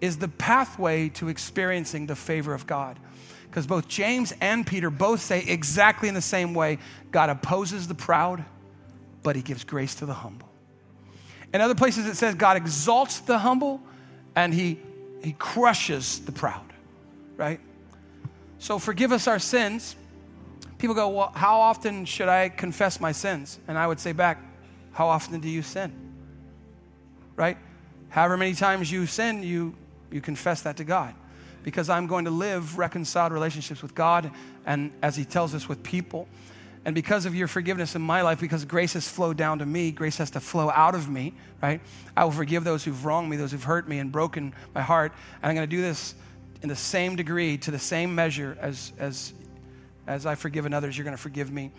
is 0.02 0.18
the 0.18 0.28
pathway 0.28 1.10
to 1.10 1.30
experiencing 1.30 2.08
the 2.08 2.16
favor 2.16 2.54
of 2.54 2.68
God. 2.68 3.00
Because 3.46 3.68
both 3.68 3.88
James 3.88 4.34
and 4.42 4.66
Peter 4.66 4.90
both 4.90 5.22
say 5.22 5.44
exactly 5.46 6.10
in 6.10 6.16
the 6.16 6.22
same 6.22 6.54
way 6.54 6.80
God 7.12 7.30
opposes 7.30 7.88
the 7.88 7.94
proud, 7.96 8.44
but 9.22 9.36
he 9.36 9.42
gives 9.42 9.64
grace 9.64 9.96
to 9.96 10.06
the 10.06 10.14
humble. 10.14 10.50
In 11.54 11.62
other 11.62 11.76
places, 11.76 12.08
it 12.08 12.16
says 12.16 12.34
God 12.36 12.58
exalts 12.58 13.20
the 13.20 13.38
humble 13.38 13.80
and 14.36 14.54
he, 14.54 14.80
he 15.24 15.34
crushes 15.34 16.20
the 16.22 16.32
proud, 16.32 16.74
right? 17.38 17.60
So 18.58 18.80
forgive 18.80 19.12
us 19.12 19.28
our 19.28 19.40
sins. 19.40 19.96
People 20.80 20.96
go, 20.96 21.10
Well, 21.10 21.32
how 21.36 21.60
often 21.60 22.06
should 22.06 22.30
I 22.30 22.50
confess 22.50 23.00
my 23.00 23.12
sins? 23.12 23.60
And 23.68 23.78
I 23.78 23.86
would 23.86 24.00
say 24.00 24.14
back, 24.14 24.42
How 24.94 25.08
often 25.08 25.40
do 25.40 25.50
you 25.50 25.62
sin? 25.62 25.94
Right? 27.36 27.58
However 28.10 28.38
many 28.38 28.54
times 28.54 28.92
you 28.92 29.06
sin, 29.06 29.44
you, 29.44 29.76
you 30.14 30.22
confess 30.22 30.62
that 30.62 30.78
to 30.78 30.84
God. 30.84 31.16
Because 31.64 31.90
I'm 31.90 32.08
going 32.08 32.26
to 32.26 32.32
live 32.32 32.78
reconciled 32.78 33.32
relationships 33.32 33.82
with 33.82 33.96
God 33.96 34.32
and, 34.66 34.92
as 35.02 35.16
He 35.16 35.26
tells 35.26 35.56
us, 35.56 35.68
with 35.68 35.82
people. 35.82 36.28
And 36.86 36.94
because 36.94 37.26
of 37.26 37.34
your 37.34 37.48
forgiveness 37.48 37.96
in 37.96 38.02
my 38.02 38.22
life, 38.22 38.42
because 38.42 38.66
grace 38.66 38.94
has 38.94 39.08
flowed 39.08 39.38
down 39.38 39.60
to 39.60 39.66
me, 39.66 39.92
grace 39.92 40.18
has 40.18 40.32
to 40.32 40.42
flow 40.42 40.70
out 40.70 40.96
of 40.96 41.10
me, 41.10 41.34
right? 41.62 41.80
I 42.16 42.26
will 42.26 42.32
forgive 42.32 42.66
those 42.66 42.84
who've 42.84 43.06
wronged 43.06 43.30
me, 43.30 43.38
those 43.38 43.52
who've 43.52 43.64
hurt 43.64 43.88
me 43.88 44.00
and 44.00 44.12
broken 44.12 44.54
my 44.76 44.82
heart. 44.82 45.14
And 45.42 45.50
I'm 45.50 45.56
going 45.56 45.68
to 45.68 45.76
do 45.76 45.82
this 45.82 46.16
in 46.62 46.70
the 46.70 46.76
same 46.76 47.16
degree, 47.16 47.58
to 47.60 47.72
the 47.72 47.80
same 47.80 48.14
measure 48.14 48.58
as, 48.60 48.92
as, 49.00 49.34
as 50.08 50.26
I've 50.26 50.40
forgiven 50.40 50.74
others, 50.74 50.98
you're 50.98 51.06
going 51.06 51.16
to 51.16 51.22
forgive 51.22 51.52
me. 51.52 51.72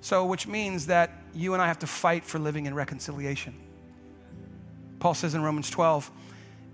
So, 0.00 0.26
which 0.26 0.46
means 0.46 0.86
that 0.86 1.10
you 1.34 1.54
and 1.54 1.62
I 1.62 1.66
have 1.66 1.78
to 1.80 1.86
fight 1.86 2.24
for 2.24 2.38
living 2.38 2.66
in 2.66 2.74
reconciliation. 2.74 3.54
Paul 4.98 5.14
says 5.14 5.34
in 5.34 5.42
Romans 5.42 5.70
12, 5.70 6.10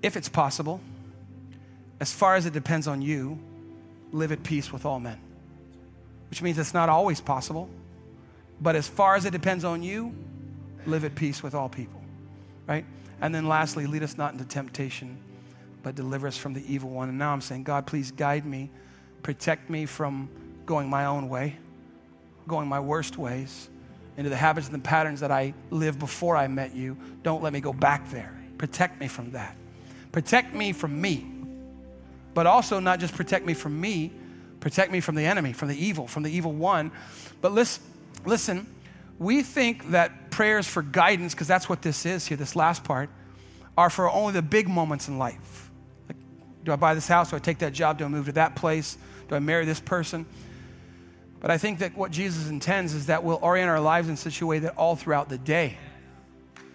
if 0.02 0.16
it's 0.16 0.28
possible, 0.28 0.80
as 2.00 2.12
far 2.12 2.34
as 2.34 2.46
it 2.46 2.52
depends 2.52 2.88
on 2.88 3.02
you, 3.02 3.38
live 4.12 4.32
at 4.32 4.42
peace 4.42 4.72
with 4.72 4.84
all 4.84 4.98
men. 4.98 5.18
Which 6.30 6.42
means 6.42 6.58
it's 6.58 6.74
not 6.74 6.88
always 6.88 7.20
possible, 7.20 7.68
but 8.60 8.74
as 8.74 8.88
far 8.88 9.14
as 9.14 9.24
it 9.24 9.30
depends 9.30 9.64
on 9.64 9.82
you, 9.82 10.14
live 10.86 11.04
at 11.04 11.14
peace 11.14 11.42
with 11.42 11.54
all 11.54 11.68
people, 11.68 12.00
right? 12.66 12.84
And 13.20 13.34
then 13.34 13.48
lastly, 13.48 13.86
lead 13.86 14.02
us 14.02 14.16
not 14.16 14.32
into 14.32 14.44
temptation, 14.44 15.18
but 15.82 15.94
deliver 15.94 16.26
us 16.26 16.36
from 16.36 16.54
the 16.54 16.72
evil 16.72 16.90
one. 16.90 17.08
And 17.08 17.18
now 17.18 17.32
I'm 17.32 17.40
saying, 17.40 17.64
God, 17.64 17.86
please 17.86 18.10
guide 18.10 18.46
me, 18.46 18.70
protect 19.22 19.68
me 19.68 19.86
from 19.86 20.28
going 20.66 20.88
my 20.88 21.06
own 21.06 21.28
way, 21.28 21.56
going 22.46 22.68
my 22.68 22.80
worst 22.80 23.18
ways, 23.18 23.68
into 24.16 24.30
the 24.30 24.36
habits 24.36 24.66
and 24.66 24.74
the 24.74 24.80
patterns 24.80 25.20
that 25.20 25.30
I 25.30 25.54
lived 25.70 25.98
before 25.98 26.36
I 26.36 26.48
met 26.48 26.74
you. 26.74 26.96
Don't 27.22 27.42
let 27.42 27.52
me 27.52 27.60
go 27.60 27.72
back 27.72 28.10
there. 28.10 28.34
Protect 28.58 29.00
me 29.00 29.08
from 29.08 29.32
that. 29.32 29.56
Protect 30.12 30.54
me 30.54 30.72
from 30.72 31.00
me, 31.00 31.29
but 32.34 32.46
also 32.46 32.80
not 32.80 33.00
just 33.00 33.14
protect 33.14 33.46
me 33.46 33.54
from 33.54 33.80
me, 33.80 34.12
protect 34.60 34.92
me 34.92 35.00
from 35.00 35.14
the 35.14 35.24
enemy, 35.24 35.52
from 35.52 35.68
the 35.68 35.84
evil, 35.84 36.06
from 36.06 36.22
the 36.22 36.30
evil 36.30 36.52
one. 36.52 36.90
But 37.40 37.52
listen, 37.52 37.82
listen 38.24 38.66
we 39.20 39.42
think 39.42 39.90
that 39.90 40.30
prayers 40.30 40.66
for 40.66 40.82
guidance, 40.82 41.34
because 41.34 41.46
that's 41.46 41.68
what 41.68 41.82
this 41.82 42.06
is 42.06 42.26
here, 42.26 42.38
this 42.38 42.56
last 42.56 42.82
part, 42.82 43.10
are 43.76 43.90
for 43.90 44.10
only 44.10 44.32
the 44.32 44.42
big 44.42 44.66
moments 44.66 45.08
in 45.08 45.18
life. 45.18 45.70
Like, 46.08 46.16
Do 46.64 46.72
I 46.72 46.76
buy 46.76 46.94
this 46.94 47.06
house? 47.06 47.28
Do 47.28 47.36
I 47.36 47.38
take 47.38 47.58
that 47.58 47.74
job? 47.74 47.98
Do 47.98 48.06
I 48.06 48.08
move 48.08 48.26
to 48.26 48.32
that 48.32 48.56
place? 48.56 48.96
Do 49.28 49.34
I 49.34 49.38
marry 49.38 49.66
this 49.66 49.78
person? 49.78 50.24
But 51.38 51.50
I 51.50 51.58
think 51.58 51.80
that 51.80 51.94
what 51.96 52.10
Jesus 52.10 52.48
intends 52.48 52.94
is 52.94 53.06
that 53.06 53.22
we'll 53.22 53.38
orient 53.42 53.68
our 53.68 53.78
lives 53.78 54.08
in 54.08 54.16
such 54.16 54.40
a 54.40 54.46
way 54.46 54.58
that 54.60 54.74
all 54.78 54.96
throughout 54.96 55.28
the 55.28 55.38
day, 55.38 55.76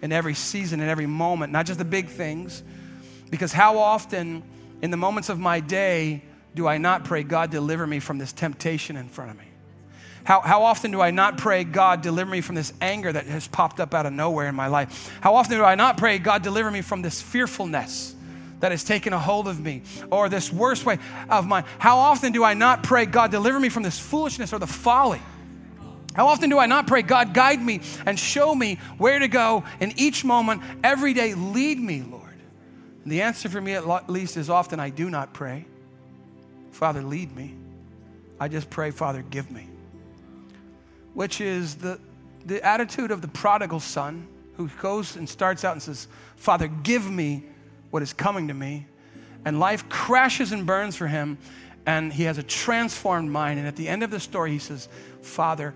in 0.00 0.12
every 0.12 0.34
season, 0.34 0.80
in 0.80 0.88
every 0.88 1.06
moment, 1.06 1.52
not 1.52 1.66
just 1.66 1.80
the 1.80 1.84
big 1.84 2.08
things, 2.08 2.62
because 3.28 3.52
how 3.52 3.78
often 3.78 4.44
in 4.82 4.90
the 4.90 4.96
moments 4.96 5.28
of 5.28 5.38
my 5.38 5.60
day 5.60 6.22
do 6.54 6.66
I 6.66 6.78
not 6.78 7.04
pray, 7.04 7.22
God, 7.22 7.50
deliver 7.50 7.86
me 7.86 8.00
from 8.00 8.16
this 8.16 8.32
temptation 8.32 8.96
in 8.96 9.08
front 9.08 9.30
of 9.30 9.36
me? 9.36 9.44
How, 10.24 10.40
how 10.40 10.64
often 10.64 10.90
do 10.90 11.00
I 11.00 11.12
not 11.12 11.38
pray, 11.38 11.62
God, 11.62 12.02
deliver 12.02 12.30
me 12.30 12.40
from 12.40 12.56
this 12.56 12.72
anger 12.80 13.12
that 13.12 13.26
has 13.26 13.46
popped 13.46 13.78
up 13.78 13.94
out 13.94 14.06
of 14.06 14.12
nowhere 14.12 14.48
in 14.48 14.54
my 14.54 14.66
life? 14.66 15.16
How 15.20 15.36
often 15.36 15.58
do 15.58 15.64
I 15.64 15.76
not 15.76 15.98
pray, 15.98 16.18
God, 16.18 16.42
deliver 16.42 16.70
me 16.70 16.80
from 16.80 17.02
this 17.02 17.22
fearfulness 17.22 18.14
that 18.60 18.72
has 18.72 18.82
taken 18.82 19.12
a 19.12 19.18
hold 19.18 19.46
of 19.46 19.60
me 19.60 19.82
or 20.10 20.28
this 20.28 20.52
worst 20.52 20.84
way 20.84 20.98
of 21.28 21.46
mine? 21.46 21.64
How 21.78 21.98
often 21.98 22.32
do 22.32 22.42
I 22.42 22.54
not 22.54 22.82
pray, 22.82 23.06
God, 23.06 23.30
deliver 23.30 23.60
me 23.60 23.68
from 23.68 23.82
this 23.82 24.00
foolishness 24.00 24.52
or 24.52 24.58
the 24.58 24.66
folly? 24.66 25.20
How 26.14 26.28
often 26.28 26.48
do 26.48 26.58
I 26.58 26.64
not 26.64 26.86
pray, 26.86 27.02
God, 27.02 27.34
guide 27.34 27.60
me 27.60 27.82
and 28.06 28.18
show 28.18 28.54
me 28.54 28.78
where 28.96 29.18
to 29.18 29.28
go 29.28 29.62
in 29.78 29.92
each 29.96 30.24
moment, 30.24 30.62
every 30.82 31.12
day, 31.12 31.34
lead 31.34 31.78
me, 31.78 32.02
Lord? 32.02 32.15
And 33.06 33.12
the 33.12 33.22
answer 33.22 33.48
for 33.48 33.60
me, 33.60 33.74
at 33.74 34.10
least, 34.10 34.36
is 34.36 34.50
often 34.50 34.80
I 34.80 34.90
do 34.90 35.08
not 35.08 35.32
pray, 35.32 35.64
Father, 36.72 37.00
lead 37.02 37.34
me. 37.36 37.54
I 38.40 38.48
just 38.48 38.68
pray, 38.68 38.90
Father, 38.90 39.22
give 39.22 39.48
me 39.48 39.68
which 41.16 41.40
is 41.40 41.76
the, 41.76 41.98
the 42.44 42.62
attitude 42.62 43.10
of 43.10 43.22
the 43.22 43.28
prodigal 43.28 43.80
son 43.80 44.28
who 44.58 44.68
goes 44.82 45.16
and 45.16 45.26
starts 45.26 45.64
out 45.64 45.72
and 45.72 45.82
says, 45.82 46.08
Father, 46.36 46.68
give 46.68 47.10
me 47.10 47.42
what 47.90 48.02
is 48.02 48.12
coming 48.12 48.48
to 48.48 48.54
me. 48.54 48.86
And 49.42 49.58
life 49.58 49.88
crashes 49.88 50.52
and 50.52 50.66
burns 50.66 50.94
for 50.94 51.06
him, 51.06 51.38
and 51.86 52.12
he 52.12 52.24
has 52.24 52.36
a 52.36 52.42
transformed 52.42 53.30
mind. 53.30 53.58
And 53.58 53.66
at 53.66 53.76
the 53.76 53.88
end 53.88 54.02
of 54.02 54.10
the 54.10 54.20
story, 54.20 54.50
he 54.50 54.58
says, 54.58 54.90
Father, 55.22 55.72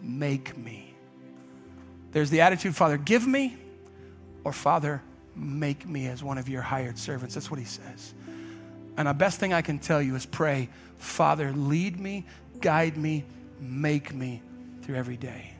make 0.00 0.56
me. 0.56 0.94
There's 2.12 2.30
the 2.30 2.40
attitude, 2.40 2.74
Father, 2.74 2.96
give 2.96 3.26
me, 3.26 3.58
or 4.42 4.54
Father, 4.54 5.02
make 5.38 5.86
me 5.86 6.06
as 6.06 6.22
one 6.22 6.38
of 6.38 6.48
your 6.48 6.62
hired 6.62 6.98
servants. 6.98 7.34
That's 7.34 7.50
what 7.50 7.60
he 7.60 7.66
says. 7.66 8.14
And 8.96 9.06
the 9.06 9.14
best 9.14 9.38
thing 9.38 9.52
I 9.52 9.62
can 9.62 9.78
tell 9.78 10.02
you 10.02 10.16
is 10.16 10.26
pray, 10.26 10.68
Father, 10.96 11.52
lead 11.52 11.98
me, 12.00 12.24
guide 12.60 12.96
me, 12.96 13.24
make 13.60 14.12
me 14.12 14.42
through 14.82 14.96
every 14.96 15.16
day. 15.16 15.52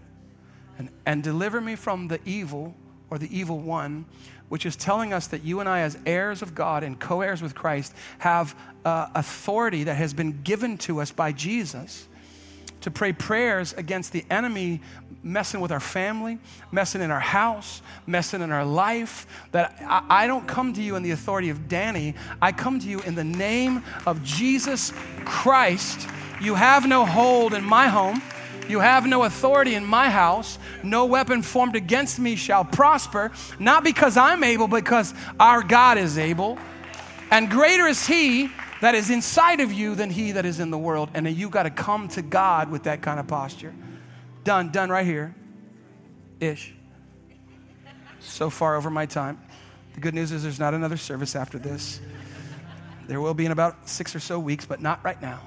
And, 0.79 0.89
and 1.07 1.22
deliver 1.22 1.61
me 1.61 1.76
from 1.76 2.09
the 2.09 2.20
evil 2.24 2.74
or 3.11 3.18
the 3.18 3.37
evil 3.37 3.59
one, 3.59 4.05
which 4.49 4.66
is 4.66 4.76
telling 4.76 5.12
us 5.12 5.29
that 5.29 5.45
you 5.45 5.61
and 5.61 5.68
I, 5.68 5.81
as 5.81 5.99
heirs 6.07 6.43
of 6.43 6.55
God 6.55 6.83
and 6.83 6.99
co 6.99 7.20
heirs 7.20 7.43
with 7.43 7.55
Christ, 7.55 7.95
have 8.18 8.57
uh, 8.85 9.09
authority 9.14 9.85
that 9.85 9.95
has 9.95 10.14
been 10.14 10.43
given 10.43 10.79
to 10.79 11.01
us 11.01 11.11
by 11.11 11.33
Jesus 11.33 12.09
to 12.81 12.91
pray 12.91 13.12
prayers 13.12 13.72
against 13.74 14.12
the 14.12 14.24
enemy 14.31 14.81
messing 15.23 15.61
with 15.61 15.73
our 15.73 15.81
family, 15.81 16.39
messing 16.71 17.01
in 17.01 17.11
our 17.11 17.21
house, 17.21 17.83
messing 18.07 18.43
in 18.43 18.53
our 18.53 18.64
life. 18.64 19.27
That 19.53 19.77
I, 19.81 20.25
I, 20.25 20.27
don't 20.27 20.47
come 20.47 20.73
to 20.75 20.83
you 20.83 20.97
in 20.97 21.03
the 21.03 21.11
authority 21.11 21.51
of 21.51 21.69
Danny, 21.69 22.14
I 22.41 22.53
come 22.53 22.79
to 22.81 22.89
you 22.89 23.01
in 23.01 23.14
the 23.14 23.25
name 23.25 23.83
of 24.07 24.23
Jesus 24.23 24.93
Christ. 25.25 26.09
You 26.41 26.55
have 26.55 26.87
no 26.87 27.05
hold 27.05 27.55
in 27.55 27.64
my 27.64 27.89
home. 27.89 28.23
You 28.69 28.81
have 28.81 29.07
no 29.07 29.25
authority 29.25 29.75
in 29.75 29.85
my 29.85 30.11
house. 30.11 30.59
No 30.83 31.07
weapon 31.07 31.43
formed 31.43 31.75
against 31.75 32.19
me 32.19 32.37
shall 32.37 32.64
prosper, 32.64 33.33
not 33.59 33.83
because 33.83 34.16
I'm 34.16 34.45
able, 34.45 34.69
because 34.69 35.14
our 35.41 35.62
God 35.62 35.97
is 35.97 36.19
able. 36.19 36.59
And 37.31 37.51
greater 37.51 37.87
is 37.87 38.07
He 38.07 38.51
that 38.81 38.95
is 38.95 39.11
inside 39.11 39.61
of 39.61 39.73
you 39.73 39.95
than 39.95 40.11
He 40.11 40.33
that 40.33 40.45
is 40.45 40.61
in 40.61 40.71
the 40.71 40.79
world. 40.79 41.09
And 41.14 41.27
you 41.29 41.49
got 41.49 41.64
to 41.64 41.71
come 41.71 42.09
to 42.09 42.23
God 42.23 42.71
with 42.71 42.85
that 42.85 43.03
kind 43.03 43.19
of 43.19 43.27
posture. 43.27 43.75
Done, 44.45 44.70
done 44.70 44.91
right 44.91 45.07
here 45.07 45.34
ish. 46.41 46.74
So 48.20 48.51
far 48.51 48.76
over 48.76 48.91
my 48.91 49.07
time. 49.07 49.41
The 49.95 50.01
good 50.01 50.14
news 50.14 50.32
is 50.32 50.43
there's 50.43 50.61
not 50.61 50.74
another 50.74 50.97
service 50.97 51.34
after 51.34 51.59
this. 51.59 52.01
There 53.07 53.20
will 53.20 53.34
be 53.34 53.47
in 53.47 53.53
about 53.53 53.89
six 53.89 54.14
or 54.14 54.20
so 54.20 54.39
weeks, 54.39 54.66
but 54.66 54.80
not 54.80 55.03
right 55.03 55.20
now. 55.20 55.41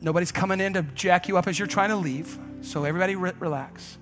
Nobody's 0.00 0.32
coming 0.32 0.60
in 0.60 0.74
to 0.74 0.82
jack 0.82 1.28
you 1.28 1.36
up 1.36 1.46
as 1.46 1.58
you're 1.58 1.68
trying 1.68 1.90
to 1.90 1.96
leave. 1.96 2.38
So 2.62 2.84
everybody 2.84 3.16
re- 3.16 3.32
relax. 3.38 3.98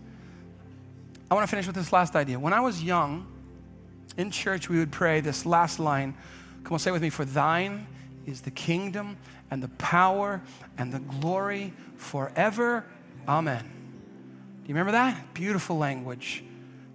I 1.31 1.35
want 1.35 1.45
to 1.45 1.51
finish 1.51 1.67
with 1.67 1.77
this 1.77 1.93
last 1.93 2.15
idea. 2.15 2.39
When 2.39 2.53
I 2.53 2.61
was 2.61 2.83
young, 2.83 3.27
in 4.17 4.31
church, 4.31 4.69
we 4.69 4.79
would 4.79 4.93
pray 4.93 5.21
this 5.21 5.45
last 5.45 5.79
line. 5.79 6.15
Come 6.63 6.75
on, 6.75 6.79
say 6.79 6.91
it 6.91 6.93
with 6.93 7.03
me. 7.03 7.11
For 7.11 7.25
thine 7.25 7.87
is 8.27 8.41
the 8.41 8.51
kingdom 8.51 9.17
and 9.51 9.63
the 9.63 9.69
power 9.69 10.41
and 10.79 10.93
the 10.93 11.01
glory 11.01 11.73
forever. 11.97 12.85
Amen. 13.29 13.63
Do 13.63 14.69
you 14.69 14.75
remember 14.75 14.93
that? 14.93 15.35
Beautiful 15.35 15.79
language. 15.79 16.45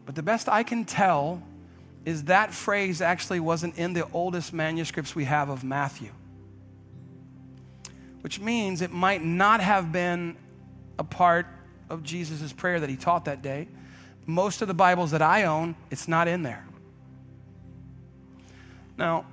But 0.06 0.16
the 0.16 0.24
best 0.24 0.50
I 0.50 0.64
can 0.64 0.86
tell 0.86 1.42
is 2.06 2.26
that 2.26 2.54
phrase 2.54 3.02
actually 3.02 3.40
wasn't 3.40 3.78
in 3.78 3.94
the 3.94 4.08
oldest 4.12 4.54
manuscripts 4.54 5.16
we 5.16 5.26
have 5.26 5.50
of 5.50 5.64
Matthew 5.64 6.10
which 8.22 8.40
means 8.40 8.82
it 8.82 8.92
might 8.92 9.24
not 9.24 9.62
have 9.62 9.92
been 9.92 10.36
a 10.98 11.04
part 11.04 11.48
of 11.90 12.04
Jesus' 12.04 12.52
prayer 12.52 12.80
that 12.80 12.90
he 12.90 12.96
taught 12.96 13.26
that 13.26 13.42
day. 13.42 13.68
Most 14.26 14.62
of 14.62 14.68
the 14.68 14.74
Bibles 14.74 15.12
that 15.12 15.22
I 15.22 15.46
own, 15.46 15.76
it's 15.90 16.08
not 16.08 16.28
in 16.28 16.44
there. 16.44 16.66
Now, 18.98 19.26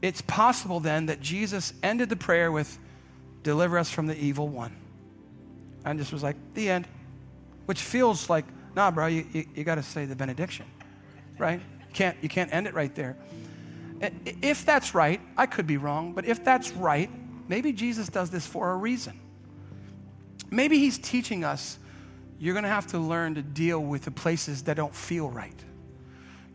it's 0.00 0.22
possible 0.22 0.80
then 0.80 1.06
that 1.06 1.20
Jesus 1.20 1.74
ended 1.82 2.08
the 2.08 2.16
prayer 2.16 2.50
with, 2.50 2.78
Deliver 3.44 3.78
us 3.78 3.90
from 3.90 4.06
the 4.06 4.18
evil 4.18 4.48
one. 4.48 4.74
And 5.90 5.98
just 5.98 6.12
was 6.12 6.22
like, 6.22 6.36
The 6.54 6.70
end. 6.70 6.86
Which 7.66 7.80
feels 7.80 8.30
like, 8.30 8.46
nah, 8.74 8.90
bro, 8.90 9.06
you, 9.06 9.26
you, 9.32 9.44
you 9.54 9.64
got 9.64 9.74
to 9.74 9.82
say 9.82 10.06
the 10.06 10.16
benediction, 10.16 10.64
right? 11.36 11.60
You 11.60 11.92
can't, 11.92 12.16
you 12.22 12.28
can't 12.28 12.52
end 12.52 12.66
it 12.66 12.72
right 12.72 12.94
there. 12.94 13.16
If 14.24 14.64
that's 14.64 14.94
right, 14.94 15.20
I 15.36 15.44
could 15.46 15.66
be 15.66 15.76
wrong, 15.76 16.12
but 16.12 16.24
if 16.24 16.42
that's 16.42 16.70
right, 16.72 17.10
maybe 17.46 17.72
Jesus 17.72 18.08
does 18.08 18.30
this 18.30 18.46
for 18.46 18.70
a 18.70 18.76
reason. 18.76 19.20
Maybe 20.50 20.78
he's 20.78 20.96
teaching 20.96 21.44
us 21.44 21.78
you're 22.38 22.54
going 22.54 22.64
to 22.64 22.70
have 22.70 22.86
to 22.88 22.98
learn 22.98 23.34
to 23.34 23.42
deal 23.42 23.80
with 23.80 24.04
the 24.04 24.10
places 24.10 24.62
that 24.64 24.76
don't 24.76 24.94
feel 24.94 25.28
right. 25.28 25.64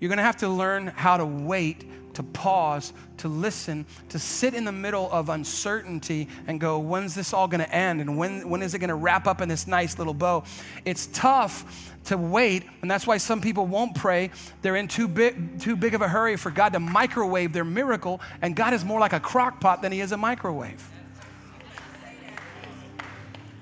You're 0.03 0.09
going 0.09 0.17
to 0.17 0.23
have 0.23 0.35
to 0.39 0.49
learn 0.49 0.87
how 0.87 1.15
to 1.15 1.25
wait, 1.25 1.85
to 2.15 2.23
pause, 2.23 2.91
to 3.19 3.29
listen, 3.29 3.85
to 4.09 4.19
sit 4.19 4.53
in 4.53 4.65
the 4.65 4.71
middle 4.73 5.09
of 5.09 5.29
uncertainty 5.29 6.27
and 6.45 6.59
go, 6.59 6.77
when's 6.79 7.15
this 7.15 7.33
all 7.33 7.47
going 7.47 7.61
to 7.61 7.73
end? 7.73 8.01
And 8.01 8.17
when, 8.17 8.49
when 8.49 8.61
is 8.61 8.73
it 8.73 8.79
going 8.79 8.89
to 8.89 8.95
wrap 8.95 9.27
up 9.27 9.39
in 9.39 9.47
this 9.47 9.65
nice 9.65 9.97
little 9.97 10.13
bow? 10.13 10.43
It's 10.83 11.07
tough 11.07 11.93
to 12.07 12.17
wait, 12.17 12.65
and 12.81 12.91
that's 12.91 13.07
why 13.07 13.15
some 13.15 13.39
people 13.39 13.65
won't 13.65 13.95
pray. 13.95 14.31
They're 14.61 14.75
in 14.75 14.89
too 14.89 15.07
big, 15.07 15.61
too 15.61 15.77
big 15.77 15.93
of 15.93 16.01
a 16.01 16.07
hurry 16.09 16.35
for 16.35 16.51
God 16.51 16.73
to 16.73 16.81
microwave 16.81 17.53
their 17.53 17.63
miracle, 17.63 18.19
and 18.41 18.57
God 18.57 18.73
is 18.73 18.83
more 18.83 18.99
like 18.99 19.13
a 19.13 19.21
crock 19.21 19.61
pot 19.61 19.81
than 19.81 19.93
He 19.93 20.01
is 20.01 20.11
a 20.11 20.17
microwave. 20.17 20.85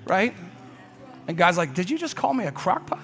Right? 0.06 0.34
And 1.28 1.36
God's 1.36 1.56
like, 1.56 1.72
Did 1.72 1.88
you 1.88 1.98
just 1.98 2.16
call 2.16 2.34
me 2.34 2.46
a 2.46 2.52
crock 2.52 2.88
pot? 2.88 2.98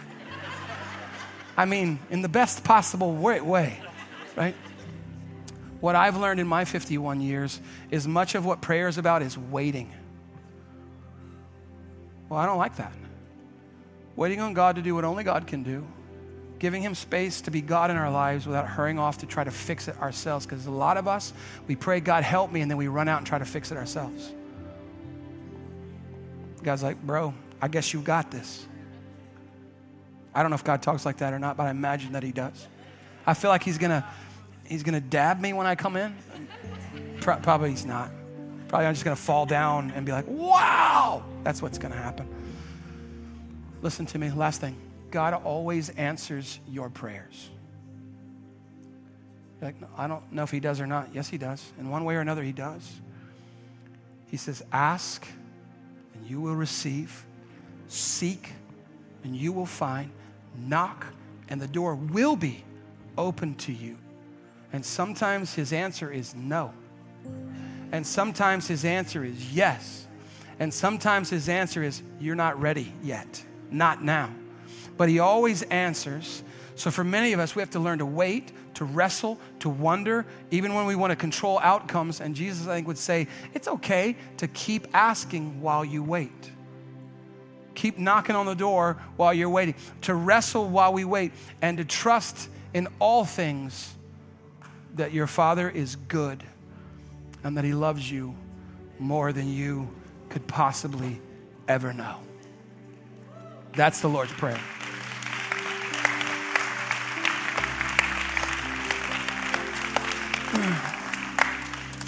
I 1.59 1.65
mean, 1.65 1.99
in 2.09 2.23
the 2.23 2.29
best 2.29 2.63
possible 2.63 3.13
way, 3.13 3.81
right? 4.37 4.55
What 5.81 5.97
I've 5.97 6.17
learned 6.17 6.39
in 6.39 6.47
my 6.47 6.65
51 6.65 7.21
years 7.21 7.61
is 7.91 8.07
much 8.07 8.37
of 8.37 8.47
what 8.47 8.63
prayer 8.63 8.87
is 8.87 8.97
about 8.97 9.23
is 9.23 9.37
waiting. 9.37 9.93
Well, 12.29 12.39
I 12.39 12.47
don't 12.47 12.59
like 12.59 12.77
that 12.77 12.93
waiting 14.15 14.41
on 14.41 14.53
God 14.53 14.75
to 14.75 14.83
do 14.83 14.97
what 14.97 15.05
only 15.05 15.23
God 15.23 15.47
can 15.47 15.63
do, 15.63 15.87
giving 16.59 16.83
Him 16.83 16.97
space 16.97 17.41
to 17.43 17.53
be 17.53 17.61
God 17.61 17.91
in 17.91 17.97
our 17.97 18.11
lives 18.11 18.47
without 18.47 18.67
hurrying 18.67 18.99
off 18.99 19.19
to 19.19 19.27
try 19.27 19.45
to 19.45 19.51
fix 19.51 19.87
it 19.87 19.97
ourselves. 20.01 20.45
Because 20.45 20.67
a 20.67 20.73
lot 20.73 20.97
of 20.97 21.07
us, 21.07 21.33
we 21.69 21.77
pray, 21.77 22.01
God, 22.01 22.25
help 22.25 22.51
me, 22.51 22.61
and 22.61 22.69
then 22.69 22.79
we 22.79 22.89
run 22.89 23.09
out 23.09 23.19
and 23.19 23.27
try 23.27 23.39
to 23.39 23.45
fix 23.45 23.71
it 23.71 23.79
ourselves. 23.79 24.33
God's 26.65 26.83
like, 26.83 27.01
bro, 27.01 27.33
I 27.63 27.69
guess 27.69 27.95
you 27.95 28.01
got 28.01 28.33
this. 28.33 28.68
I 30.39 30.43
don't 30.43 30.51
know 30.51 30.55
if 30.55 30.63
God 30.63 30.83
talks 30.83 31.05
like 31.05 31.17
that 31.17 31.33
or 31.33 31.39
not, 31.41 31.57
but 31.57 31.67
I 31.67 31.71
imagine 31.71 32.13
that 32.13 32.23
He 32.23 32.31
does. 32.31 32.69
I 33.27 33.35
feel 33.35 33.51
like 33.51 33.65
He's 33.65 33.77
gonna, 33.77 34.09
He's 34.65 34.85
gonna 34.85 35.01
dab 35.01 35.41
me 35.41 35.53
when 35.53 35.67
I 35.67 35.75
come 35.75 35.97
in. 35.97 36.15
Probably 37.21 37.71
He's 37.71 37.85
not. 37.85 38.13
Probably 38.69 38.87
I'm 38.87 38.95
just 38.95 39.05
gonna 39.05 39.17
fall 39.17 39.47
down 39.47 39.91
and 39.91 40.07
be 40.07 40.13
like, 40.13 40.27
wow, 40.29 41.25
that's 41.43 41.61
what's 41.61 41.79
gonna 41.79 41.97
happen. 41.97 42.29
Listen 43.83 44.07
to 44.07 44.19
me, 44.19 44.31
last 44.31 44.61
thing. 44.61 44.77
God 45.11 45.35
always 45.35 45.89
answers 45.91 46.61
your 46.69 46.89
prayers. 46.89 47.51
You're 49.61 49.71
like, 49.71 49.81
no, 49.81 49.89
I 49.97 50.07
don't 50.07 50.31
know 50.33 50.45
if 50.45 50.53
he 50.53 50.61
does 50.61 50.81
or 50.81 50.87
not. 50.87 51.09
Yes, 51.13 51.29
he 51.29 51.39
does. 51.39 51.65
In 51.81 51.91
one 51.91 52.05
way 52.05 52.15
or 52.15 52.21
another, 52.21 52.45
he 52.45 52.53
does. 52.53 52.89
He 54.29 54.37
says, 54.37 54.63
Ask 54.71 55.27
and 56.15 56.31
you 56.31 56.41
will 56.41 56.55
receive, 56.55 57.25
seek 57.89 58.51
and 59.25 59.35
you 59.35 59.53
will 59.53 59.67
find, 59.67 60.11
knock 60.67 61.07
and 61.49 61.61
the 61.61 61.69
door 61.69 61.95
will 61.95 62.37
be 62.37 62.65
open 63.17 63.55
to 63.57 63.73
you. 63.73 63.97
And 64.73 64.85
sometimes 64.85 65.55
his 65.55 65.73
answer 65.73 66.11
is 66.11 66.35
no. 66.35 66.73
And 67.91 68.07
sometimes 68.07 68.67
his 68.69 68.85
answer 68.85 69.25
is 69.25 69.55
yes. 69.55 70.07
And 70.59 70.73
sometimes 70.73 71.31
his 71.31 71.49
answer 71.49 71.83
is, 71.83 72.03
You're 72.21 72.35
not 72.35 72.61
ready 72.61 72.93
yet 73.03 73.43
not 73.71 74.03
now. 74.03 74.31
But 74.97 75.09
He 75.09 75.19
always 75.19 75.63
answers. 75.63 76.43
So 76.75 76.91
for 76.91 77.05
many 77.05 77.33
of 77.33 77.41
us, 77.41 77.57
we 77.57 77.63
have 77.63 77.71
to 77.71 77.81
learn 77.81 77.99
to 77.99 78.07
wait, 78.07 78.53
to 78.75 78.85
wrestle, 78.85 79.39
to 79.61 79.69
wonder, 79.69 80.27
even 80.51 80.75
when 80.75 80.87
we 80.87 80.95
want 80.95 81.11
to 81.11 81.17
control 81.17 81.59
outcomes. 81.61 82.21
And 82.21 82.35
Jesus, 82.35 82.67
I 82.67 82.77
think, 82.77 82.87
would 82.87 82.99
say, 82.99 83.27
it's 83.55 83.69
okay 83.69 84.17
to 84.37 84.49
keep 84.49 84.87
asking 84.95 85.61
while 85.61 85.85
you 85.85 86.03
wait. 86.03 86.53
Keep 87.79 87.97
knocking 87.97 88.35
on 88.35 88.45
the 88.45 88.57
door 88.57 88.97
while 89.17 89.33
you're 89.33 89.49
waiting, 89.49 89.75
to 90.01 90.13
wrestle 90.13 90.69
while 90.69 90.93
we 90.93 91.05
wait, 91.05 91.31
and 91.63 91.79
to 91.79 91.85
trust 91.85 92.49
in 92.75 92.89
all 92.99 93.25
things 93.25 93.95
that 94.97 95.13
your 95.13 95.29
Father 95.29 95.71
is 95.71 95.95
good 95.95 96.43
and 97.45 97.57
that 97.57 97.65
He 97.65 97.73
loves 97.73 98.11
you 98.11 98.35
more 98.99 99.33
than 99.33 99.49
you 99.49 99.89
could 100.29 100.45
possibly 100.49 101.21
ever 101.69 101.93
know. 101.93 102.17
That's 103.75 104.01
the 104.01 104.09
Lord's 104.09 104.33
Prayer. 104.33 104.61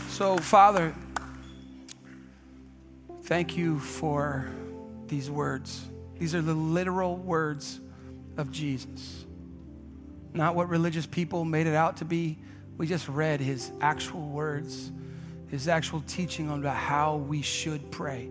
So, 0.09 0.37
Father, 0.37 0.93
thank 3.23 3.57
you 3.57 3.79
for 3.79 4.51
these 5.11 5.31
words. 5.31 5.85
These 6.19 6.35
are 6.35 6.41
the 6.41 6.55
literal 6.55 7.17
words 7.17 7.81
of 8.39 8.51
Jesus, 8.51 9.27
not 10.33 10.55
what 10.55 10.69
religious 10.69 11.05
people 11.05 11.45
made 11.45 11.67
it 11.67 11.75
out 11.75 11.99
to 11.99 12.07
be. 12.07 12.39
We 12.79 12.87
just 12.87 13.09
read 13.09 13.41
his 13.41 13.71
actual 13.83 14.27
words, 14.29 14.91
his 15.49 15.69
actual 15.69 16.03
teaching 16.07 16.49
on 16.49 16.63
how 16.63 17.17
we 17.17 17.43
should 17.43 17.91
pray. 17.91 18.31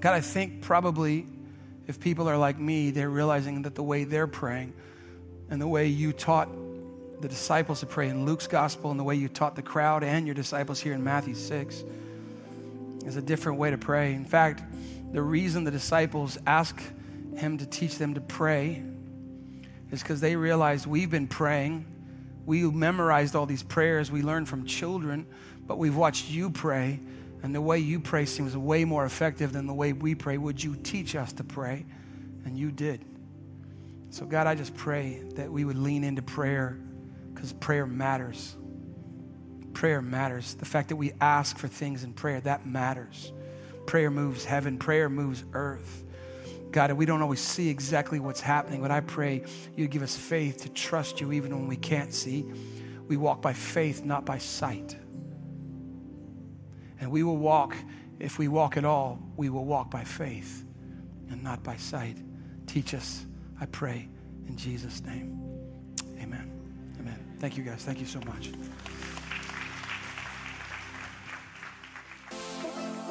God, 0.00 0.14
I 0.14 0.22
think 0.22 0.62
probably 0.62 1.26
if 1.86 2.00
people 2.00 2.28
are 2.28 2.38
like 2.38 2.58
me, 2.58 2.90
they're 2.90 3.10
realizing 3.10 3.62
that 3.62 3.74
the 3.74 3.82
way 3.82 4.04
they're 4.04 4.26
praying 4.26 4.72
and 5.50 5.60
the 5.60 5.68
way 5.68 5.88
you 5.88 6.12
taught 6.12 6.48
the 7.20 7.28
disciples 7.28 7.80
to 7.80 7.86
pray 7.86 8.08
in 8.08 8.24
Luke's 8.24 8.46
gospel 8.46 8.90
and 8.90 8.98
the 8.98 9.04
way 9.04 9.16
you 9.16 9.28
taught 9.28 9.56
the 9.56 9.62
crowd 9.62 10.02
and 10.02 10.26
your 10.26 10.34
disciples 10.34 10.80
here 10.80 10.94
in 10.94 11.04
Matthew 11.04 11.34
6 11.34 11.84
is 13.04 13.16
a 13.16 13.22
different 13.22 13.58
way 13.58 13.70
to 13.70 13.78
pray. 13.78 14.14
In 14.14 14.24
fact, 14.24 14.62
the 15.12 15.22
reason 15.22 15.64
the 15.64 15.70
disciples 15.70 16.38
asked 16.46 16.92
him 17.36 17.58
to 17.58 17.66
teach 17.66 17.98
them 17.98 18.14
to 18.14 18.20
pray 18.20 18.82
is 19.90 20.02
because 20.02 20.20
they 20.20 20.36
realized 20.36 20.86
we've 20.86 21.10
been 21.10 21.26
praying. 21.26 21.86
We 22.46 22.62
memorized 22.62 23.34
all 23.34 23.46
these 23.46 23.62
prayers 23.62 24.10
we 24.10 24.22
learned 24.22 24.48
from 24.48 24.64
children, 24.64 25.26
but 25.66 25.78
we've 25.78 25.96
watched 25.96 26.30
you 26.30 26.50
pray, 26.50 27.00
and 27.42 27.54
the 27.54 27.60
way 27.60 27.78
you 27.78 28.00
pray 28.00 28.26
seems 28.26 28.56
way 28.56 28.84
more 28.84 29.04
effective 29.04 29.52
than 29.52 29.66
the 29.66 29.74
way 29.74 29.92
we 29.92 30.14
pray. 30.14 30.38
Would 30.38 30.62
you 30.62 30.76
teach 30.76 31.14
us 31.16 31.32
to 31.34 31.44
pray? 31.44 31.84
And 32.44 32.58
you 32.58 32.70
did. 32.70 33.04
So, 34.10 34.26
God, 34.26 34.46
I 34.46 34.54
just 34.54 34.74
pray 34.74 35.22
that 35.34 35.50
we 35.50 35.64
would 35.64 35.78
lean 35.78 36.04
into 36.04 36.22
prayer 36.22 36.78
because 37.32 37.52
prayer 37.52 37.86
matters. 37.86 38.56
Prayer 39.80 40.02
matters. 40.02 40.56
The 40.56 40.66
fact 40.66 40.90
that 40.90 40.96
we 40.96 41.14
ask 41.22 41.56
for 41.56 41.66
things 41.66 42.04
in 42.04 42.12
prayer, 42.12 42.38
that 42.42 42.66
matters. 42.66 43.32
Prayer 43.86 44.10
moves 44.10 44.44
heaven, 44.44 44.76
prayer 44.76 45.08
moves 45.08 45.42
earth. 45.54 46.04
God, 46.70 46.92
we 46.92 47.06
don't 47.06 47.22
always 47.22 47.40
see 47.40 47.70
exactly 47.70 48.20
what's 48.20 48.42
happening, 48.42 48.82
but 48.82 48.90
I 48.90 49.00
pray 49.00 49.42
you 49.76 49.88
give 49.88 50.02
us 50.02 50.14
faith 50.14 50.64
to 50.64 50.68
trust 50.68 51.18
you 51.22 51.32
even 51.32 51.56
when 51.56 51.66
we 51.66 51.76
can't 51.76 52.12
see. 52.12 52.44
We 53.08 53.16
walk 53.16 53.40
by 53.40 53.54
faith, 53.54 54.04
not 54.04 54.26
by 54.26 54.36
sight. 54.36 54.98
And 57.00 57.10
we 57.10 57.22
will 57.22 57.38
walk, 57.38 57.74
if 58.18 58.38
we 58.38 58.48
walk 58.48 58.76
at 58.76 58.84
all, 58.84 59.18
we 59.38 59.48
will 59.48 59.64
walk 59.64 59.90
by 59.90 60.04
faith 60.04 60.62
and 61.30 61.42
not 61.42 61.62
by 61.62 61.76
sight. 61.76 62.18
Teach 62.66 62.92
us, 62.92 63.24
I 63.58 63.64
pray, 63.64 64.10
in 64.46 64.58
Jesus' 64.58 65.02
name. 65.02 65.40
Amen. 66.20 66.52
Amen. 67.00 67.36
Thank 67.38 67.56
you, 67.56 67.64
guys. 67.64 67.82
Thank 67.82 67.98
you 67.98 68.04
so 68.04 68.20
much. 68.26 68.50